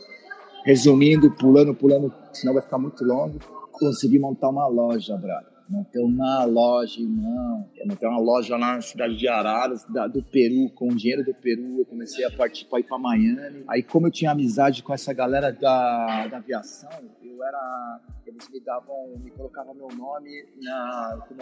Resumindo, 0.65 1.31
pulando, 1.31 1.75
pulando, 1.75 2.13
senão 2.33 2.53
vai 2.53 2.63
ficar 2.63 2.79
muito 2.79 3.05
longo. 3.05 3.39
Consegui 3.73 4.19
montar 4.19 4.49
uma 4.49 4.67
loja, 4.67 5.17
brother 5.17 5.58
montei 5.69 6.03
uma 6.03 6.45
loja. 6.45 7.01
Eu 7.01 7.87
montei 7.87 8.09
uma 8.09 8.21
loja 8.21 8.57
lá 8.57 8.75
na 8.77 8.81
cidade 8.81 9.17
de 9.17 9.29
Araras, 9.29 9.85
da, 9.85 10.07
do 10.07 10.23
Peru, 10.23 10.71
com 10.75 10.89
o 10.89 10.95
dinheiro 10.95 11.25
do 11.25 11.35
Peru. 11.35 11.79
Eu 11.79 11.85
comecei 11.85 12.25
a 12.25 12.31
partir 12.31 12.67
ir 12.73 12.83
para 12.85 12.99
Miami. 12.99 13.65
Aí, 13.69 13.83
como 13.83 14.07
eu 14.07 14.11
tinha 14.11 14.31
amizade 14.31 14.83
com 14.83 14.93
essa 14.93 15.13
galera 15.13 15.53
da, 15.53 16.27
da 16.29 16.37
aviação, 16.39 16.91
eu 17.23 17.43
era. 17.43 18.01
Eles 18.27 18.49
me 18.51 18.61
davam, 18.61 19.17
me 19.23 19.31
colocavam 19.31 19.75
meu 19.75 19.89
nome 19.89 20.31
na, 20.61 21.25
como 21.29 21.41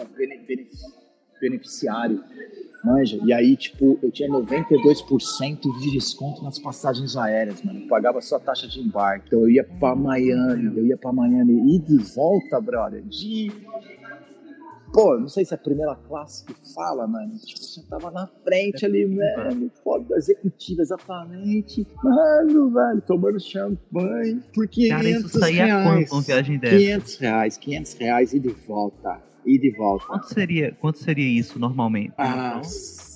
beneficiário. 1.39 2.23
Manja. 2.83 3.19
E 3.23 3.33
aí, 3.33 3.57
tipo, 3.57 3.99
eu 4.01 4.11
tinha 4.11 4.29
92% 4.29 5.79
de 5.79 5.91
desconto 5.91 6.43
nas 6.43 6.57
passagens 6.57 7.17
aéreas, 7.17 7.61
mano. 7.61 7.81
Eu 7.81 7.87
pagava 7.87 8.21
só 8.21 8.39
taxa 8.39 8.67
de 8.67 8.79
embarque. 8.79 9.27
Então 9.27 9.41
eu 9.41 9.49
ia 9.49 9.63
pra 9.63 9.95
Miami, 9.95 10.77
eu 10.77 10.85
ia 10.85 10.97
pra 10.97 11.11
Miami 11.11 11.75
e 11.75 11.79
de 11.79 11.97
volta, 11.97 12.61
brother, 12.61 13.01
de 13.03 13.51
Pô, 14.97 15.15
não 15.19 15.27
sei 15.27 15.45
se 15.45 15.53
é 15.53 15.55
a 15.55 15.59
primeira 15.59 15.93
classe 15.93 16.43
que 16.43 16.55
fala, 16.73 17.05
mano. 17.05 17.31
Tipo, 17.45 17.59
você 17.63 17.83
tava 17.83 18.09
na 18.09 18.25
frente 18.43 18.83
ali, 18.83 19.05
velho. 19.05 19.71
Foda, 19.83 20.15
executiva, 20.15 20.81
exatamente. 20.81 21.85
Mano, 22.03 22.71
velho, 22.71 23.01
tomando 23.05 23.39
champanhe 23.39 24.41
por 24.55 24.67
500 24.67 24.89
Cara, 24.97 25.09
isso 25.09 25.39
saía 25.39 25.65
reais. 25.65 25.87
quanto 26.09 26.13
uma 26.13 26.21
viagem 26.23 26.57
dessa? 26.57 26.77
500 26.77 27.17
reais, 27.17 27.57
500 27.57 27.93
reais 27.93 28.33
e 28.33 28.39
de 28.39 28.49
volta. 28.67 29.21
e 29.45 29.59
de 29.59 29.69
volta. 29.77 30.05
Quanto 30.07 30.33
seria, 30.33 30.71
quanto 30.81 30.97
seria 30.97 31.39
isso 31.39 31.59
normalmente? 31.59 32.13
Ah, 32.17 32.55
então? 32.57 32.61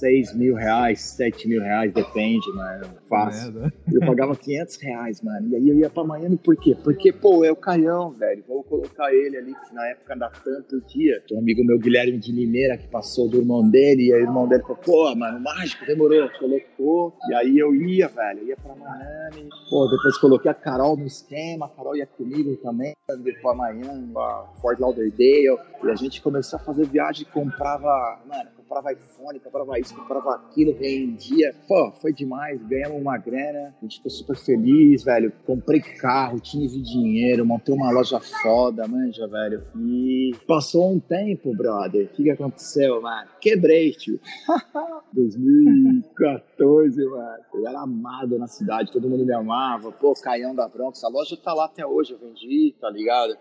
6 0.02 0.34
mil 0.34 0.56
reais, 0.56 1.00
7 1.00 1.48
mil 1.48 1.62
reais, 1.62 1.94
depende, 1.94 2.52
mano. 2.56 2.86
Fácil. 3.08 3.54
Merda. 3.54 3.74
Eu 3.94 4.00
pagava 4.00 4.36
500 4.36 4.82
reais, 4.82 5.22
mano. 5.22 5.50
E 5.50 5.56
aí 5.56 5.70
eu 5.70 5.76
ia 5.76 5.90
pra 5.90 6.04
Miami 6.04 6.38
por 6.38 6.56
quê? 6.56 6.76
Porque, 6.82 7.12
pô, 7.12 7.46
é 7.46 7.52
o 7.52 7.56
Caião, 7.56 8.10
velho. 8.12 8.44
Vou 8.48 8.64
colocar 8.64 9.14
ele 9.14 9.38
ali, 9.38 9.54
que 9.54 9.76
na 9.76 9.86
época 9.90 10.16
dá 10.16 10.30
tanto 10.30 10.82
dia. 10.88 11.22
Tem 11.28 11.38
um 11.38 11.42
amigo 11.42 11.64
meu, 11.64 11.78
Guilherme 11.78 12.18
de 12.18 12.32
Limeira, 12.32 12.78
que 12.78 12.88
passou 12.88 13.30
do 13.30 13.38
irmão 13.38 13.70
dele. 13.70 14.08
E 14.08 14.14
aí 14.14 14.22
o 14.22 14.26
irmão 14.26 14.48
dele 14.48 14.64
falou, 14.64 14.78
pô, 14.78 15.16
mano, 15.16 15.40
mágico, 15.40 15.86
demorou. 15.86 16.30
Colocou. 16.40 17.18
E 17.30 17.34
aí 17.36 17.60
eu 17.60 17.76
ia, 17.76 18.08
velho. 18.08 18.40
Eu 18.40 18.48
ia 18.48 18.56
pra 18.56 18.74
Miami. 18.74 19.50
Pô, 19.70 19.88
depois 19.88 20.18
coloquei 20.18 20.50
a 20.50 20.56
Carol 20.56 20.98
no 20.98 21.06
esquema. 21.06 21.66
A 21.68 21.70
Carol 21.70 21.96
ia 21.96 22.08
comigo 22.08 22.56
também. 22.58 22.96
Pra 23.42 23.54
Miami, 23.54 24.14
pra 24.14 24.46
Fort 24.62 24.80
Lauderdale. 24.80 25.58
E 25.84 25.90
a 25.90 25.96
gente 25.96 26.22
começou 26.22 26.58
a 26.58 26.64
fazer 26.64 26.88
viagem 26.88 27.28
e 27.28 27.32
comprava, 27.32 28.20
mano, 28.28 28.50
comprava 28.72 28.94
iPhone, 28.94 29.40
comprava 29.42 29.80
isso, 29.80 29.94
comprava 29.94 30.36
aquilo, 30.36 30.74
vendia. 30.74 31.54
Pô, 31.68 31.92
foi 31.92 32.14
demais, 32.14 32.64
ganhamos 32.64 33.02
uma 33.02 33.18
grana, 33.18 33.76
a 33.78 33.82
gente 33.82 33.98
ficou 33.98 34.10
super 34.10 34.38
feliz, 34.38 35.04
velho. 35.04 35.34
Comprei 35.46 35.82
carro, 35.82 36.40
tive 36.40 36.82
dinheiro, 36.82 37.46
montei 37.46 37.76
uma 37.76 37.92
loja 37.92 38.22
foda, 38.22 38.88
manja, 38.88 39.28
velho. 39.28 39.62
E 39.78 40.32
passou 40.48 40.94
um 40.94 41.00
tempo, 41.00 41.54
brother. 41.54 42.06
O 42.06 42.10
que, 42.16 42.24
que 42.24 42.30
aconteceu, 42.30 43.02
mano? 43.02 43.30
Quebrei, 43.42 43.92
tio. 43.92 44.20
2014, 45.12 47.06
mano. 47.06 47.44
Eu 47.54 47.68
era 47.68 47.82
amado 47.82 48.40
na 48.40 48.48
cidade, 48.48 48.92
todo 48.94 49.10
mundo 49.10 49.26
me 49.26 49.34
amava. 49.34 49.92
Pô, 49.92 50.14
Caião 50.14 50.56
da 50.56 50.70
Bronx, 50.70 51.04
a 51.04 51.10
loja 51.10 51.36
tá 51.36 51.54
lá 51.54 51.66
até 51.66 51.86
hoje, 51.86 52.14
eu 52.14 52.20
vendi, 52.20 52.74
tá 52.80 52.90
ligado? 52.90 53.36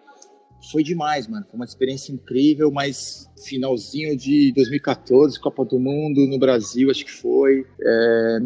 Foi 0.70 0.82
demais, 0.82 1.26
mano. 1.26 1.44
Foi 1.48 1.56
uma 1.58 1.64
experiência 1.64 2.12
incrível, 2.12 2.70
mas 2.70 3.30
finalzinho 3.44 4.16
de 4.16 4.52
2014, 4.54 5.40
Copa 5.40 5.64
do 5.64 5.78
Mundo 5.78 6.26
no 6.26 6.38
Brasil, 6.38 6.90
acho 6.90 7.04
que 7.04 7.10
foi. 7.10 7.66
É, 7.80 8.38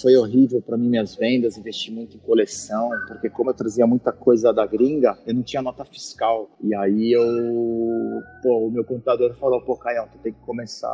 foi 0.00 0.16
horrível 0.16 0.60
para 0.60 0.76
mim 0.76 0.88
minhas 0.88 1.14
vendas, 1.14 1.56
investi 1.56 1.90
muito 1.90 2.16
em 2.16 2.20
coleção, 2.20 2.90
porque 3.08 3.30
como 3.30 3.50
eu 3.50 3.54
trazia 3.54 3.86
muita 3.86 4.12
coisa 4.12 4.52
da 4.52 4.66
gringa, 4.66 5.18
eu 5.26 5.34
não 5.34 5.42
tinha 5.42 5.62
nota 5.62 5.84
fiscal. 5.84 6.50
E 6.62 6.74
aí 6.74 7.12
eu, 7.12 8.22
pô, 8.42 8.66
o 8.66 8.70
meu 8.70 8.84
contador 8.84 9.34
falou, 9.36 9.60
pô, 9.62 9.76
Caião, 9.76 10.08
tu 10.10 10.18
tem 10.18 10.32
que 10.32 10.40
começar 10.40 10.88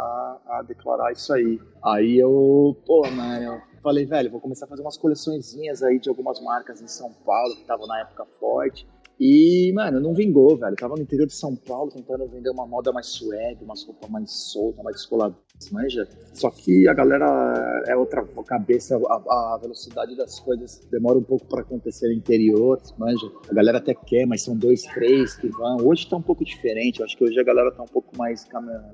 a 0.47 0.63
declarar 0.63 1.13
isso 1.13 1.33
aí. 1.33 1.61
Aí 1.85 2.19
eu, 2.19 2.77
pô, 2.87 3.03
mano, 3.11 3.61
falei, 3.83 4.07
velho, 4.07 4.31
vou 4.31 4.41
começar 4.41 4.67
a 4.67 4.69
fazer 4.69 4.83
umas 4.83 4.97
coleçõezinhas 4.97 5.83
aí 5.83 5.99
de 5.99 6.09
algumas 6.09 6.41
marcas 6.41 6.81
em 6.81 6.87
São 6.87 7.13
Paulo, 7.25 7.55
que 7.55 7.63
estavam 7.63 7.87
na 7.87 8.01
época 8.01 8.25
forte. 8.39 8.87
E, 9.25 9.73
mano, 9.73 10.01
não 10.01 10.12
vingou, 10.12 10.57
velho. 10.57 10.75
Tava 10.75 10.97
no 10.97 11.03
interior 11.03 11.29
de 11.29 11.33
São 11.33 11.55
Paulo 11.55 11.93
tentando 11.93 12.27
vender 12.27 12.51
uma 12.51 12.66
moda 12.66 12.91
mais 12.91 13.07
suede, 13.07 13.62
umas 13.62 13.85
roupas 13.85 14.11
mais 14.11 14.33
soltas, 14.33 14.83
mais 14.83 14.97
descoladas, 14.97 15.37
manja. 15.70 16.09
Só 16.35 16.51
que 16.51 16.89
a 16.89 16.93
galera 16.93 17.85
é 17.87 17.95
outra 17.95 18.25
cabeça, 18.45 18.97
a, 18.97 19.55
a 19.55 19.59
velocidade 19.62 20.16
das 20.16 20.41
coisas 20.41 20.81
demora 20.91 21.18
um 21.18 21.23
pouco 21.23 21.47
para 21.47 21.61
acontecer 21.61 22.09
no 22.09 22.14
interior, 22.14 22.83
manja. 22.99 23.31
A 23.49 23.55
galera 23.55 23.79
até 23.79 23.95
quer, 23.95 24.27
mas 24.27 24.43
são 24.43 24.57
dois, 24.57 24.83
três 24.83 25.37
que 25.37 25.47
vão. 25.47 25.77
Hoje 25.85 26.09
tá 26.09 26.16
um 26.16 26.23
pouco 26.23 26.45
diferente, 26.45 26.99
eu 26.99 27.05
acho 27.05 27.16
que 27.16 27.23
hoje 27.23 27.39
a 27.39 27.45
galera 27.45 27.70
tá 27.70 27.85
um 27.85 27.87
pouco 27.87 28.18
mais 28.18 28.45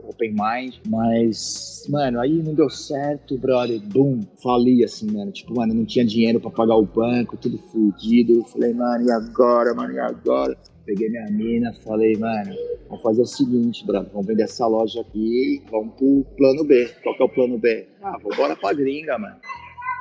open 0.07 0.35
mind, 0.35 0.75
mas, 0.87 1.87
mano, 1.89 2.21
aí 2.21 2.43
não 2.43 2.53
deu 2.53 2.69
certo, 2.69 3.39
brother. 3.39 3.81
Boom, 3.81 4.21
fali 4.43 4.85
assim, 4.85 5.11
mano. 5.11 5.33
Tipo, 5.33 5.57
mano, 5.57 5.73
não 5.73 5.87
tinha 5.87 6.05
dinheiro 6.05 6.39
para 6.39 6.51
pagar 6.51 6.77
o 6.77 6.85
banco, 6.85 7.39
tudo 7.39 7.57
fudido. 7.57 8.45
Falei, 8.45 8.75
mano, 8.75 9.07
e 9.07 9.11
agora, 9.11 9.73
mano, 9.73 9.95
e 9.95 9.99
agora? 9.99 10.18
Agora. 10.19 10.57
Peguei 10.85 11.11
minha 11.11 11.31
mina, 11.31 11.73
falei, 11.85 12.17
mano, 12.17 12.55
vamos 12.89 13.03
fazer 13.03 13.21
o 13.21 13.27
seguinte, 13.27 13.85
brother, 13.87 14.11
vamos 14.11 14.27
vender 14.27 14.45
essa 14.45 14.67
loja 14.67 15.03
aqui 15.03 15.63
vamos 15.71 15.95
pro 15.95 16.25
plano 16.37 16.65
B. 16.65 16.89
Qual 17.03 17.15
que 17.15 17.23
é 17.23 17.27
o 17.27 17.29
plano 17.29 17.59
B? 17.59 17.87
Ah, 18.03 18.17
vou 18.23 18.33
embora 18.33 18.57
pra 18.57 18.73
gringa, 18.73 19.19
mano. 19.19 19.37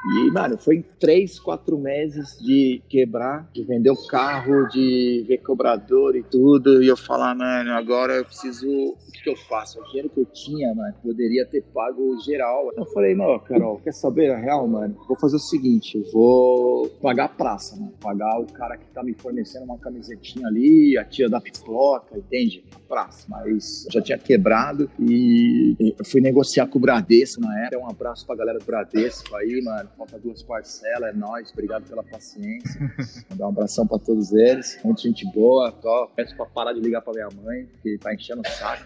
E, 0.05 0.31
mano, 0.31 0.57
foi 0.57 0.83
três, 0.99 1.39
quatro 1.39 1.77
meses 1.77 2.37
de 2.39 2.81
quebrar, 2.87 3.49
de 3.53 3.63
vender 3.63 3.89
o 3.89 4.07
carro, 4.07 4.67
de 4.67 5.25
ver 5.27 5.39
cobrador 5.39 6.15
e 6.15 6.23
tudo. 6.23 6.81
E 6.81 6.87
eu 6.87 6.95
falar, 6.95 7.35
mano, 7.35 7.71
agora 7.71 8.13
eu 8.13 8.25
preciso. 8.25 8.67
O 8.67 9.11
que, 9.11 9.23
que 9.23 9.29
eu 9.29 9.35
faço? 9.35 9.79
O 9.81 9.83
dinheiro 9.85 10.09
que 10.09 10.19
eu 10.19 10.25
tinha, 10.25 10.73
mano, 10.73 10.93
poderia 11.01 11.45
ter 11.45 11.61
pago 11.73 12.17
geral. 12.21 12.71
Eu 12.77 12.85
falei, 12.85 13.15
não, 13.15 13.37
Carol, 13.39 13.79
quer 13.79 13.93
saber 13.93 14.31
a 14.31 14.37
real, 14.37 14.67
mano? 14.67 14.95
Vou 15.07 15.17
fazer 15.17 15.35
o 15.35 15.39
seguinte: 15.39 15.97
eu 15.97 16.11
vou 16.11 16.87
pagar 17.01 17.25
a 17.25 17.29
praça, 17.29 17.75
mano. 17.75 17.93
Pagar 17.99 18.39
o 18.39 18.45
cara 18.45 18.77
que 18.77 18.87
tá 18.87 19.03
me 19.03 19.13
fornecendo 19.13 19.65
uma 19.65 19.77
camisetinha 19.77 20.47
ali, 20.47 20.97
a 20.97 21.03
tia 21.03 21.27
da 21.27 21.41
pipoca, 21.41 22.17
entende? 22.17 22.63
A 22.75 22.79
praça. 22.87 23.25
Mas 23.29 23.85
já 23.91 24.01
tinha 24.01 24.17
quebrado 24.17 24.89
e 24.99 25.75
eu 25.97 26.05
fui 26.05 26.21
negociar 26.21 26.67
com 26.67 26.77
o 26.77 26.81
Bradesco 26.81 27.41
na 27.41 27.65
época. 27.65 27.79
Um 27.79 27.89
abraço 27.89 28.25
pra 28.25 28.35
galera 28.35 28.59
do 28.59 28.65
Bradesco 28.65 29.35
aí, 29.35 29.61
mano 29.63 29.86
falta 29.95 30.17
duas 30.17 30.41
parcelas, 30.43 31.13
é 31.13 31.17
nóis, 31.17 31.51
obrigado 31.51 31.87
pela 31.87 32.03
paciência. 32.03 32.79
Mandar 33.29 33.45
um 33.45 33.49
abração 33.49 33.85
pra 33.87 33.99
todos 33.99 34.31
eles, 34.33 34.79
muita 34.83 35.01
gente 35.01 35.25
boa, 35.31 35.73
só 35.81 36.07
peço 36.15 36.35
pra 36.35 36.45
parar 36.45 36.73
de 36.73 36.79
ligar 36.79 37.01
pra 37.01 37.13
minha 37.13 37.29
mãe, 37.43 37.67
que 37.81 37.97
tá 37.97 38.13
enchendo 38.13 38.41
o 38.41 38.49
saco. 38.49 38.85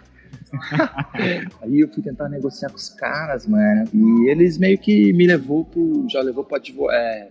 Aí 1.62 1.80
eu 1.80 1.90
fui 1.90 2.02
tentar 2.02 2.30
negociar 2.30 2.70
com 2.70 2.78
os 2.78 2.90
caras, 2.90 3.46
mano, 3.46 3.88
e 3.94 4.30
eles 4.30 4.58
meio 4.58 4.78
que 4.78 5.12
me 5.14 5.28
levou 5.28 5.66
pro, 5.66 6.06
já 6.10 6.22
levou 6.22 6.44
pro 6.44 6.56
advogado, 6.56 6.96
é, 6.96 7.30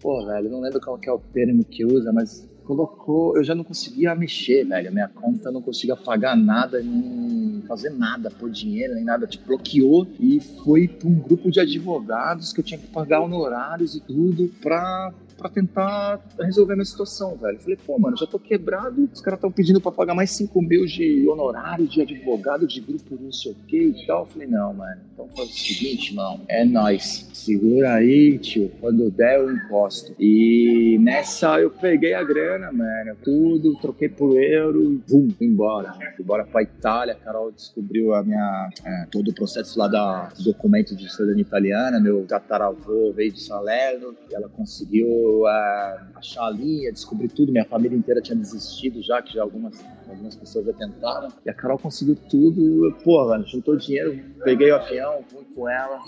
pô, 0.00 0.24
velho, 0.26 0.50
não 0.50 0.60
lembro 0.60 0.80
qual 0.80 0.98
que 0.98 1.08
é 1.08 1.12
o 1.12 1.18
termo 1.18 1.64
que 1.64 1.84
usa, 1.84 2.12
mas 2.12 2.48
colocou, 2.66 3.36
eu 3.36 3.44
já 3.44 3.54
não 3.54 3.62
conseguia 3.64 4.14
mexer, 4.14 4.64
velho. 4.64 4.92
Minha 4.92 5.08
conta 5.08 5.50
não 5.50 5.62
conseguia 5.62 5.96
pagar 5.96 6.36
nada, 6.36 6.82
nem 6.82 7.62
fazer 7.66 7.90
nada 7.90 8.30
por 8.30 8.50
dinheiro, 8.50 8.94
nem 8.94 9.04
nada. 9.04 9.26
Tipo, 9.26 9.46
bloqueou 9.46 10.06
e 10.18 10.40
foi 10.40 10.88
para 10.88 11.08
um 11.08 11.14
grupo 11.14 11.50
de 11.50 11.60
advogados 11.60 12.52
que 12.52 12.60
eu 12.60 12.64
tinha 12.64 12.78
que 12.78 12.88
pagar 12.88 13.20
honorários 13.20 13.94
e 13.94 14.00
tudo 14.00 14.50
pra 14.60 15.12
para 15.36 15.50
tentar 15.50 16.20
resolver 16.40 16.72
a 16.72 16.76
minha 16.76 16.84
situação, 16.84 17.36
velho. 17.36 17.56
Eu 17.56 17.60
falei, 17.60 17.78
pô, 17.86 17.98
mano, 17.98 18.16
já 18.16 18.26
tô 18.26 18.38
quebrado, 18.38 19.08
os 19.12 19.20
caras 19.20 19.38
estão 19.38 19.50
pedindo 19.52 19.80
para 19.80 19.92
pagar 19.92 20.14
mais 20.14 20.30
5 20.30 20.62
mil 20.62 20.86
de 20.86 21.28
honorário 21.28 21.86
de 21.86 22.00
advogado, 22.02 22.66
de 22.66 22.80
grupo 22.80 23.18
não 23.20 23.32
sei 23.32 23.52
o 23.52 23.54
que 23.66 23.78
e 23.78 24.06
tal. 24.06 24.22
Eu 24.22 24.26
falei, 24.26 24.48
não, 24.48 24.72
mano, 24.72 25.00
então 25.12 25.28
faz 25.36 25.50
o 25.50 25.52
seguinte, 25.52 26.14
mano, 26.14 26.40
é 26.48 26.64
nós. 26.64 27.28
Segura 27.32 27.94
aí, 27.94 28.38
tio, 28.38 28.70
quando 28.80 29.10
der 29.10 29.38
eu 29.38 29.52
imposto. 29.52 30.14
E 30.18 30.98
nessa 31.00 31.60
eu 31.60 31.70
peguei 31.70 32.14
a 32.14 32.22
grana, 32.22 32.72
mano, 32.72 33.16
tudo, 33.22 33.76
troquei 33.80 34.08
por 34.08 34.36
euro 34.40 34.92
e 34.92 35.02
vum, 35.06 35.30
fui 35.36 35.46
embora. 35.46 35.92
Fui 35.92 36.24
embora 36.24 36.44
pra 36.44 36.62
Itália, 36.62 37.14
a 37.14 37.16
Carol 37.16 37.52
descobriu 37.52 38.14
a 38.14 38.22
minha, 38.22 38.70
é, 38.84 39.06
todo 39.10 39.30
o 39.30 39.34
processo 39.34 39.78
lá 39.78 39.86
da 39.86 40.30
documento 40.42 40.96
de 40.96 41.10
cidadania 41.10 41.42
italiana, 41.42 42.00
meu 42.00 42.24
tataravô 42.26 43.12
veio 43.12 43.32
de 43.32 43.42
Salerno 43.42 44.14
e 44.30 44.34
ela 44.34 44.48
conseguiu 44.48 45.25
uh, 45.44 46.16
achar 46.16 46.46
a 46.46 46.50
linha, 46.50 46.92
descobrir 46.92 47.28
tudo. 47.28 47.52
Minha 47.52 47.64
família 47.64 47.96
inteira 47.96 48.20
tinha 48.20 48.36
desistido 48.36 49.02
já, 49.02 49.20
que 49.22 49.34
já 49.34 49.42
algumas, 49.42 49.84
algumas 50.08 50.36
pessoas 50.36 50.66
já 50.66 50.72
tentaram. 50.72 51.28
E 51.44 51.50
a 51.50 51.54
Carol 51.54 51.78
conseguiu 51.78 52.16
tudo. 52.28 52.96
Mano, 53.06 53.46
juntou 53.46 53.76
dinheiro, 53.76 54.18
peguei 54.44 54.70
o 54.70 54.76
avião, 54.76 55.22
fui 55.28 55.44
com 55.54 55.68
ela. 55.68 56.00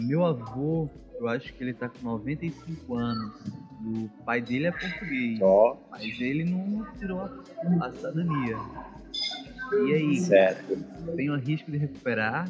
Meu 0.00 0.24
avô, 0.24 0.88
eu 1.20 1.28
acho 1.28 1.52
que 1.54 1.62
ele 1.62 1.74
tá 1.74 1.88
com 1.88 2.02
95 2.02 2.94
anos. 2.94 3.32
O 3.84 4.08
pai 4.24 4.40
dele 4.40 4.66
é 4.66 4.72
português. 4.72 5.38
Só. 5.38 5.80
Mas 5.90 6.20
ele 6.20 6.44
não 6.44 6.84
tirou 6.98 7.20
a, 7.20 7.30
a 7.86 7.92
cidadania. 7.92 8.56
E 9.72 9.94
aí? 9.94 10.16
Certo. 10.20 10.78
Tem 11.16 11.30
o 11.30 11.36
risco 11.36 11.70
de 11.70 11.78
recuperar? 11.78 12.48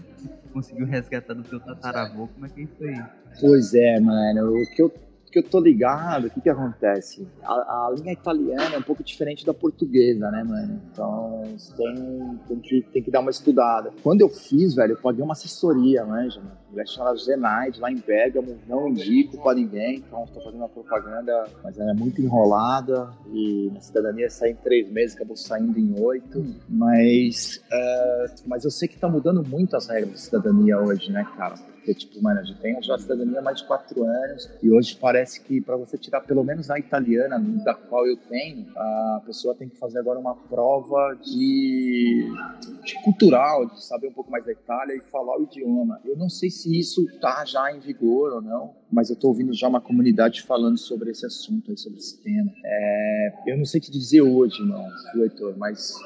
Conseguiu 0.53 0.87
resgatar 0.87 1.35
do 1.35 1.43
teu 1.43 1.61
tataravô? 1.61 2.29
Como 2.29 2.47
é 2.47 2.49
que 2.49 2.61
é 2.61 2.64
isso 2.64 2.85
aí? 2.85 3.03
Pois 3.41 3.75
é, 3.75 4.01
mano. 4.01 4.61
O 4.61 4.66
que 4.75 4.83
eu 4.83 4.93
que 5.33 5.39
eu 5.39 5.43
tô 5.43 5.59
ligado, 5.59 6.26
o 6.26 6.30
que 6.30 6.41
que 6.43 6.51
acontece? 6.51 7.26
A, 7.43 7.87
a, 7.87 7.95
linha 7.97 8.12
italiana 8.12 8.74
é 8.74 8.78
um 8.78 8.83
pouco 8.83 9.03
diferente 9.03 9.47
da 9.47 9.55
portuguesa, 9.55 10.30
né, 10.30 10.45
mano? 10.45 10.80
Então, 10.93 11.43
tem, 11.74 12.39
tem, 12.47 12.61
que, 12.61 12.83
tem 12.93 13.03
que 13.03 13.11
dar 13.11 13.20
uma 13.20 13.30
estudada. 13.30 13.91
Quando 14.03 14.20
eu 14.20 14.28
fiz, 14.28 14.74
velho, 14.74 14.93
eu 14.93 14.99
paguei 14.99 15.24
uma 15.24 15.33
assessoria, 15.33 16.05
manja, 16.05 16.39
mano. 16.41 16.62
Mulher 16.70 16.87
chamada 16.87 17.16
Zenaide, 17.16 17.80
lá 17.80 17.91
em 17.91 17.97
Bergamo, 17.97 18.59
não 18.66 18.89
indico 18.89 19.43
pra 19.43 19.55
ninguém, 19.55 19.97
então 19.97 20.24
estou 20.24 20.43
fazendo 20.43 20.61
uma 20.61 20.68
propaganda, 20.68 21.47
mas 21.62 21.78
ela 21.78 21.91
é 21.91 21.95
muito 21.95 22.22
enrolada 22.22 23.11
e 23.30 23.70
na 23.74 23.80
cidadania 23.80 24.30
sai 24.30 24.51
em 24.51 24.55
três 24.55 24.91
meses, 24.91 25.14
acabou 25.14 25.37
saindo 25.37 25.78
em 25.78 26.01
oito, 26.01 26.45
mas, 26.68 27.62
uh, 27.66 28.43
mas 28.47 28.64
eu 28.64 28.70
sei 28.70 28.89
que 28.89 28.99
tá 28.99 29.07
mudando 29.07 29.47
muito 29.47 29.76
as 29.76 29.87
regras 29.87 30.14
de 30.14 30.20
cidadania 30.20 30.78
hoje, 30.78 31.12
né, 31.12 31.26
cara? 31.37 31.57
Porque, 31.83 31.95
tipo, 31.95 32.22
mano, 32.22 32.41
eu 32.41 32.55
tenho 32.61 32.80
já 32.80 32.97
cidadania 32.97 33.41
há 33.41 33.43
mais 33.43 33.59
de 33.59 33.66
quatro 33.66 34.05
anos 34.05 34.49
e 34.62 34.70
hoje 34.70 34.97
parece 35.01 35.41
que 35.41 35.61
para 35.61 35.76
você 35.76 35.99
tirar 35.99 36.20
pelo 36.20 36.45
menos 36.45 36.70
a 36.70 36.78
italiana, 36.78 37.41
da 37.64 37.74
qual 37.74 38.07
eu 38.07 38.16
tenho, 38.16 38.66
a 38.76 39.22
pessoa 39.26 39.53
tem 39.53 39.68
que 39.68 39.76
fazer 39.76 39.99
agora 39.99 40.16
uma 40.16 40.37
prova 40.37 41.18
de, 41.20 42.24
de 42.85 43.03
cultural, 43.03 43.66
de 43.66 43.85
saber 43.85 44.07
um 44.07 44.12
pouco 44.12 44.30
mais 44.30 44.45
da 44.45 44.53
Itália 44.53 44.95
e 44.95 45.01
falar 45.01 45.37
o 45.37 45.43
idioma. 45.43 46.01
Eu 46.05 46.16
não 46.16 46.28
sei 46.28 46.51
se 46.51 46.78
isso 46.78 47.05
tá 47.20 47.45
já 47.45 47.72
em 47.74 47.80
vigor 47.80 48.35
ou 48.35 48.41
não, 48.41 48.74
mas 48.91 49.11
eu 49.11 49.16
tô 49.16 49.26
ouvindo 49.28 49.53
já 49.53 49.66
uma 49.66 49.80
comunidade 49.80 50.43
falando 50.43 50.78
sobre 50.78 51.11
esse 51.11 51.26
assunto, 51.26 51.76
sobre 51.76 51.99
esse 51.99 52.22
tema. 52.22 52.53
É, 52.64 53.33
eu 53.49 53.59
não 53.59 53.64
sei 53.64 53.80
te 53.80 53.91
dizer 53.91 54.22
hoje, 54.22 54.64
não, 54.64 54.87
Heitor, 55.20 55.55
mas 55.59 55.97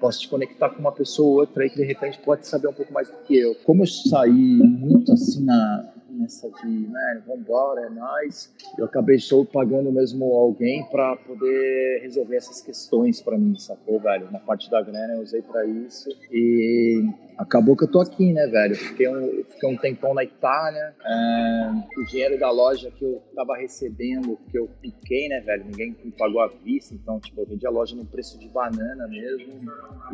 posso 0.00 0.20
te 0.20 0.28
conectar 0.28 0.70
com 0.70 0.80
uma 0.80 0.92
pessoa 0.92 1.28
ou 1.28 1.40
outra 1.40 1.62
aí 1.62 1.70
que 1.70 1.76
de 1.76 1.84
repente 1.84 2.18
pode 2.20 2.46
saber 2.46 2.68
um 2.68 2.72
pouco 2.72 2.92
mais 2.92 3.08
do 3.08 3.16
que 3.18 3.36
eu. 3.38 3.54
Como 3.64 3.82
eu 3.82 3.86
saí 3.86 4.30
muito 4.32 5.12
assim 5.12 5.44
na, 5.44 5.92
nessa 6.10 6.48
de, 6.50 6.68
né, 6.68 7.22
vambora, 7.26 7.82
é 7.82 7.90
nóis. 7.90 8.52
Eu 8.78 8.86
acabei 8.86 9.18
só 9.18 9.44
pagando 9.44 9.92
mesmo 9.92 10.24
alguém 10.34 10.84
para 10.84 11.16
poder 11.16 12.00
resolver 12.02 12.36
essas 12.36 12.60
questões 12.60 13.20
para 13.20 13.38
mim, 13.38 13.56
sacou, 13.58 14.00
velho? 14.00 14.28
Uma 14.28 14.40
parte 14.40 14.70
da 14.70 14.82
grana 14.82 15.14
eu 15.14 15.22
usei 15.22 15.42
para 15.42 15.64
isso 15.66 16.10
e 16.32 17.04
acabou 17.38 17.76
que 17.76 17.84
eu 17.84 17.90
tô 17.90 18.00
aqui, 18.00 18.32
né, 18.32 18.46
velho? 18.46 18.74
Fiquei 18.74 19.08
um, 19.08 19.44
fiquei 19.44 19.68
um 19.68 19.76
tempão 19.76 20.14
na 20.14 20.24
Itália. 20.24 20.94
É, 21.04 21.70
o 22.00 22.04
dinheiro 22.06 22.38
da 22.38 22.50
loja 22.50 22.90
que 22.90 23.04
eu 23.04 23.22
tava 23.34 23.56
recebendo, 23.56 24.38
que 24.50 24.58
eu 24.58 24.68
piquei, 24.80 25.28
né, 25.28 25.40
velho? 25.40 25.64
Ninguém 25.64 25.96
me 26.04 26.10
pagou 26.12 26.40
à 26.40 26.48
vista, 26.48 26.94
então, 26.94 27.20
tipo, 27.20 27.40
eu 27.40 27.46
vendi 27.46 27.66
a 27.66 27.70
loja 27.70 27.94
no 27.94 28.04
preço 28.04 28.38
de 28.38 28.48
banana 28.48 29.06
mesmo. 29.08 29.60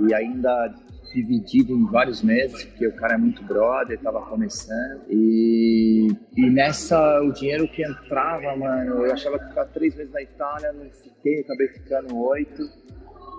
E 0.06 0.14
ainda 0.14 0.74
dividido 1.12 1.72
em 1.72 1.84
vários 1.86 2.22
meses, 2.22 2.64
porque 2.64 2.86
o 2.86 2.96
cara 2.96 3.14
é 3.14 3.18
muito 3.18 3.42
brother, 3.44 3.98
tava 4.00 4.22
começando. 4.22 5.02
E, 5.10 6.08
e 6.36 6.50
nessa, 6.50 7.20
o 7.20 7.32
dinheiro 7.32 7.68
que 7.68 7.84
entrava, 7.84 8.56
mano, 8.56 9.04
eu 9.04 9.12
achava 9.12 9.38
que 9.38 9.46
ficar 9.48 9.66
três 9.66 9.94
meses 9.94 10.12
na 10.12 10.22
Itália, 10.22 10.72
não 10.72 10.90
fiquei, 10.90 11.40
acabei 11.40 11.68
ficando 11.68 12.18
oito. 12.18 12.62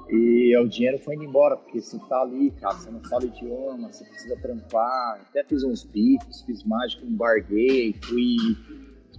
E 0.10 0.56
o 0.58 0.68
dinheiro 0.68 1.00
foi 1.00 1.16
indo 1.16 1.24
embora, 1.24 1.56
porque 1.56 1.82
você 1.82 1.98
tá 2.08 2.22
ali, 2.22 2.52
cara, 2.52 2.76
você 2.76 2.92
não 2.92 3.02
fala 3.04 3.26
idioma, 3.26 3.92
você 3.92 4.04
precisa 4.06 4.36
trampar. 4.38 5.22
Até 5.30 5.44
fiz 5.44 5.64
uns 5.64 5.84
bicos, 5.84 6.42
fiz 6.44 6.64
mágica, 6.64 7.06
embarguei, 7.06 7.94
fui 8.04 8.36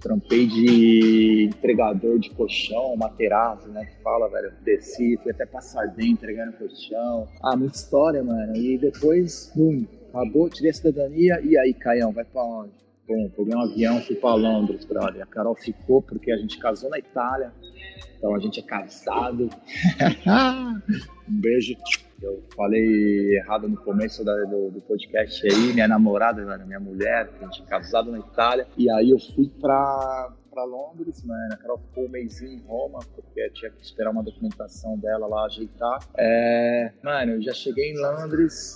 trampei 0.05 0.47
de 0.47 1.47
entregador 1.47 2.18
de 2.18 2.28
colchão, 2.30 2.95
materaço, 2.95 3.66
né? 3.68 3.87
Que 3.87 4.03
fala, 4.03 4.28
velho. 4.28 4.53
Desci, 4.62 5.18
fui 5.22 5.32
até 5.32 5.47
passar 5.47 5.87
dentro 5.87 6.12
entregando 6.12 6.53
colchão. 6.59 7.26
Ah, 7.43 7.57
muita 7.57 7.76
história, 7.76 8.22
mano. 8.22 8.55
E 8.55 8.76
depois, 8.76 9.51
bum, 9.57 9.87
acabou, 10.11 10.51
tirei 10.51 10.70
a 10.70 10.74
cidadania. 10.74 11.41
E 11.43 11.57
aí, 11.57 11.72
Caião, 11.72 12.12
vai 12.12 12.24
pra 12.24 12.43
onde? 12.43 12.72
Bom, 13.09 13.30
peguei 13.35 13.55
um 13.55 13.61
avião, 13.61 14.01
fui 14.03 14.16
pra 14.16 14.35
Londres, 14.35 14.85
brother. 14.85 15.22
A 15.22 15.26
Carol 15.26 15.55
ficou 15.55 16.03
porque 16.03 16.30
a 16.30 16.37
gente 16.37 16.59
casou 16.59 16.91
na 16.91 16.99
Itália. 16.99 17.53
Então 18.17 18.35
a 18.35 18.39
gente 18.39 18.61
é 18.61 18.63
casado. 18.63 19.49
um 21.29 21.41
beijo. 21.41 21.77
Eu 22.23 22.43
falei 22.57 23.37
errado 23.37 23.69
no 23.69 23.77
começo 23.77 24.25
da, 24.25 24.35
do, 24.45 24.71
do, 24.71 24.81
podcast 24.81 25.47
aí, 25.47 25.75
minha 25.75 25.87
namorada, 25.87 26.43
minha 26.65 26.81
mulher, 26.81 27.29
a 27.39 27.45
gente 27.45 27.63
é 27.63 27.67
casado 27.67 28.11
na 28.11 28.19
Itália. 28.19 28.67
E 28.79 28.89
aí 28.89 29.11
eu 29.11 29.19
fui 29.19 29.51
pra, 29.61 30.33
pra 30.51 30.65
Londres, 30.65 31.23
mano. 31.23 31.53
A 31.53 31.57
Carol 31.57 31.79
ficou 31.79 32.07
um 32.07 32.09
mêsinho 32.09 32.53
em 32.53 32.63
Roma, 32.63 33.01
porque 33.15 33.51
tinha 33.51 33.71
que 33.71 33.83
esperar 33.83 34.11
uma 34.11 34.23
documentação 34.23 34.97
dela 34.97 35.27
lá 35.27 35.45
ajeitar. 35.45 35.99
É, 36.17 36.93
mano, 37.03 37.33
eu 37.33 37.43
já 37.43 37.53
cheguei 37.53 37.93
em 37.93 38.01
Londres, 38.01 38.75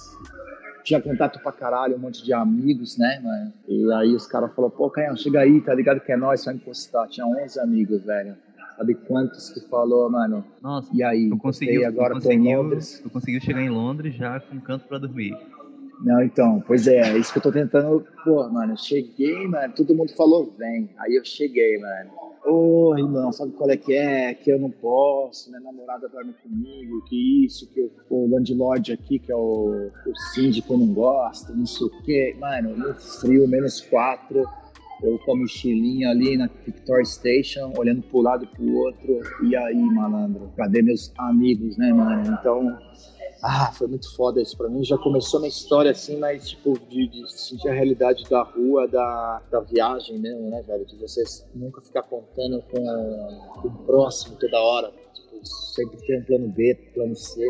tinha 0.82 1.00
contato 1.00 1.38
pra 1.40 1.52
caralho, 1.52 1.96
um 1.96 1.98
monte 1.98 2.24
de 2.24 2.32
amigos, 2.32 2.98
né, 2.98 3.20
mano? 3.22 3.52
E 3.66 3.92
aí 3.92 4.14
os 4.14 4.26
caras 4.26 4.54
falaram, 4.54 4.74
pô, 4.74 4.90
Caião, 4.90 5.16
chega 5.16 5.40
aí, 5.40 5.60
tá 5.60 5.74
ligado 5.74 6.00
que 6.00 6.12
é 6.12 6.16
nós, 6.16 6.42
só 6.42 6.50
encostar. 6.50 7.06
Tinha 7.08 7.26
11 7.26 7.60
amigos, 7.60 8.02
velho. 8.02 8.36
Sabe 8.78 8.94
quantos 8.94 9.50
que 9.50 9.60
falou, 9.68 10.08
mano? 10.08 10.44
Nossa, 10.62 10.88
e 10.94 11.02
aí? 11.02 11.28
Tu 11.28 11.36
conseguiu, 11.36 11.84
agora 11.84 12.14
tu 12.14 12.22
conseguiu, 12.22 12.62
Londres. 12.62 13.00
Tu 13.02 13.10
conseguiu 13.10 13.40
chegar 13.40 13.60
em 13.60 13.68
Londres 13.68 14.14
já 14.14 14.38
com 14.38 14.54
um 14.54 14.60
canto 14.60 14.86
pra 14.86 14.98
dormir. 14.98 15.36
Não, 16.00 16.22
então, 16.22 16.62
pois 16.64 16.86
é, 16.86 17.00
é 17.00 17.18
isso 17.18 17.32
que 17.32 17.38
eu 17.38 17.42
tô 17.42 17.50
tentando. 17.50 18.06
Pô, 18.22 18.48
mano, 18.48 18.74
eu 18.74 18.76
cheguei, 18.76 19.48
mano, 19.48 19.74
todo 19.74 19.96
mundo 19.96 20.14
falou, 20.14 20.54
vem. 20.56 20.88
Aí 20.96 21.16
eu 21.16 21.24
cheguei, 21.24 21.76
mano. 21.78 22.10
Ô, 22.46 22.90
oh, 22.90 22.98
irmão, 22.98 23.32
sabe 23.32 23.50
qual 23.50 23.68
é 23.68 23.76
que 23.76 23.92
é? 23.92 24.32
Que 24.32 24.52
eu 24.52 24.60
não 24.60 24.70
posso, 24.70 25.50
minha 25.50 25.60
namorada 25.60 26.08
dorme 26.08 26.32
comigo, 26.40 27.04
que 27.06 27.46
isso, 27.46 27.68
que 27.70 27.90
o 28.08 28.30
landlord 28.30 28.92
aqui, 28.92 29.18
que 29.18 29.32
é 29.32 29.36
o, 29.36 29.90
o 30.06 30.16
síndico, 30.32 30.76
não 30.76 30.94
gosta, 30.94 31.52
não 31.52 31.66
sei 31.66 31.88
o 31.88 32.02
quê. 32.04 32.36
Mano, 32.38 32.76
no 32.76 32.94
frio, 32.94 33.48
menos 33.48 33.80
quatro 33.80 34.48
eu 35.02 35.18
com 35.20 35.32
a 35.32 35.36
mochilinha 35.36 36.10
ali 36.10 36.36
na 36.36 36.48
Victoria 36.64 37.04
Station, 37.04 37.72
olhando 37.76 38.02
pro 38.02 38.20
lado 38.20 38.44
e 38.44 38.46
pro 38.48 38.74
outro, 38.74 39.20
e 39.44 39.56
aí, 39.56 39.76
malandro, 39.76 40.50
cadê 40.56 40.82
meus 40.82 41.12
amigos, 41.18 41.76
né, 41.76 41.92
mano? 41.92 42.36
Então, 42.40 42.78
ah, 43.42 43.70
foi 43.72 43.86
muito 43.86 44.14
foda 44.16 44.42
isso 44.42 44.56
pra 44.56 44.68
mim. 44.68 44.84
Já 44.84 44.98
começou 44.98 45.38
minha 45.38 45.48
história 45.48 45.92
assim, 45.92 46.18
mas 46.18 46.50
tipo, 46.50 46.76
de, 46.88 47.06
de 47.06 47.32
sentir 47.32 47.68
a 47.68 47.72
realidade 47.72 48.24
da 48.28 48.42
rua, 48.42 48.88
da, 48.88 49.42
da 49.50 49.60
viagem 49.60 50.18
mesmo, 50.18 50.50
né, 50.50 50.62
velho? 50.62 50.84
De 50.84 50.96
você 50.96 51.22
nunca 51.54 51.80
ficar 51.80 52.02
contando 52.02 52.62
com, 52.62 53.60
com 53.60 53.68
o 53.68 53.84
próximo 53.86 54.36
toda 54.36 54.60
hora. 54.60 54.92
Tipo, 55.14 55.46
sempre 55.46 55.98
ter 55.98 56.18
um 56.18 56.24
plano 56.24 56.48
B, 56.48 56.74
plano 56.94 57.14
C. 57.14 57.40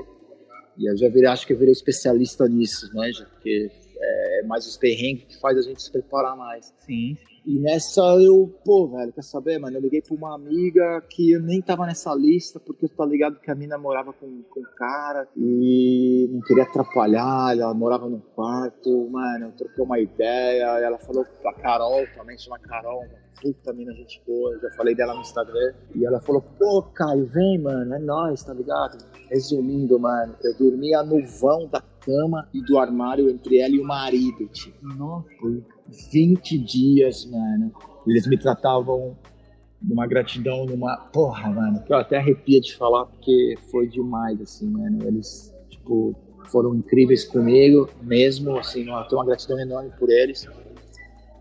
E 0.76 0.90
eu 0.90 0.96
já 0.96 1.08
virei, 1.08 1.26
acho 1.26 1.46
que 1.46 1.54
eu 1.54 1.58
virei 1.58 1.72
especialista 1.72 2.46
nisso, 2.46 2.88
né, 2.94 3.10
já, 3.10 3.24
porque 3.24 3.68
é 4.00 4.42
mais 4.44 4.64
os 4.64 4.76
perrengues 4.76 5.24
que 5.24 5.40
faz 5.40 5.58
a 5.58 5.62
gente 5.62 5.82
se 5.82 5.90
preparar 5.90 6.36
mais. 6.36 6.72
Sim. 6.86 7.16
E 7.48 7.58
nessa 7.58 8.02
eu, 8.20 8.46
pô, 8.62 8.88
velho, 8.88 9.10
quer 9.10 9.22
saber, 9.22 9.58
mano? 9.58 9.78
Eu 9.78 9.80
liguei 9.80 10.02
pra 10.02 10.14
uma 10.14 10.34
amiga 10.34 11.00
que 11.08 11.32
eu 11.32 11.40
nem 11.40 11.62
tava 11.62 11.86
nessa 11.86 12.14
lista, 12.14 12.60
porque 12.60 12.84
eu 12.84 12.90
tô 12.90 13.02
ligado 13.06 13.40
que 13.40 13.50
a 13.50 13.54
mina 13.54 13.78
morava 13.78 14.12
com, 14.12 14.42
com 14.50 14.60
um 14.60 14.76
cara 14.76 15.26
e 15.34 16.28
não 16.30 16.42
queria 16.42 16.64
atrapalhar, 16.64 17.56
ela 17.56 17.72
morava 17.72 18.06
no 18.06 18.20
quarto, 18.20 19.08
mano, 19.08 19.46
eu 19.46 19.52
troquei 19.52 19.82
uma 19.82 19.98
ideia, 19.98 20.78
ela 20.78 20.98
falou 20.98 21.24
pra 21.40 21.54
Carol, 21.54 22.04
também 22.14 22.36
chama 22.36 22.58
Carol, 22.58 23.00
uma 23.00 23.18
puta 23.40 23.72
mina 23.72 23.94
gente 23.94 24.22
boa, 24.26 24.58
já 24.58 24.70
falei 24.72 24.94
dela 24.94 25.14
no 25.14 25.22
Instagram, 25.22 25.72
e 25.94 26.04
ela 26.04 26.20
falou, 26.20 26.42
pô, 26.42 26.82
Caio, 26.82 27.24
vem, 27.28 27.58
mano, 27.58 27.94
é 27.94 27.98
nóis, 27.98 28.42
tá 28.44 28.52
ligado? 28.52 28.98
Resumindo, 29.30 29.98
mano, 29.98 30.34
eu 30.44 30.54
dormia 30.58 31.02
no 31.02 31.26
vão 31.26 31.66
da 31.66 31.80
cama 31.80 32.46
e 32.52 32.62
do 32.62 32.78
armário 32.78 33.30
entre 33.30 33.58
ela 33.58 33.74
e 33.74 33.80
o 33.80 33.84
marido, 33.84 34.46
tipo. 34.48 34.86
Nossa. 34.86 35.77
20 36.12 36.58
dias, 36.58 37.24
mano. 37.26 37.72
Eles 38.06 38.26
me 38.26 38.38
tratavam 38.38 39.16
numa 39.82 40.06
gratidão, 40.06 40.66
numa. 40.66 40.96
Porra, 41.12 41.50
mano, 41.50 41.82
que 41.82 41.92
eu 41.92 41.96
até 41.96 42.18
arrepia 42.18 42.60
de 42.60 42.74
falar 42.76 43.06
porque 43.06 43.54
foi 43.70 43.88
demais, 43.88 44.40
assim, 44.40 44.68
mano. 44.68 45.06
Eles, 45.06 45.54
tipo, 45.68 46.14
foram 46.46 46.74
incríveis 46.74 47.24
comigo, 47.24 47.88
mesmo, 48.02 48.56
assim, 48.58 48.88
eu 48.88 49.04
tenho 49.04 49.20
uma 49.20 49.26
gratidão 49.26 49.58
enorme 49.58 49.90
por 49.98 50.10
eles. 50.10 50.46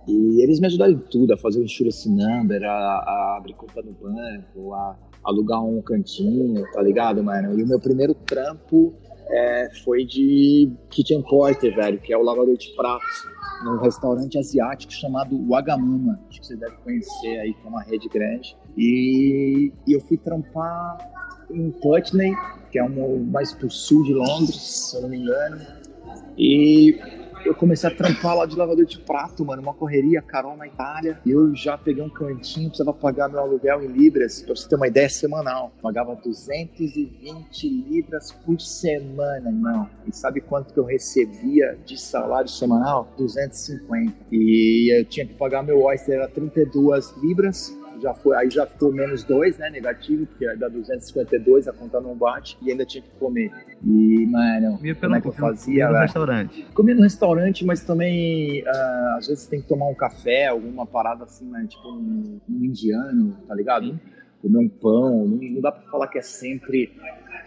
E 0.08 0.42
eles 0.42 0.60
me 0.60 0.68
ajudaram 0.68 0.94
em 0.94 1.00
tudo, 1.00 1.34
a 1.34 1.38
fazer 1.38 1.60
o 1.60 1.64
insurance 1.64 2.10
number, 2.10 2.64
a, 2.64 2.70
a 2.70 3.38
abrir 3.38 3.54
conta 3.54 3.82
no 3.82 3.92
banco, 3.92 4.74
a 4.74 4.96
alugar 5.24 5.62
um 5.64 5.82
cantinho, 5.82 6.64
tá 6.72 6.82
ligado, 6.82 7.22
mano? 7.22 7.60
E 7.60 7.64
o 7.64 7.68
meu 7.68 7.80
primeiro 7.80 8.14
trampo 8.14 8.94
é, 9.30 9.70
foi 9.84 10.06
de 10.06 10.72
kitchen 10.90 11.22
porter, 11.24 11.76
velho, 11.76 12.00
que 12.00 12.14
é 12.14 12.18
o 12.18 12.22
lavador 12.22 12.58
de 12.58 12.70
pratos 12.76 13.28
num 13.64 13.78
restaurante 13.80 14.38
asiático 14.38 14.94
chamado 14.94 15.38
Wagamama, 15.48 16.20
acho 16.30 16.42
que 16.42 16.48
você 16.48 16.56
deve 16.56 16.76
conhecer 16.78 17.40
aí, 17.40 17.54
que 17.54 17.66
é 17.66 17.70
uma 17.70 17.82
rede 17.82 18.08
grande. 18.10 18.56
E, 18.78 19.72
e 19.88 19.94
eu 19.94 20.00
fui 20.02 20.18
trampar 20.18 20.98
em 21.50 21.72
Putney, 21.72 22.34
que 22.72 22.80
é 22.80 22.84
um 22.84 23.24
mais 23.24 23.54
pro 23.54 23.70
sul 23.70 24.04
de 24.04 24.14
Londres, 24.14 24.56
se 24.56 24.96
eu 24.96 25.02
não 25.02 25.10
me 25.10 25.18
engano. 25.18 25.66
E 26.38 27.00
eu 27.48 27.56
comecei 27.56 27.90
a 27.90 27.94
trampar 27.94 28.36
lá 28.36 28.46
de 28.46 28.56
lavador 28.56 28.86
de 28.86 29.00
prato, 29.00 29.46
mano, 29.46 29.62
uma 29.62 29.74
correria, 29.74 30.22
Carol 30.22 30.58
na 30.58 30.68
Itália. 30.68 31.20
Eu 31.26 31.56
já 31.56 31.78
peguei 31.78 32.04
um 32.04 32.10
cantinho, 32.10 32.70
precisava 32.70 32.94
pagar 32.94 33.30
meu 33.30 33.40
aluguel 33.40 33.84
em 33.84 33.88
libras, 33.88 34.42
pra 34.42 34.56
você 34.56 34.68
ter 34.68 34.76
uma 34.76 34.88
ideia, 34.88 35.10
semanal. 35.10 35.72
Pagava 35.82 36.16
220 36.16 37.70
libras 37.70 38.32
por 38.32 38.60
semana, 38.60 39.50
irmão. 39.50 39.90
E 40.06 40.16
sabe 40.16 40.42
quanto 40.42 40.74
que 40.74 40.80
eu 40.80 40.84
recebia 40.84 41.78
de 41.86 42.00
salário 42.00 42.50
semanal? 42.50 43.08
250. 43.18 44.14
E 44.32 45.00
eu 45.00 45.06
tinha 45.06 45.26
que 45.26 45.34
pagar 45.34 45.64
meu 45.64 45.82
oyster, 45.82 46.16
era 46.16 46.28
32 46.28 47.16
libras 47.22 47.77
já 48.02 48.14
foi, 48.14 48.36
aí 48.36 48.50
já 48.50 48.66
ficou 48.66 48.92
menos 48.92 49.24
dois, 49.24 49.58
né, 49.58 49.70
negativo, 49.70 50.26
porque 50.26 50.46
dá 50.56 50.68
252, 50.68 51.68
a 51.68 51.74
conta 51.74 52.00
não 52.00 52.16
bate, 52.16 52.58
e 52.62 52.72
ainda 52.72 52.86
tinha 52.86 53.02
que 53.02 53.10
comer. 53.20 53.52
E, 53.84 54.26
mano, 54.28 54.80
como 55.00 55.16
é 55.16 55.22
que 55.22 55.28
eu 55.28 55.32
fazia? 55.32 55.86
Comia 55.86 55.98
no 55.98 56.04
restaurante. 56.04 56.68
Comia 56.74 56.96
no 56.96 57.02
restaurante, 57.02 57.66
mas 57.66 57.84
também, 57.84 58.64
uh, 58.64 59.18
às 59.18 59.28
vezes 59.28 59.48
tem 59.48 59.62
que 59.62 59.68
tomar 59.68 59.88
um 59.88 59.96
café, 59.96 60.48
alguma 60.48 60.86
parada 60.86 61.24
assim, 61.24 61.50
né, 61.50 61.66
tipo 61.68 61.88
um, 61.88 62.40
um 62.50 62.66
indiano, 62.66 63.38
tá 63.48 63.56
ligado? 63.56 64.00
Comer 64.42 64.60
um 64.60 64.70
pão, 64.70 65.28
não, 65.28 65.38
não 65.38 65.62
dá 65.62 65.72
pra 65.72 65.90
falar 65.90 66.08
que 66.08 66.20
é 66.20 66.22
sempre 66.22 66.94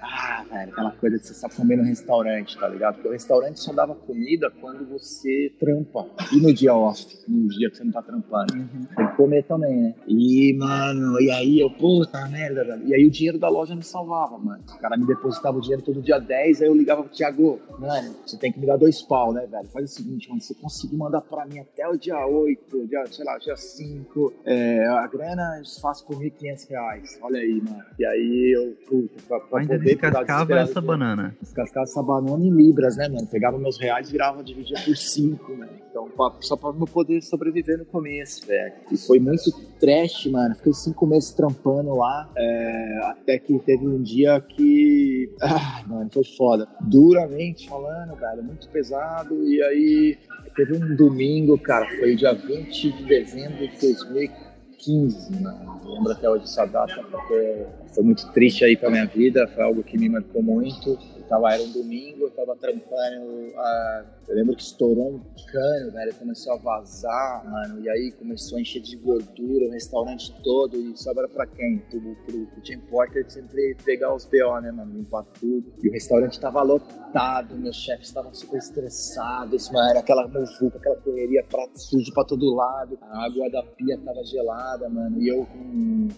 ah, 0.02 0.44
velho, 0.50 0.72
aquela 0.72 0.90
coisa 0.92 1.18
de 1.18 1.26
você 1.26 1.34
só 1.34 1.48
comer 1.48 1.76
no 1.76 1.84
restaurante, 1.84 2.56
tá 2.58 2.68
ligado? 2.68 2.94
Porque 2.94 3.08
o 3.08 3.12
restaurante 3.12 3.60
só 3.60 3.72
dava 3.72 3.94
comida 3.94 4.50
quando 4.60 4.86
você 4.86 5.52
trampa. 5.58 6.06
E 6.32 6.40
no 6.40 6.52
dia 6.52 6.74
off, 6.74 7.06
no 7.28 7.48
dia 7.48 7.70
que 7.70 7.76
você 7.76 7.84
não 7.84 7.92
tá 7.92 8.02
trampando. 8.02 8.54
Uhum. 8.54 8.86
Tem 8.96 9.06
que 9.06 9.16
comer 9.16 9.44
também, 9.44 9.80
né? 9.80 9.94
E, 10.06 10.54
mano, 10.56 11.20
e 11.20 11.30
aí 11.30 11.60
eu, 11.60 11.70
puta 11.70 12.26
merda, 12.28 12.64
velho. 12.64 12.86
E 12.86 12.94
aí 12.94 13.06
o 13.06 13.10
dinheiro 13.10 13.38
da 13.38 13.48
loja 13.48 13.74
me 13.74 13.82
salvava, 13.82 14.38
mano. 14.38 14.62
O 14.68 14.78
cara 14.78 14.96
me 14.96 15.06
depositava 15.06 15.58
o 15.58 15.60
dinheiro 15.60 15.82
todo 15.82 16.00
dia 16.00 16.18
10, 16.18 16.62
aí 16.62 16.68
eu 16.68 16.74
ligava 16.74 17.02
pro 17.02 17.12
Thiago, 17.12 17.60
mano, 17.78 18.14
você 18.24 18.38
tem 18.38 18.52
que 18.52 18.58
me 18.58 18.66
dar 18.66 18.76
dois 18.76 19.02
pau, 19.02 19.32
né, 19.32 19.46
velho? 19.46 19.68
Faz 19.68 19.90
o 19.90 19.94
seguinte, 19.94 20.28
mano, 20.28 20.40
você 20.40 20.54
conseguir 20.54 20.96
mandar 20.96 21.20
pra 21.20 21.46
mim 21.46 21.58
até 21.58 21.86
o 21.88 21.96
dia 21.96 22.26
8, 22.26 22.86
dia, 22.86 23.04
sei 23.06 23.24
lá, 23.24 23.36
dia 23.38 23.56
5, 23.56 24.32
é, 24.44 24.86
a 24.86 25.06
grana 25.06 25.58
eu 25.58 25.80
faço 25.80 26.06
por 26.06 26.16
1.500 26.16 26.68
reais. 26.70 27.18
Olha 27.22 27.40
aí, 27.40 27.60
mano. 27.62 27.84
E 27.98 28.04
aí 28.04 28.56
eu, 28.56 28.76
puta, 28.88 29.22
pra, 29.26 29.40
pra 29.40 29.60
Ainda 29.60 29.76
poder 29.76 29.89
descascava 29.94 30.58
essa 30.58 30.80
banana. 30.80 31.36
Descascava 31.40 31.84
essa 31.84 32.02
banana 32.02 32.44
em 32.44 32.50
libras, 32.50 32.96
né, 32.96 33.08
mano? 33.08 33.26
Pegava 33.26 33.58
meus 33.58 33.78
reais 33.78 34.08
e 34.08 34.12
virava, 34.12 34.42
dividia 34.42 34.78
por 34.84 34.96
5, 34.96 35.52
né? 35.56 35.68
Então, 35.90 36.08
pra, 36.10 36.32
só 36.40 36.56
pra 36.56 36.70
eu 36.70 36.86
poder 36.86 37.20
sobreviver 37.22 37.78
no 37.78 37.84
começo, 37.84 38.46
velho. 38.46 38.72
E 38.90 38.96
foi 38.96 39.18
muito 39.18 39.50
trash, 39.80 40.26
mano. 40.26 40.54
Fiquei 40.54 40.72
cinco 40.72 41.06
meses 41.06 41.32
trampando 41.32 41.94
lá, 41.94 42.30
é, 42.36 43.00
até 43.04 43.38
que 43.38 43.58
teve 43.60 43.86
um 43.86 44.00
dia 44.02 44.40
que. 44.40 45.34
Ah, 45.42 45.82
mano, 45.86 46.08
foi 46.12 46.24
foda. 46.24 46.68
Duramente 46.80 47.68
falando, 47.68 48.14
velho, 48.14 48.42
muito 48.42 48.68
pesado. 48.68 49.42
E 49.44 49.62
aí, 49.62 50.18
teve 50.54 50.76
um 50.76 50.94
domingo, 50.94 51.58
cara, 51.58 51.88
foi 51.98 52.14
dia 52.14 52.32
20 52.32 52.92
de 52.92 53.04
dezembro 53.04 53.58
de 53.58 53.80
2015, 53.80 55.42
mano. 55.42 55.80
lembro 55.84 56.12
até 56.12 56.28
hoje 56.28 56.44
essa 56.44 56.66
data, 56.66 57.02
porque 57.10 57.66
foi 57.92 58.04
muito 58.04 58.30
triste 58.32 58.64
aí 58.64 58.76
pra 58.76 58.90
minha 58.90 59.06
vida, 59.06 59.46
foi 59.48 59.62
algo 59.62 59.82
que 59.82 59.98
me 59.98 60.08
marcou 60.08 60.42
muito 60.42 60.98
tava, 61.30 61.54
era 61.54 61.62
um 61.62 61.70
domingo, 61.70 62.24
eu 62.24 62.30
tava 62.32 62.56
trampando. 62.56 63.24
Uh, 63.24 64.04
eu 64.28 64.34
lembro 64.34 64.56
que 64.56 64.62
estourou 64.62 65.14
um 65.14 65.20
cano, 65.46 65.92
velho. 65.92 66.14
Começou 66.16 66.54
a 66.54 66.56
vazar, 66.56 67.48
mano. 67.48 67.80
E 67.80 67.88
aí 67.88 68.12
começou 68.18 68.58
a 68.58 68.60
encher 68.60 68.82
de 68.82 68.96
gordura 68.96 69.66
o 69.66 69.70
restaurante 69.70 70.34
todo. 70.42 70.76
E 70.76 70.96
sobra 70.98 71.28
pra 71.28 71.46
quem? 71.46 71.78
Pro, 71.88 72.00
pro, 72.00 72.46
pro 72.46 72.80
Porter 72.90 73.30
sempre 73.30 73.76
pegar 73.84 74.12
os 74.12 74.24
BO, 74.24 74.60
né, 74.60 74.72
mano? 74.72 74.92
Limpar 74.92 75.24
tudo. 75.38 75.72
E 75.82 75.88
o 75.88 75.92
restaurante 75.92 76.40
tava 76.40 76.62
lotado, 76.62 77.56
meus 77.56 77.76
chefes 77.76 78.08
estavam 78.08 78.34
super 78.34 78.58
estressados, 78.58 79.70
mano. 79.70 79.90
Era 79.90 80.00
aquela 80.00 80.26
muvuca, 80.26 80.78
aquela 80.78 80.96
correria, 80.96 81.44
prato 81.48 81.80
sujo 81.80 82.12
pra 82.12 82.24
todo 82.24 82.54
lado. 82.54 82.98
A 83.02 83.24
água 83.24 83.48
da 83.50 83.62
pia 83.62 83.96
tava 83.98 84.24
gelada, 84.24 84.88
mano. 84.88 85.22
E 85.22 85.28
eu 85.28 85.46
com 85.46 86.08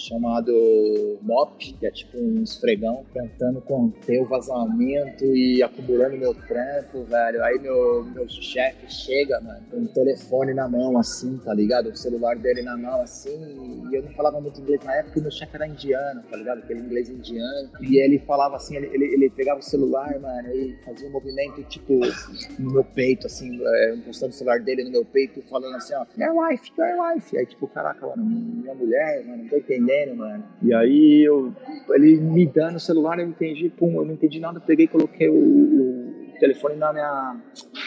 chamado 0.00 0.52
MOP, 1.22 1.74
que 1.74 1.86
é 1.86 1.90
tipo 1.90 2.18
um 2.18 2.42
esfregão, 2.42 3.04
tentando 3.12 3.60
conter 3.60 4.22
o 4.22 4.26
vazamento 4.26 5.24
e 5.24 5.62
acumulando 5.62 6.16
meu 6.16 6.34
trampo, 6.34 7.04
velho. 7.04 7.44
Aí 7.44 7.58
meu, 7.58 8.04
meu 8.04 8.28
chefe 8.28 8.90
chega, 8.90 9.40
mano, 9.40 9.62
com 9.70 9.76
um 9.78 9.86
telefone 9.86 10.54
na 10.54 10.68
mão, 10.68 10.96
assim, 10.98 11.38
tá 11.44 11.52
ligado? 11.52 11.90
O 11.90 11.96
celular 11.96 12.36
dele 12.36 12.62
na 12.62 12.76
mão, 12.76 13.02
assim, 13.02 13.38
e 13.90 13.94
eu 13.94 14.02
não 14.02 14.12
falava 14.12 14.40
muito 14.40 14.60
inglês 14.60 14.82
na 14.84 14.96
época, 14.96 15.20
meu 15.20 15.30
chefe 15.30 15.54
era 15.54 15.66
indiano, 15.66 16.22
tá 16.30 16.36
ligado? 16.36 16.58
Aquele 16.58 16.80
inglês 16.80 17.08
indiano. 17.10 17.70
E 17.80 17.98
ele 17.98 18.18
falava 18.20 18.56
assim, 18.56 18.76
ele, 18.76 18.86
ele, 18.92 19.04
ele 19.14 19.30
pegava 19.30 19.60
o 19.60 19.62
celular, 19.62 20.18
mano, 20.18 20.48
e 20.54 20.76
fazia 20.84 21.08
um 21.08 21.12
movimento, 21.12 21.62
tipo, 21.64 22.00
no 22.58 22.72
meu 22.72 22.84
peito, 22.84 23.26
assim, 23.26 23.60
é, 23.62 23.94
encostando 23.94 24.32
o 24.32 24.34
celular 24.34 24.60
dele 24.60 24.84
no 24.84 24.90
meu 24.90 25.04
peito, 25.04 25.42
falando 25.42 25.76
assim, 25.76 25.94
ó, 25.94 26.06
your 26.16 26.34
wife, 26.34 26.72
your 26.78 26.96
wife. 27.00 27.36
Aí, 27.36 27.46
tipo, 27.46 27.68
caraca, 27.68 28.06
mano, 28.06 28.24
minha 28.24 28.74
mulher, 28.74 29.24
mano, 29.26 29.42
não 29.42 29.48
tô 29.48 29.56
entendendo 29.56 29.89
entendendo, 29.90 30.16
mano. 30.16 30.44
E 30.62 30.72
aí 30.72 31.22
eu, 31.26 31.52
ele 31.90 32.20
me 32.20 32.46
dando 32.46 32.76
o 32.76 32.80
celular, 32.80 33.18
eu 33.18 33.26
entendi, 33.26 33.68
pum, 33.68 33.96
eu 33.96 34.04
não 34.04 34.14
entendi 34.14 34.38
nada, 34.38 34.60
peguei 34.60 34.84
e 34.84 34.88
coloquei 34.88 35.28
o, 35.28 35.34
o 35.34 36.00
telefone 36.38 36.76
na 36.76 36.92
minha, 36.92 37.36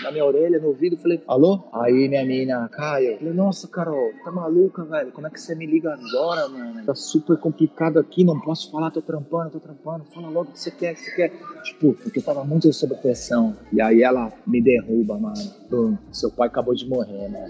na 0.04 0.12
minha 0.12 0.26
orelha, 0.26 0.60
no 0.60 0.68
ouvido, 0.68 0.98
falei, 0.98 1.22
alô? 1.28 1.64
Aí 1.74 2.08
minha 2.08 2.24
mina, 2.24 2.70
Caio, 2.72 3.18
falei, 3.18 3.34
nossa, 3.34 3.68
Carol, 3.68 4.12
tá 4.24 4.32
maluca, 4.32 4.84
velho? 4.84 5.12
Como 5.12 5.26
é 5.26 5.30
que 5.30 5.42
você 5.42 5.56
me 5.56 5.66
liga 5.66 5.94
agora, 5.94 6.48
mano? 6.50 6.86
Tá 6.86 6.94
super 6.94 7.38
complicado 7.38 8.00
aqui, 8.00 8.24
não 8.24 8.40
posso 8.40 8.72
falar, 8.72 8.92
tô 8.92 9.02
trampando, 9.02 9.52
tô 9.52 9.60
trampando, 9.60 10.06
fala 10.14 10.30
logo 10.30 10.50
o 10.50 10.54
que 10.54 10.60
você 10.60 10.72
quer, 10.72 10.94
o 10.94 10.96
que 10.96 11.02
você 11.02 11.16
quer. 11.16 11.32
Tipo, 11.64 11.94
porque 11.94 12.20
eu 12.20 12.24
tava 12.24 12.44
muito 12.44 12.72
sob 12.74 12.96
pressão. 12.96 13.56
E 13.72 13.82
aí 13.82 14.04
ela 14.04 14.32
me 14.46 14.62
derruba, 14.62 15.18
mano. 15.18 15.34
Pum, 15.70 15.98
seu 16.12 16.30
pai 16.30 16.48
acabou 16.48 16.76
de 16.76 16.88
morrer, 16.88 17.30
né? 17.30 17.50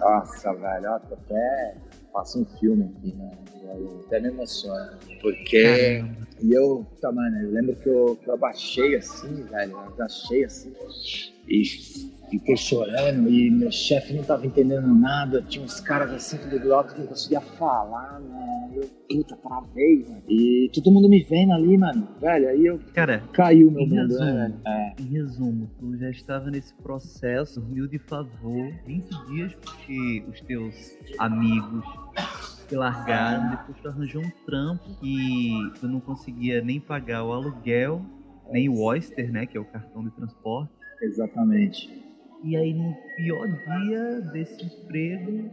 Nossa, 0.00 0.52
velho, 0.54 0.90
ó, 0.90 0.98
tô 0.98 1.14
até 1.14 1.76
passa 2.12 2.38
um 2.38 2.44
filme 2.44 2.84
aqui, 2.84 3.14
né? 3.14 3.30
Eu 3.64 4.02
até 4.06 4.20
me 4.20 4.28
emociono. 4.28 4.98
Porque. 5.20 5.62
Caramba. 5.62 6.20
E 6.42 6.54
eu, 6.54 6.86
tá, 7.02 7.12
mano, 7.12 7.36
eu 7.42 7.50
lembro 7.50 7.76
que 7.76 7.86
eu, 7.86 8.16
que 8.16 8.28
eu 8.28 8.34
abaixei 8.34 8.96
assim, 8.96 9.42
velho. 9.44 9.72
Eu 9.72 9.78
abaixei 9.80 10.44
assim. 10.44 10.72
E 11.46 11.62
fiquei 12.30 12.56
chorando 12.56 13.28
e 13.28 13.50
meu 13.50 13.70
chefe 13.70 14.14
não 14.14 14.22
tava 14.22 14.46
entendendo 14.46 14.86
nada. 14.94 15.42
Tinha 15.42 15.64
uns 15.64 15.80
caras 15.80 16.12
assim 16.12 16.38
tudo 16.38 16.58
do 16.58 16.68
lado 16.68 16.94
que 16.94 17.00
não 17.00 17.06
conseguia 17.08 17.40
falar, 17.40 18.20
né? 18.20 18.70
Eu, 18.74 18.88
puta, 19.08 19.36
travei, 19.36 20.04
mano. 20.08 20.22
E 20.28 20.70
todo 20.72 20.90
mundo 20.90 21.08
me 21.08 21.22
vendo 21.22 21.52
ali, 21.52 21.76
mano. 21.76 22.06
Velho, 22.20 22.48
aí 22.48 22.66
eu. 22.66 22.78
Cara, 22.94 23.22
caiu 23.32 23.70
meu 23.70 23.82
mundo, 23.82 23.94
resumo, 23.94 24.24
né, 24.24 24.54
é. 24.66 25.02
Em 25.02 25.06
resumo, 25.06 25.70
tu 25.78 25.96
já 25.96 26.10
estava 26.10 26.50
nesse 26.50 26.72
processo, 26.74 27.60
mil 27.60 27.86
de 27.86 27.98
favor, 27.98 28.72
20 28.86 29.26
dias 29.28 29.54
porque 29.54 30.24
os 30.30 30.40
teus 30.42 30.74
amigos 31.18 31.84
te 32.68 32.76
largaram, 32.76 33.50
depois 33.50 33.76
tu 33.82 33.88
arranjou 33.88 34.22
um 34.22 34.30
trampo 34.46 34.84
e 35.02 35.50
tu 35.80 35.88
não 35.88 35.98
conseguia 36.00 36.62
nem 36.62 36.78
pagar 36.78 37.24
o 37.24 37.32
aluguel, 37.32 38.00
nem 38.50 38.68
o 38.68 38.80
Oyster, 38.80 39.30
né, 39.32 39.46
que 39.46 39.56
é 39.56 39.60
o 39.60 39.64
cartão 39.64 40.04
de 40.04 40.10
transporte. 40.12 40.72
Exatamente. 41.02 42.09
E 42.42 42.56
aí 42.56 42.74
no 42.74 42.94
pior 43.16 43.46
dia 43.46 44.20
desse 44.32 44.64
emprego, 44.64 45.50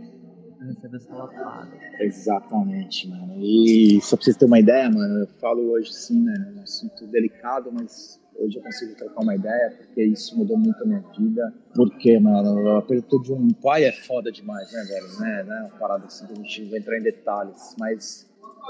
você 0.57 0.65
recebe 0.65 0.95
essa 0.97 1.13
lapada. 1.13 1.69
Exatamente, 1.99 3.07
mano. 3.09 3.35
E 3.39 3.99
só 4.01 4.15
pra 4.15 4.23
vocês 4.23 4.38
terem 4.38 4.51
uma 4.51 4.59
ideia, 4.59 4.89
mano, 4.89 5.19
eu 5.19 5.27
falo 5.39 5.71
hoje 5.71 5.93
sim, 5.93 6.23
né, 6.23 6.53
um 6.55 6.61
assunto 6.61 7.05
delicado, 7.07 7.71
mas 7.71 8.19
Hoje 8.39 8.57
eu 8.57 8.61
consigo 8.61 8.95
trocar 8.95 9.23
uma 9.23 9.35
ideia, 9.35 9.75
porque 9.77 10.03
isso 10.03 10.38
mudou 10.38 10.57
muito 10.57 10.81
a 10.83 10.85
minha 10.85 11.03
vida. 11.17 11.53
Porque, 11.73 12.19
mano, 12.19 12.61
o 12.61 12.77
aperto 12.77 13.19
de 13.23 13.33
um 13.33 13.49
pai 13.49 13.85
é 13.85 13.91
foda 13.91 14.31
demais, 14.31 14.71
né, 14.71 14.83
velho? 14.83 15.19
Né, 15.19 15.43
né? 15.43 15.61
Uma 15.61 15.79
parada 15.79 16.05
assim 16.05 16.27
que 16.27 16.33
a 16.33 16.35
gente 16.35 16.65
vai 16.65 16.79
entrar 16.79 16.99
em 16.99 17.01
detalhes. 17.03 17.75
Mas 17.79 18.29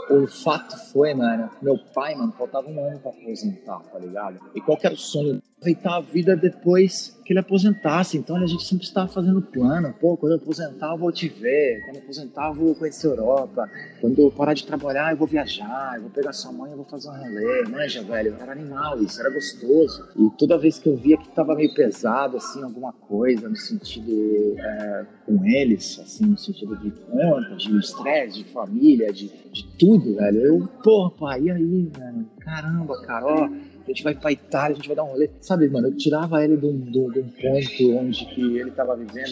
o 0.09 0.25
fato 0.25 0.77
foi, 0.91 1.13
mano, 1.13 1.49
meu 1.61 1.77
pai, 1.93 2.15
mano, 2.15 2.31
faltava 2.31 2.69
um 2.69 2.81
ano 2.81 2.99
pra 2.99 3.11
aposentar, 3.11 3.79
tá 3.79 3.99
ligado? 3.99 4.39
E 4.55 4.61
qual 4.61 4.77
que 4.77 4.85
era 4.85 4.95
o 4.95 4.97
sonho? 4.97 5.41
Aproveitar 5.59 5.95
a 5.95 6.01
vida 6.01 6.35
depois 6.35 7.19
que 7.25 7.33
ele 7.33 7.39
aposentasse. 7.39 8.15
Então 8.15 8.35
a 8.35 8.45
gente 8.45 8.63
sempre 8.63 8.85
estava 8.85 9.07
fazendo 9.07 9.41
plano. 9.41 9.91
Pô, 9.99 10.15
quando 10.15 10.33
eu 10.33 10.37
aposentar 10.37 10.91
eu 10.91 10.97
vou 10.99 11.11
te 11.11 11.27
ver. 11.27 11.81
Quando 11.83 11.95
eu 11.95 12.01
aposentar 12.03 12.47
eu 12.49 12.53
vou 12.53 12.75
conhecer 12.75 13.07
a 13.07 13.09
Europa. 13.09 13.67
Quando 13.99 14.21
eu 14.21 14.31
parar 14.31 14.53
de 14.53 14.67
trabalhar 14.67 15.11
eu 15.11 15.17
vou 15.17 15.27
viajar. 15.27 15.93
Eu 15.95 16.03
vou 16.03 16.11
pegar 16.11 16.31
sua 16.31 16.51
mãe 16.51 16.69
eu 16.69 16.77
vou 16.77 16.85
fazer 16.85 17.09
um 17.09 17.17
rolê. 17.17 17.63
Manja, 17.69 18.03
velho. 18.03 18.35
Era 18.39 18.51
animal 18.51 19.01
isso, 19.01 19.19
era 19.19 19.31
gostoso. 19.31 20.07
E 20.15 20.29
toda 20.37 20.59
vez 20.59 20.77
que 20.77 20.89
eu 20.89 20.95
via 20.95 21.17
que 21.17 21.27
tava 21.29 21.55
meio 21.55 21.73
pesado, 21.73 22.37
assim, 22.37 22.61
alguma 22.61 22.93
coisa 22.93 23.49
no 23.49 23.55
sentido 23.55 24.55
é, 24.59 25.05
com 25.25 25.43
eles, 25.43 25.99
assim, 25.99 26.27
no 26.27 26.37
sentido 26.37 26.77
de 26.77 26.91
conta, 26.91 27.55
de 27.55 27.75
estresse, 27.79 28.43
de 28.43 28.49
família, 28.51 29.11
de, 29.11 29.27
de 29.51 29.67
tudo, 29.79 30.17
velho. 30.17 30.39
Eu, 30.39 30.67
porra, 30.83 31.09
pai, 31.17 31.41
e 31.41 31.51
aí, 31.51 31.91
velho? 31.97 32.29
Caramba, 32.41 33.01
cara, 33.01 33.25
ó 33.25 33.49
a 33.87 33.93
gente 33.93 34.03
vai 34.03 34.13
pra 34.13 34.31
Itália, 34.31 34.73
a 34.73 34.75
gente 34.75 34.87
vai 34.87 34.95
dar 34.95 35.03
um 35.03 35.11
rolê. 35.11 35.29
Sabe, 35.39 35.69
mano, 35.69 35.87
eu 35.87 35.95
tirava 35.95 36.43
ele 36.43 36.57
de 36.57 36.65
um, 36.65 36.79
de 36.79 36.99
um 37.19 37.29
ponto 37.29 37.97
onde 37.97 38.25
que 38.25 38.57
ele 38.57 38.71
tava 38.71 38.95
vivendo 38.95 39.31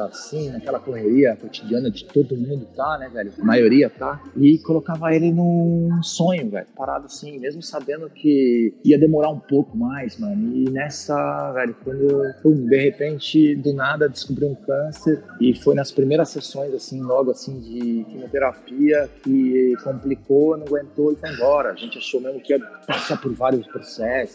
assim, 0.00 0.50
naquela 0.50 0.80
correria 0.80 1.36
cotidiana 1.36 1.90
de 1.90 2.04
todo 2.04 2.36
mundo 2.36 2.66
tá, 2.74 2.98
né, 2.98 3.10
velho? 3.12 3.32
A 3.38 3.44
maioria 3.44 3.90
tá. 3.90 4.22
E 4.36 4.58
colocava 4.58 5.14
ele 5.14 5.30
num 5.30 6.02
sonho, 6.02 6.50
velho. 6.50 6.66
Parado 6.74 7.06
assim, 7.06 7.38
mesmo 7.38 7.62
sabendo 7.62 8.08
que 8.08 8.74
ia 8.84 8.98
demorar 8.98 9.30
um 9.30 9.38
pouco 9.38 9.76
mais, 9.76 10.18
mano. 10.18 10.56
E 10.56 10.70
nessa, 10.70 11.52
velho, 11.52 11.76
quando, 11.84 12.34
pum, 12.42 12.66
de 12.66 12.76
repente, 12.76 13.54
do 13.56 13.72
nada, 13.72 14.08
descobri 14.08 14.46
um 14.46 14.54
câncer. 14.54 15.22
E 15.40 15.54
foi 15.54 15.74
nas 15.74 15.92
primeiras 15.92 16.30
sessões, 16.30 16.72
assim, 16.72 17.00
logo 17.02 17.30
assim, 17.30 17.60
de 17.60 18.04
quimioterapia, 18.04 19.10
que 19.22 19.74
complicou, 19.84 20.56
não 20.56 20.66
aguentou 20.66 21.12
e 21.12 21.16
foi 21.16 21.30
embora. 21.30 21.70
A 21.70 21.76
gente 21.76 21.98
achou 21.98 22.20
mesmo 22.20 22.40
que 22.40 22.52
ia 22.52 22.60
passar 22.86 23.20
por 23.20 23.32
vários 23.34 23.66
processos 23.66 23.91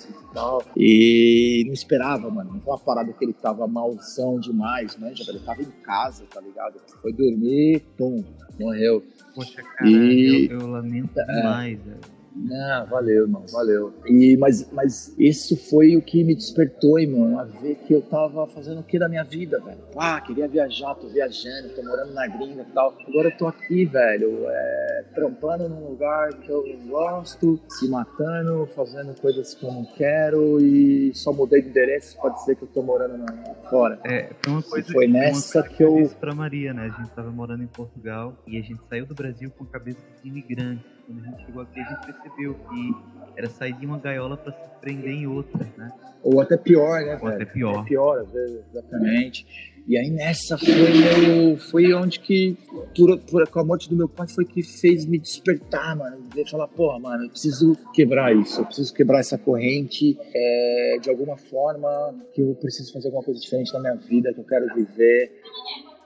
e 0.10 0.34
tal. 0.34 0.64
E 0.76 1.64
não 1.66 1.74
esperava, 1.74 2.30
mano. 2.30 2.54
Não 2.54 2.62
foi 2.62 2.74
uma 2.74 2.80
parada 2.80 3.12
que 3.14 3.24
ele 3.24 3.34
tava 3.34 3.68
malzão 3.68 4.40
demais, 4.40 4.98
né? 4.98 5.12
Já, 5.16 5.24
velho 5.26 5.40
tava 5.40 5.62
em 5.62 5.72
casa, 5.84 6.26
tá 6.34 6.42
ligado? 6.42 6.80
Foi 7.02 7.14
dormir, 7.14 7.82
pum, 7.98 8.24
morreu. 8.60 9.04
Poxa, 9.34 9.62
cara, 9.62 9.90
e... 9.90 10.48
eu, 10.50 10.60
eu 10.60 10.68
lamento 10.68 11.20
é, 11.20 11.26
demais, 11.26 11.80
velho. 11.80 12.17
Não, 12.38 12.86
valeu, 12.86 13.24
irmão, 13.24 13.46
valeu. 13.52 13.94
E, 14.06 14.38
mas, 14.38 14.70
mas 14.72 15.14
isso 15.18 15.58
foi 15.70 15.96
o 15.96 16.02
que 16.02 16.24
me 16.24 16.36
despertou, 16.36 17.00
irmão, 17.00 17.40
a 17.40 17.44
ver 17.44 17.76
que 17.76 17.94
eu 17.94 18.02
tava 18.02 18.48
fazendo 18.48 18.80
o 18.80 18.84
que 18.84 19.00
da 19.00 19.10
minha 19.10 19.24
vida, 19.24 19.60
velho. 19.60 19.80
Ah, 19.96 20.22
queria 20.22 20.48
viajar, 20.48 20.96
tô 20.96 21.08
viajando, 21.08 21.70
tô 21.70 21.84
morando 21.84 22.14
na 22.14 22.28
gringa 22.28 22.62
e 22.62 22.74
tal. 22.74 22.96
Agora 23.08 23.30
eu 23.30 23.38
tô 23.38 23.48
aqui, 23.48 23.86
velho. 23.86 24.46
É 24.48 24.88
trampando 25.14 25.68
num 25.68 25.90
lugar 25.90 26.30
que 26.34 26.50
eu 26.50 26.64
não 26.68 26.88
gosto, 26.88 27.60
se 27.68 27.90
matando, 27.90 28.68
fazendo 28.76 29.20
coisas 29.20 29.54
que 29.54 29.66
eu 29.66 29.72
não 29.72 29.86
quero 29.86 30.60
e 30.62 31.12
só 31.16 31.34
mudei 31.34 31.62
de 31.62 31.70
endereço 31.70 32.18
para 32.22 32.30
dizer 32.32 32.56
que 32.56 32.64
eu 32.64 32.68
tô 32.68 32.82
morando 32.82 33.18
na, 33.18 33.54
fora. 33.70 34.00
É, 34.06 34.30
foi 34.44 34.54
uma 34.54 34.64
coisa, 34.64 34.94
foi 34.94 35.08
nessa 35.08 35.62
coisa 35.62 35.76
que 35.76 35.84
eu. 35.84 35.96
disse 35.96 36.16
pra 36.16 36.34
Maria, 36.34 36.74
né? 36.74 36.86
A 36.86 37.02
gente 37.02 37.12
tava 37.12 37.32
morando 37.32 37.64
em 37.64 37.68
Portugal 37.68 38.34
e 38.46 38.58
a 38.58 38.62
gente 38.62 38.80
saiu 38.88 39.06
do 39.06 39.16
Brasil 39.16 39.52
com 39.58 39.64
a 39.64 39.68
cabeça 39.68 40.00
de 40.22 40.30
imigrante. 40.30 40.97
Quando 41.08 41.22
a 41.22 41.24
gente 41.24 41.46
chegou 41.46 41.62
aqui, 41.62 41.80
a 41.80 41.84
gente 41.86 42.06
percebeu 42.06 42.54
que 42.54 42.96
era 43.38 43.50
sair 43.50 43.72
de 43.74 43.86
uma 43.86 43.98
gaiola 43.98 44.36
para 44.36 44.52
se 44.52 44.70
prender 44.82 45.14
em 45.14 45.26
outra, 45.26 45.66
né? 45.78 45.90
Ou 46.22 46.42
até 46.42 46.58
pior, 46.58 47.00
né? 47.00 47.14
Ou 47.14 47.30
velho? 47.30 47.36
até 47.36 47.46
pior. 47.46 47.80
É 47.80 47.88
pior, 47.88 48.20
às 48.20 48.30
vezes, 48.30 48.62
exatamente. 48.70 49.48
E 49.88 49.98
aí 49.98 50.10
nessa 50.10 50.58
foi 50.58 50.74
meu, 50.74 51.58
foi 51.58 51.94
onde 51.94 52.20
que, 52.20 52.58
por, 52.94 53.18
por, 53.20 53.48
com 53.48 53.60
a 53.62 53.64
morte 53.64 53.90
do 53.90 53.96
meu 53.96 54.10
pai, 54.10 54.28
foi 54.28 54.44
que 54.44 54.62
fez 54.62 55.06
me 55.06 55.18
despertar, 55.18 55.96
mano. 55.96 56.18
De 56.36 56.52
falar, 56.52 56.68
porra, 56.68 57.00
mano, 57.00 57.24
eu 57.24 57.30
preciso 57.30 57.74
quebrar 57.94 58.36
isso, 58.36 58.60
eu 58.60 58.66
preciso 58.66 58.94
quebrar 58.94 59.20
essa 59.20 59.38
corrente 59.38 60.20
é, 60.36 60.98
de 61.02 61.10
alguma 61.10 61.38
forma, 61.38 62.14
que 62.34 62.42
eu 62.42 62.54
preciso 62.56 62.92
fazer 62.92 63.08
alguma 63.08 63.24
coisa 63.24 63.40
diferente 63.40 63.72
na 63.72 63.80
minha 63.80 63.96
vida, 63.96 64.34
que 64.34 64.42
eu 64.42 64.44
quero 64.44 64.66
viver 64.76 65.32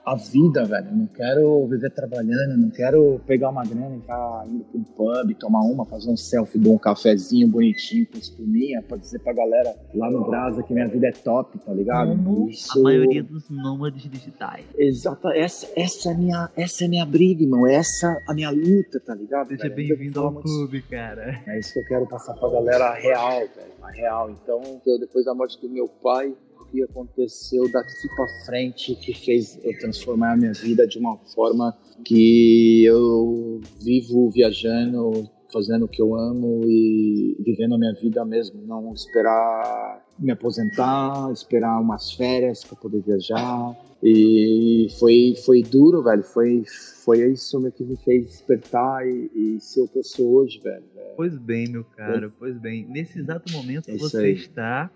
a 0.04 0.14
vida, 0.16 0.64
velho. 0.64 0.88
Eu 0.88 0.96
não 0.96 1.06
quero 1.06 1.66
viver 1.68 1.90
trabalhando, 1.90 2.56
não 2.58 2.70
quero 2.70 3.20
pegar 3.26 3.50
uma 3.50 3.64
grana 3.64 3.94
e 3.94 3.98
estar 3.98 4.44
indo 4.48 4.64
pra 4.64 4.80
um 4.80 4.84
pub, 4.84 5.34
tomar 5.38 5.60
uma, 5.60 5.84
fazer 5.84 6.10
um 6.10 6.16
selfie, 6.16 6.58
dar 6.58 6.70
um 6.70 6.78
cafezinho 6.78 7.46
bonitinho 7.48 8.06
com 8.10 8.18
espuminha, 8.18 8.82
pra 8.82 8.96
dizer 8.96 9.20
pra 9.20 9.32
galera 9.32 9.74
lá 9.94 10.10
no 10.10 10.24
Brasa 10.24 10.62
que 10.62 10.72
minha 10.74 10.88
vida 10.88 11.06
é 11.08 11.12
top, 11.12 11.58
tá 11.58 11.72
ligado? 11.72 12.10
Como 12.10 12.48
Isso- 12.50 12.78
a 12.78 12.82
maioria 12.82 13.22
dos 13.22 13.48
nômades 13.48 14.02
digitais. 14.10 14.64
Exato, 14.76 15.28
essa, 15.28 15.68
essa, 15.76 16.08
é 16.10 16.12
a 16.12 16.18
minha, 16.18 16.50
essa 16.56 16.84
é 16.84 16.88
minha 16.88 17.06
briga, 17.06 17.42
irmão. 17.42 17.66
Essa 17.66 18.08
é 18.12 18.24
a 18.30 18.34
minha 18.34 18.50
luta, 18.50 18.98
tá 19.00 19.14
ligado? 19.14 19.48
Seja 19.48 19.68
bem-vindo 19.68 20.18
ao 20.20 20.26
Vamos- 20.32 20.42
clube, 20.42 20.82
cara. 20.82 21.40
É 21.46 21.58
isso 21.58 21.72
que 21.72 21.78
eu 21.80 21.84
quero 21.86 22.06
passar 22.08 22.34
pra 22.34 22.50
galera 22.50 22.92
real, 22.94 23.38
velho. 23.40 23.72
A 23.82 23.90
real. 23.90 24.30
Então, 24.30 24.60
eu, 24.86 24.98
depois 24.98 25.24
da 25.24 25.34
morte 25.34 25.60
do 25.60 25.68
meu 25.68 25.88
pai, 25.88 26.32
que 26.72 26.82
aconteceu 26.82 27.70
daqui 27.70 28.08
pra 28.16 28.26
frente 28.46 28.94
que 28.96 29.12
fez 29.14 29.60
eu 29.62 29.78
transformar 29.78 30.32
a 30.32 30.36
minha 30.36 30.52
vida 30.52 30.86
de 30.86 30.98
uma 30.98 31.18
forma 31.34 31.76
que 32.04 32.82
eu 32.84 33.60
vivo 33.80 34.30
viajando, 34.30 35.28
fazendo 35.52 35.84
o 35.84 35.88
que 35.88 36.00
eu 36.00 36.14
amo 36.14 36.62
e 36.64 37.36
vivendo 37.44 37.74
a 37.74 37.78
minha 37.78 37.92
vida 37.92 38.24
mesmo. 38.24 38.62
Não 38.62 38.92
esperar 38.94 40.02
me 40.18 40.32
aposentar, 40.32 41.30
esperar 41.32 41.78
umas 41.80 42.12
férias 42.12 42.64
pra 42.64 42.76
poder 42.76 43.02
viajar. 43.02 43.76
E 44.02 44.88
foi, 44.98 45.34
foi 45.44 45.62
duro, 45.62 46.02
velho. 46.02 46.22
Foi, 46.24 46.64
foi 47.04 47.32
isso 47.32 47.60
mesmo 47.60 47.72
que 47.76 47.84
me 47.84 47.96
fez 47.98 48.26
despertar 48.26 49.06
e, 49.06 49.30
e 49.34 49.60
ser 49.60 49.82
o 49.82 49.88
que 49.88 49.98
eu 49.98 50.04
sou 50.04 50.32
hoje, 50.34 50.58
velho. 50.60 50.84
Pois 51.16 51.36
bem, 51.36 51.68
meu 51.68 51.84
caro, 51.84 52.32
pois 52.38 52.58
bem. 52.58 52.86
Nesse 52.88 53.18
exato 53.20 53.52
momento 53.52 53.90
É 53.90 53.96
você 53.96 54.18
aí. 54.18 54.32
está 54.32 54.90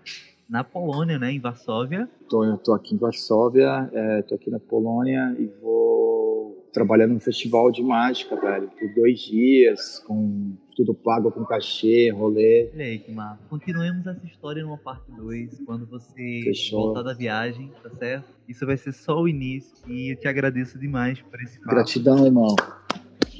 na 0.49 0.63
Polônia, 0.63 1.19
né? 1.19 1.31
Em 1.31 1.39
Varsóvia. 1.39 2.09
Tô, 2.29 2.43
eu 2.43 2.57
tô 2.57 2.73
aqui 2.73 2.95
em 2.95 2.97
Varsóvia, 2.97 3.89
é, 3.93 4.21
tô 4.21 4.35
aqui 4.35 4.49
na 4.49 4.59
Polônia 4.59 5.35
e 5.37 5.47
vou 5.61 6.67
trabalhar 6.71 7.07
num 7.07 7.19
festival 7.19 7.71
de 7.71 7.81
mágica, 7.81 8.35
velho, 8.35 8.69
por 8.69 8.93
dois 8.93 9.19
dias, 9.21 9.99
com 9.99 10.55
tudo 10.75 10.93
pago 10.93 11.31
com 11.31 11.43
cachê, 11.43 12.11
rolê. 12.11 12.69
Olha 12.73 12.85
aí, 12.85 12.99
que 12.99 13.11
massa. 13.11 13.39
Continuemos 13.49 14.05
essa 14.05 14.25
história 14.25 14.63
numa 14.63 14.77
parte 14.77 15.11
2, 15.11 15.63
quando 15.65 15.87
você 15.87 16.41
Fechou. 16.43 16.85
voltar 16.85 17.01
da 17.01 17.13
viagem, 17.13 17.71
tá 17.81 17.89
certo? 17.89 18.29
Isso 18.47 18.65
vai 18.65 18.77
ser 18.77 18.93
só 18.93 19.19
o 19.19 19.27
início 19.27 19.75
e 19.87 20.13
eu 20.13 20.15
te 20.15 20.27
agradeço 20.27 20.77
demais 20.77 21.19
por 21.19 21.41
esse 21.41 21.57
papo. 21.57 21.71
Gratidão, 21.71 22.25
irmão. 22.25 22.55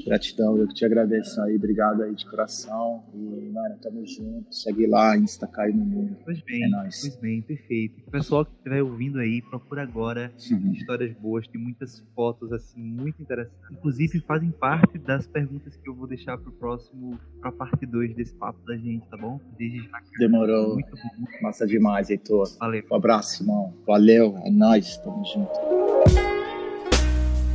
Gratidão, 0.07 0.57
eu 0.57 0.67
que 0.67 0.73
te 0.73 0.85
agradeço 0.85 1.41
aí, 1.41 1.55
obrigado 1.55 2.01
aí 2.03 2.15
de 2.15 2.25
coração. 2.25 3.03
E, 3.13 3.49
mano, 3.51 3.75
tamo 3.81 4.05
junto. 4.07 4.53
Segue 4.55 4.87
lá, 4.87 5.17
Insta 5.17 5.45
Caio 5.47 5.75
no 5.75 5.85
Mundo. 5.85 6.17
Pois 6.23 6.41
bem, 6.41 6.63
É 6.63 6.67
nóis. 6.69 7.01
pois 7.01 7.15
bem, 7.17 7.41
perfeito. 7.41 8.01
O 8.07 8.11
pessoal 8.11 8.45
que 8.45 8.51
estiver 8.55 8.81
ouvindo 8.81 9.19
aí, 9.19 9.41
procura 9.41 9.83
agora 9.83 10.31
histórias 10.73 11.13
boas, 11.17 11.47
tem 11.47 11.59
muitas 11.59 11.99
fotos 12.15 12.51
assim 12.53 12.81
muito 12.81 13.21
interessantes. 13.21 13.57
Inclusive 13.71 14.19
fazem 14.21 14.49
parte 14.51 14.97
das 14.97 15.27
perguntas 15.27 15.75
que 15.75 15.89
eu 15.89 15.93
vou 15.95 16.07
deixar 16.07 16.37
pro 16.37 16.51
próximo, 16.53 17.19
pra 17.41 17.51
parte 17.51 17.85
2 17.85 18.15
desse 18.15 18.33
papo 18.35 18.59
da 18.65 18.77
gente, 18.77 19.05
tá 19.09 19.17
bom? 19.17 19.39
Desde 19.57 19.83
já. 19.83 20.01
Demorou. 20.19 20.75
Muito 20.75 20.91
bom. 20.95 21.25
Massa 21.41 21.67
demais, 21.67 22.09
Heitor. 22.09 22.47
Valeu. 22.59 22.83
Um 22.91 22.95
abraço, 22.95 23.43
irmão. 23.43 23.73
Valeu, 23.85 24.37
é 24.45 24.49
nóis, 24.49 24.97
tamo 24.97 25.23
junto. 25.25 26.36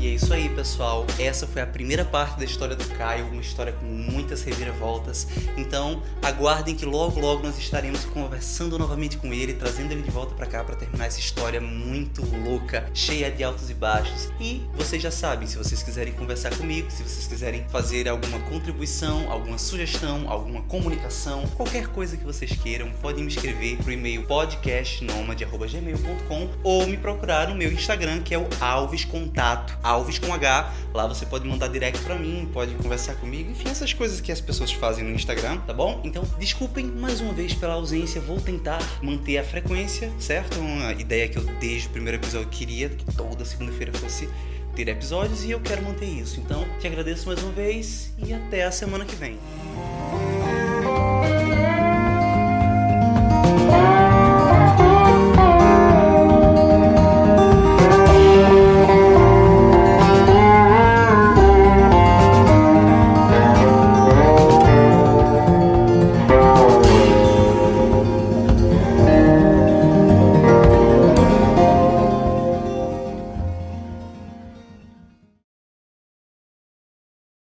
E 0.02 0.08
é 0.08 0.14
isso 0.14 0.34
aí, 0.34 0.48
pessoal. 0.48 1.06
Essa 1.16 1.46
foi 1.46 1.62
a 1.62 1.66
primeira 1.66 2.04
parte 2.04 2.36
da 2.36 2.44
história 2.44 2.74
do 2.74 2.84
Caio, 2.96 3.28
uma 3.28 3.40
história 3.40 3.72
com 3.72 3.86
muitas 3.86 4.42
reviravoltas. 4.42 5.28
Então, 5.56 6.02
aguardem 6.20 6.74
que 6.74 6.84
logo, 6.84 7.20
logo 7.20 7.44
nós 7.44 7.56
estaremos 7.56 8.04
conversando 8.06 8.76
novamente 8.76 9.16
com 9.16 9.32
ele, 9.32 9.54
trazendo 9.54 9.92
ele 9.92 10.02
de 10.02 10.10
volta 10.10 10.34
pra 10.34 10.44
cá 10.44 10.64
pra 10.64 10.74
terminar 10.74 11.06
essa 11.06 11.20
história 11.20 11.60
muito 11.60 12.20
louca, 12.44 12.90
cheia 12.92 13.30
de 13.30 13.44
altos 13.44 13.70
e 13.70 13.74
baixos. 13.74 14.28
E 14.40 14.62
vocês 14.74 15.00
já 15.00 15.12
sabem, 15.12 15.46
se 15.46 15.56
vocês 15.56 15.84
quiserem 15.84 16.12
conversar 16.14 16.52
comigo, 16.56 16.90
se 16.90 17.04
vocês 17.04 17.28
quiserem 17.28 17.64
fazer 17.68 18.08
alguma 18.08 18.40
contribuição, 18.40 19.30
alguma 19.30 19.56
sugestão, 19.56 20.28
alguma 20.28 20.62
comunicação, 20.62 21.46
qualquer 21.56 21.86
coisa 21.86 22.16
que 22.16 22.24
vocês 22.24 22.50
queiram, 22.50 22.90
podem 23.00 23.22
me 23.22 23.30
escrever 23.30 23.76
pro 23.76 23.92
e-mail 23.92 24.24
podcastnomad@gmail.com 24.24 26.48
ou 26.64 26.88
me 26.88 26.96
procurar 26.96 27.46
no 27.46 27.54
meu 27.54 27.70
Instagram, 27.70 28.20
que 28.22 28.34
é 28.34 28.38
o 28.38 28.48
Alves 28.60 29.04
Contato. 29.04 29.78
Alves 29.92 30.18
com 30.18 30.32
H. 30.32 30.72
Lá 30.94 31.06
você 31.06 31.24
pode 31.26 31.46
mandar 31.46 31.68
direct 31.68 32.02
pra 32.02 32.16
mim, 32.16 32.48
pode 32.52 32.74
conversar 32.74 33.14
comigo, 33.14 33.50
enfim, 33.50 33.68
essas 33.68 33.92
coisas 33.92 34.20
que 34.20 34.30
as 34.30 34.40
pessoas 34.40 34.72
fazem 34.72 35.04
no 35.04 35.10
Instagram, 35.10 35.58
tá 35.58 35.72
bom? 35.72 36.00
Então, 36.04 36.24
desculpem 36.38 36.86
mais 36.86 37.20
uma 37.20 37.32
vez 37.32 37.54
pela 37.54 37.74
ausência, 37.74 38.20
vou 38.20 38.40
tentar 38.40 38.78
manter 39.00 39.38
a 39.38 39.44
frequência, 39.44 40.12
certo? 40.18 40.58
Uma 40.58 40.92
ideia 40.92 41.28
que 41.28 41.38
eu 41.38 41.44
desde 41.60 41.88
o 41.88 41.90
primeiro 41.90 42.18
episódio 42.18 42.48
queria, 42.48 42.88
que 42.88 43.04
toda 43.14 43.44
segunda-feira 43.44 43.92
fosse 43.92 44.28
ter 44.74 44.88
episódios 44.88 45.44
e 45.44 45.50
eu 45.50 45.60
quero 45.60 45.82
manter 45.82 46.06
isso. 46.06 46.40
Então, 46.40 46.66
te 46.80 46.86
agradeço 46.86 47.26
mais 47.26 47.42
uma 47.42 47.52
vez 47.52 48.12
e 48.18 48.32
até 48.32 48.64
a 48.64 48.70
semana 48.70 49.04
que 49.04 49.14
vem. 49.14 49.38